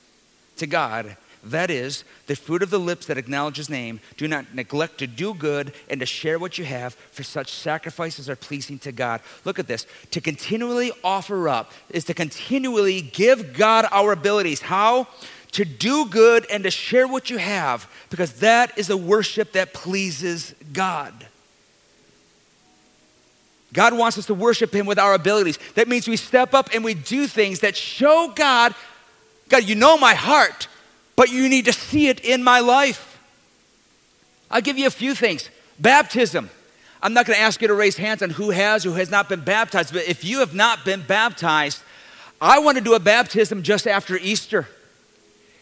to 0.56 0.66
God. 0.66 1.18
That 1.44 1.72
is, 1.72 2.04
the 2.28 2.36
fruit 2.36 2.62
of 2.62 2.70
the 2.70 2.80
lips 2.80 3.06
that 3.06 3.18
acknowledge 3.18 3.58
his 3.58 3.70
name. 3.70 4.02
Do 4.18 4.28
not 4.28 4.54
neglect 4.54 4.98
to 4.98 5.08
do 5.08 5.34
good 5.34 5.74
and 5.90 6.00
to 6.02 6.06
share 6.06 6.38
what 6.38 6.58
you 6.58 6.66
have, 6.66 6.96
for 6.96 7.24
such 7.24 7.52
sacrifices 7.52 8.30
are 8.30 8.36
pleasing 8.36 8.78
to 8.80 8.92
God. 8.92 9.22
Look 9.46 9.58
at 9.58 9.68
this. 9.68 9.88
To 10.12 10.22
continually 10.22 10.92
offer 11.04 11.48
up 11.48 11.72
is 11.90 12.04
to 12.06 12.14
continually 12.14 13.02
give 13.02 13.54
God 13.54 13.86
our 13.92 14.12
abilities. 14.12 14.62
How? 14.62 15.08
To 15.54 15.66
do 15.66 16.06
good 16.06 16.46
and 16.52 16.64
to 16.64 16.72
share 16.72 17.08
what 17.08 17.30
you 17.30 17.38
have, 17.38 17.90
because 18.10 18.34
that 18.42 18.78
is 18.78 18.90
a 18.90 18.98
worship 18.98 19.54
that 19.54 19.74
pleases 19.74 20.54
God. 20.74 21.14
God 23.72 23.98
wants 23.98 24.18
us 24.18 24.26
to 24.28 24.34
worship 24.34 24.74
Him 24.74 24.86
with 24.86 25.00
our 25.00 25.14
abilities. 25.14 25.60
That 25.76 25.88
means 25.88 26.08
we 26.08 26.18
step 26.18 26.54
up 26.54 26.70
and 26.74 26.84
we 26.84 26.94
do 26.94 27.28
things 27.28 27.60
that 27.60 27.76
show 27.76 28.32
God, 28.36 28.74
God, 29.48 29.64
you 29.64 29.76
know 29.76 29.98
my 29.98 30.14
heart, 30.14 30.68
but 31.20 31.30
you 31.30 31.50
need 31.50 31.66
to 31.66 31.74
see 31.74 32.08
it 32.08 32.22
in 32.22 32.42
my 32.42 32.62
life. 32.62 33.20
I'll 34.50 34.62
give 34.62 34.78
you 34.78 34.88
a 34.88 34.90
few 34.90 35.14
things. 35.14 35.50
Baptism. 35.78 36.50
I'm 37.04 37.14
not 37.14 37.26
going 37.26 37.36
to 37.36 37.44
ask 37.44 37.62
you 37.62 37.68
to 37.68 37.74
raise 37.74 37.98
hands 37.98 38.22
on 38.22 38.30
who 38.30 38.52
has 38.52 38.86
or 38.86 38.96
has 38.96 39.12
not 39.12 39.28
been 39.28 39.42
baptized, 39.42 39.92
but 39.92 40.08
if 40.08 40.24
you 40.24 40.40
have 40.40 40.54
not 40.54 40.86
been 40.86 41.02
baptized, 41.02 41.82
I 42.40 42.60
want 42.60 42.78
to 42.78 42.84
do 42.86 42.94
a 42.94 43.02
baptism 43.02 43.64
just 43.64 43.86
after 43.86 44.16
Easter. 44.16 44.70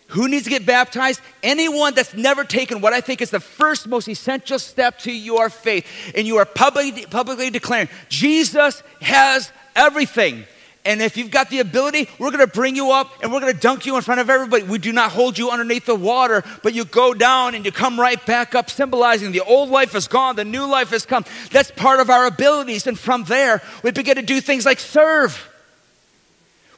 Who 0.09 0.27
needs 0.27 0.43
to 0.43 0.51
get 0.51 0.63
baptized? 0.63 1.21
Anyone 1.41 1.95
that's 1.95 2.13
never 2.13 2.43
taken 2.43 2.79
what 2.79 2.93
I 2.93 3.01
think 3.01 3.23
is 3.23 3.31
the 3.31 3.39
first 3.39 3.87
most 3.87 4.07
essential 4.07 4.59
step 4.59 4.99
to 4.99 5.11
your 5.11 5.49
faith. 5.49 5.87
And 6.13 6.27
you 6.27 6.37
are 6.37 6.45
publicly, 6.45 7.07
publicly 7.07 7.49
declaring, 7.49 7.89
Jesus 8.09 8.83
has 9.01 9.51
everything. 9.75 10.45
And 10.87 11.01
if 11.01 11.17
you've 11.17 11.31
got 11.31 11.49
the 11.49 11.59
ability, 11.59 12.07
we're 12.17 12.31
going 12.31 12.39
to 12.39 12.47
bring 12.47 12.77
you 12.77 12.91
up 12.91 13.11
and 13.21 13.29
we're 13.31 13.41
going 13.41 13.53
to 13.53 13.59
dunk 13.59 13.85
you 13.85 13.97
in 13.97 14.01
front 14.01 14.21
of 14.21 14.29
everybody. 14.29 14.63
We 14.63 14.77
do 14.77 14.93
not 14.93 15.11
hold 15.11 15.37
you 15.37 15.51
underneath 15.51 15.85
the 15.85 15.95
water, 15.95 16.45
but 16.63 16.73
you 16.73 16.85
go 16.85 17.13
down 17.13 17.55
and 17.55 17.65
you 17.65 17.73
come 17.73 17.99
right 17.99 18.25
back 18.25 18.55
up, 18.55 18.69
symbolizing 18.69 19.33
the 19.33 19.41
old 19.41 19.69
life 19.69 19.93
is 19.95 20.07
gone, 20.07 20.37
the 20.37 20.45
new 20.45 20.65
life 20.65 20.91
has 20.91 21.05
come. 21.05 21.25
That's 21.51 21.71
part 21.71 21.99
of 21.99 22.09
our 22.09 22.25
abilities. 22.25 22.87
And 22.87 22.97
from 22.97 23.25
there, 23.25 23.61
we 23.83 23.91
begin 23.91 24.15
to 24.15 24.21
do 24.21 24.39
things 24.39 24.65
like 24.65 24.79
serve. 24.79 25.53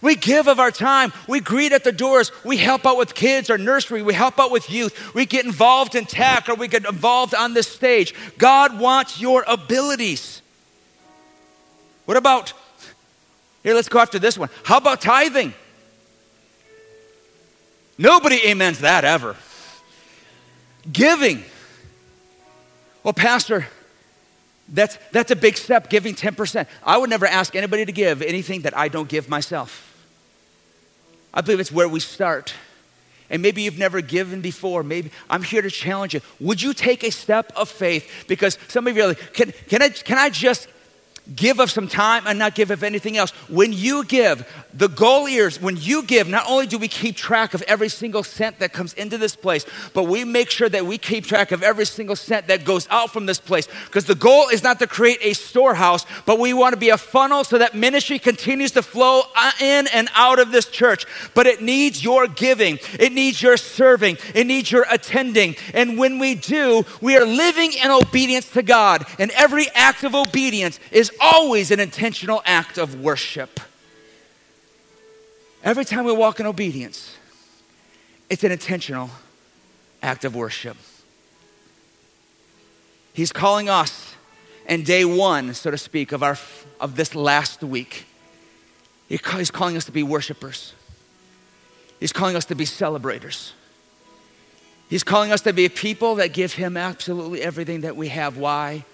We 0.01 0.15
give 0.15 0.47
of 0.47 0.59
our 0.59 0.71
time. 0.71 1.13
We 1.27 1.39
greet 1.39 1.71
at 1.71 1.83
the 1.83 1.91
doors. 1.91 2.31
We 2.43 2.57
help 2.57 2.87
out 2.87 2.97
with 2.97 3.13
kids 3.13 3.51
or 3.51 3.59
nursery. 3.59 4.01
We 4.01 4.15
help 4.15 4.39
out 4.39 4.49
with 4.49 4.71
youth. 4.71 5.13
We 5.13 5.27
get 5.27 5.45
involved 5.45 5.93
in 5.93 6.05
tech 6.05 6.49
or 6.49 6.55
we 6.55 6.67
get 6.67 6.85
involved 6.85 7.35
on 7.35 7.53
this 7.53 7.67
stage. 7.67 8.15
God 8.39 8.79
wants 8.79 9.21
your 9.21 9.43
abilities. 9.47 10.41
What 12.05 12.17
about, 12.17 12.53
here, 13.63 13.73
let's 13.73 13.89
go 13.89 13.99
after 13.99 14.19
this 14.19 14.37
one. 14.37 14.49
How 14.63 14.77
about 14.77 15.01
tithing? 15.01 15.53
Nobody 17.97 18.49
amens 18.49 18.79
that 18.79 19.03
ever. 19.03 19.35
Giving. 20.89 21.43
Well, 23.03 23.13
Pastor, 23.13 23.67
that's, 24.69 24.97
that's 25.11 25.31
a 25.31 25.35
big 25.35 25.57
step, 25.57 25.89
giving 25.89 26.15
10%. 26.15 26.65
I 26.83 26.97
would 26.97 27.09
never 27.09 27.25
ask 27.25 27.55
anybody 27.55 27.85
to 27.85 27.91
give 27.91 28.21
anything 28.21 28.61
that 28.61 28.77
I 28.77 28.87
don't 28.87 29.09
give 29.09 29.27
myself. 29.27 29.85
I 31.33 31.41
believe 31.41 31.59
it's 31.59 31.71
where 31.71 31.89
we 31.89 31.99
start. 31.99 32.53
And 33.29 33.41
maybe 33.41 33.61
you've 33.61 33.77
never 33.77 34.01
given 34.01 34.41
before. 34.41 34.81
Maybe 34.81 35.11
I'm 35.29 35.43
here 35.43 35.61
to 35.61 35.69
challenge 35.69 36.13
you. 36.13 36.21
Would 36.39 36.61
you 36.61 36.73
take 36.73 37.03
a 37.03 37.11
step 37.11 37.51
of 37.55 37.69
faith? 37.69 38.25
Because 38.27 38.57
some 38.67 38.87
of 38.87 38.95
you 38.95 39.03
are 39.03 39.07
like, 39.09 39.33
can, 39.33 39.53
can, 39.67 39.81
I, 39.81 39.89
can 39.89 40.17
I 40.17 40.29
just 40.29 40.67
give 41.35 41.59
of 41.59 41.69
some 41.69 41.87
time 41.87 42.23
and 42.25 42.39
not 42.39 42.55
give 42.55 42.71
of 42.71 42.83
anything 42.83 43.17
else. 43.17 43.31
When 43.47 43.73
you 43.73 44.03
give, 44.05 44.47
the 44.73 44.87
goal 44.87 45.25
is 45.25 45.61
when 45.61 45.77
you 45.77 46.03
give, 46.03 46.27
not 46.27 46.45
only 46.47 46.67
do 46.67 46.77
we 46.77 46.87
keep 46.87 47.15
track 47.15 47.53
of 47.53 47.61
every 47.63 47.89
single 47.89 48.23
cent 48.23 48.59
that 48.59 48.73
comes 48.73 48.93
into 48.93 49.17
this 49.17 49.35
place, 49.35 49.65
but 49.93 50.03
we 50.03 50.23
make 50.23 50.49
sure 50.49 50.69
that 50.69 50.85
we 50.85 50.97
keep 50.97 51.25
track 51.25 51.51
of 51.51 51.63
every 51.63 51.85
single 51.85 52.15
cent 52.15 52.47
that 52.47 52.65
goes 52.65 52.87
out 52.89 53.11
from 53.11 53.25
this 53.25 53.39
place. 53.39 53.67
Because 53.85 54.05
the 54.05 54.15
goal 54.15 54.49
is 54.49 54.63
not 54.63 54.79
to 54.79 54.87
create 54.87 55.19
a 55.21 55.33
storehouse, 55.33 56.05
but 56.25 56.39
we 56.39 56.53
want 56.53 56.73
to 56.73 56.79
be 56.79 56.89
a 56.89 56.97
funnel 56.97 57.43
so 57.43 57.57
that 57.57 57.75
ministry 57.75 58.19
continues 58.19 58.71
to 58.71 58.81
flow 58.81 59.23
uh, 59.35 59.51
in 59.59 59.87
and 59.87 60.09
out 60.15 60.39
of 60.39 60.51
this 60.51 60.65
church. 60.65 61.05
But 61.33 61.47
it 61.47 61.61
needs 61.61 62.03
your 62.03 62.27
giving, 62.27 62.79
it 62.99 63.11
needs 63.11 63.41
your 63.41 63.57
serving, 63.57 64.17
it 64.33 64.45
needs 64.45 64.71
your 64.71 64.85
attending. 64.89 65.55
And 65.73 65.97
when 65.97 66.19
we 66.19 66.35
do, 66.35 66.85
we 67.01 67.17
are 67.17 67.25
living 67.25 67.73
in 67.73 67.91
obedience 67.91 68.49
to 68.51 68.63
God. 68.63 69.05
And 69.17 69.31
every 69.31 69.67
act 69.73 70.03
of 70.03 70.15
obedience 70.15 70.79
is 70.91 71.11
always 71.19 71.71
an 71.71 71.79
intentional 71.79 72.41
act 72.45 72.77
of 72.77 73.01
worship. 73.01 73.59
Every 75.63 75.85
time 75.85 76.05
we 76.05 76.11
walk 76.11 76.39
in 76.39 76.45
obedience, 76.45 77.15
it's 78.29 78.43
an 78.43 78.51
intentional 78.51 79.09
act 80.01 80.23
of 80.23 80.35
worship. 80.35 80.77
He's 83.13 83.31
calling 83.31 83.67
us 83.67 84.15
in 84.67 84.83
day 84.83 85.03
one, 85.03 85.53
so 85.53 85.71
to 85.71 85.77
speak, 85.77 86.11
of, 86.11 86.23
our, 86.23 86.37
of 86.79 86.95
this 86.95 87.15
last 87.15 87.63
week. 87.63 88.05
He's 89.09 89.51
calling 89.51 89.75
us 89.75 89.85
to 89.85 89.91
be 89.91 90.03
worshipers. 90.03 90.73
He's 91.99 92.13
calling 92.13 92.35
us 92.35 92.45
to 92.45 92.55
be 92.55 92.65
celebrators. 92.65 93.53
He's 94.89 95.03
calling 95.03 95.31
us 95.31 95.41
to 95.41 95.53
be 95.53 95.65
a 95.65 95.69
people 95.69 96.15
that 96.15 96.33
give 96.33 96.53
Him 96.53 96.77
absolutely 96.77 97.41
everything 97.41 97.81
that 97.81 97.95
we 97.95 98.07
have. 98.09 98.37
Why? 98.37 98.85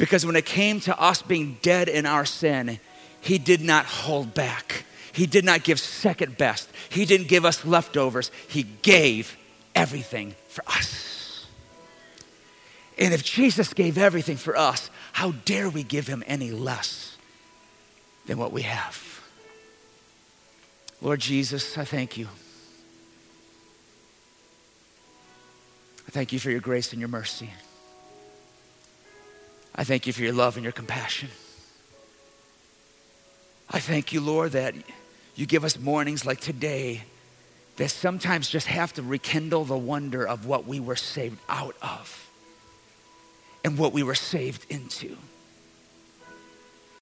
Because 0.00 0.24
when 0.24 0.34
it 0.34 0.46
came 0.46 0.80
to 0.80 0.98
us 0.98 1.20
being 1.20 1.58
dead 1.60 1.86
in 1.86 2.06
our 2.06 2.24
sin, 2.24 2.80
He 3.20 3.36
did 3.36 3.60
not 3.60 3.84
hold 3.84 4.32
back. 4.32 4.84
He 5.12 5.26
did 5.26 5.44
not 5.44 5.62
give 5.62 5.78
second 5.78 6.38
best. 6.38 6.70
He 6.88 7.04
didn't 7.04 7.28
give 7.28 7.44
us 7.44 7.66
leftovers. 7.66 8.30
He 8.48 8.62
gave 8.62 9.36
everything 9.74 10.36
for 10.48 10.64
us. 10.66 11.46
And 12.96 13.12
if 13.12 13.22
Jesus 13.22 13.74
gave 13.74 13.98
everything 13.98 14.38
for 14.38 14.56
us, 14.56 14.88
how 15.12 15.32
dare 15.44 15.68
we 15.68 15.82
give 15.82 16.06
him 16.06 16.24
any 16.26 16.50
less 16.50 17.18
than 18.24 18.38
what 18.38 18.52
we 18.52 18.62
have? 18.62 19.22
Lord 21.02 21.20
Jesus, 21.20 21.76
I 21.76 21.84
thank 21.84 22.16
you. 22.16 22.26
I 26.08 26.10
thank 26.10 26.32
you 26.32 26.38
for 26.38 26.50
your 26.50 26.60
grace 26.60 26.92
and 26.92 27.00
your 27.00 27.10
mercy. 27.10 27.50
I 29.74 29.84
thank 29.84 30.06
you 30.06 30.12
for 30.12 30.22
your 30.22 30.32
love 30.32 30.56
and 30.56 30.64
your 30.64 30.72
compassion. 30.72 31.30
I 33.70 33.78
thank 33.80 34.12
you, 34.12 34.20
Lord, 34.20 34.52
that 34.52 34.74
You 35.34 35.46
give 35.46 35.64
us 35.64 35.78
mornings 35.78 36.26
like 36.26 36.40
today 36.40 37.02
that 37.76 37.88
sometimes 37.88 38.48
just 38.50 38.66
have 38.66 38.92
to 38.94 39.02
rekindle 39.02 39.64
the 39.64 39.78
wonder 39.78 40.26
of 40.26 40.44
what 40.44 40.66
we 40.66 40.80
were 40.80 40.96
saved 40.96 41.38
out 41.48 41.76
of 41.80 42.30
and 43.64 43.78
what 43.78 43.94
we 43.94 44.02
were 44.02 44.14
saved 44.14 44.66
into. 44.68 45.16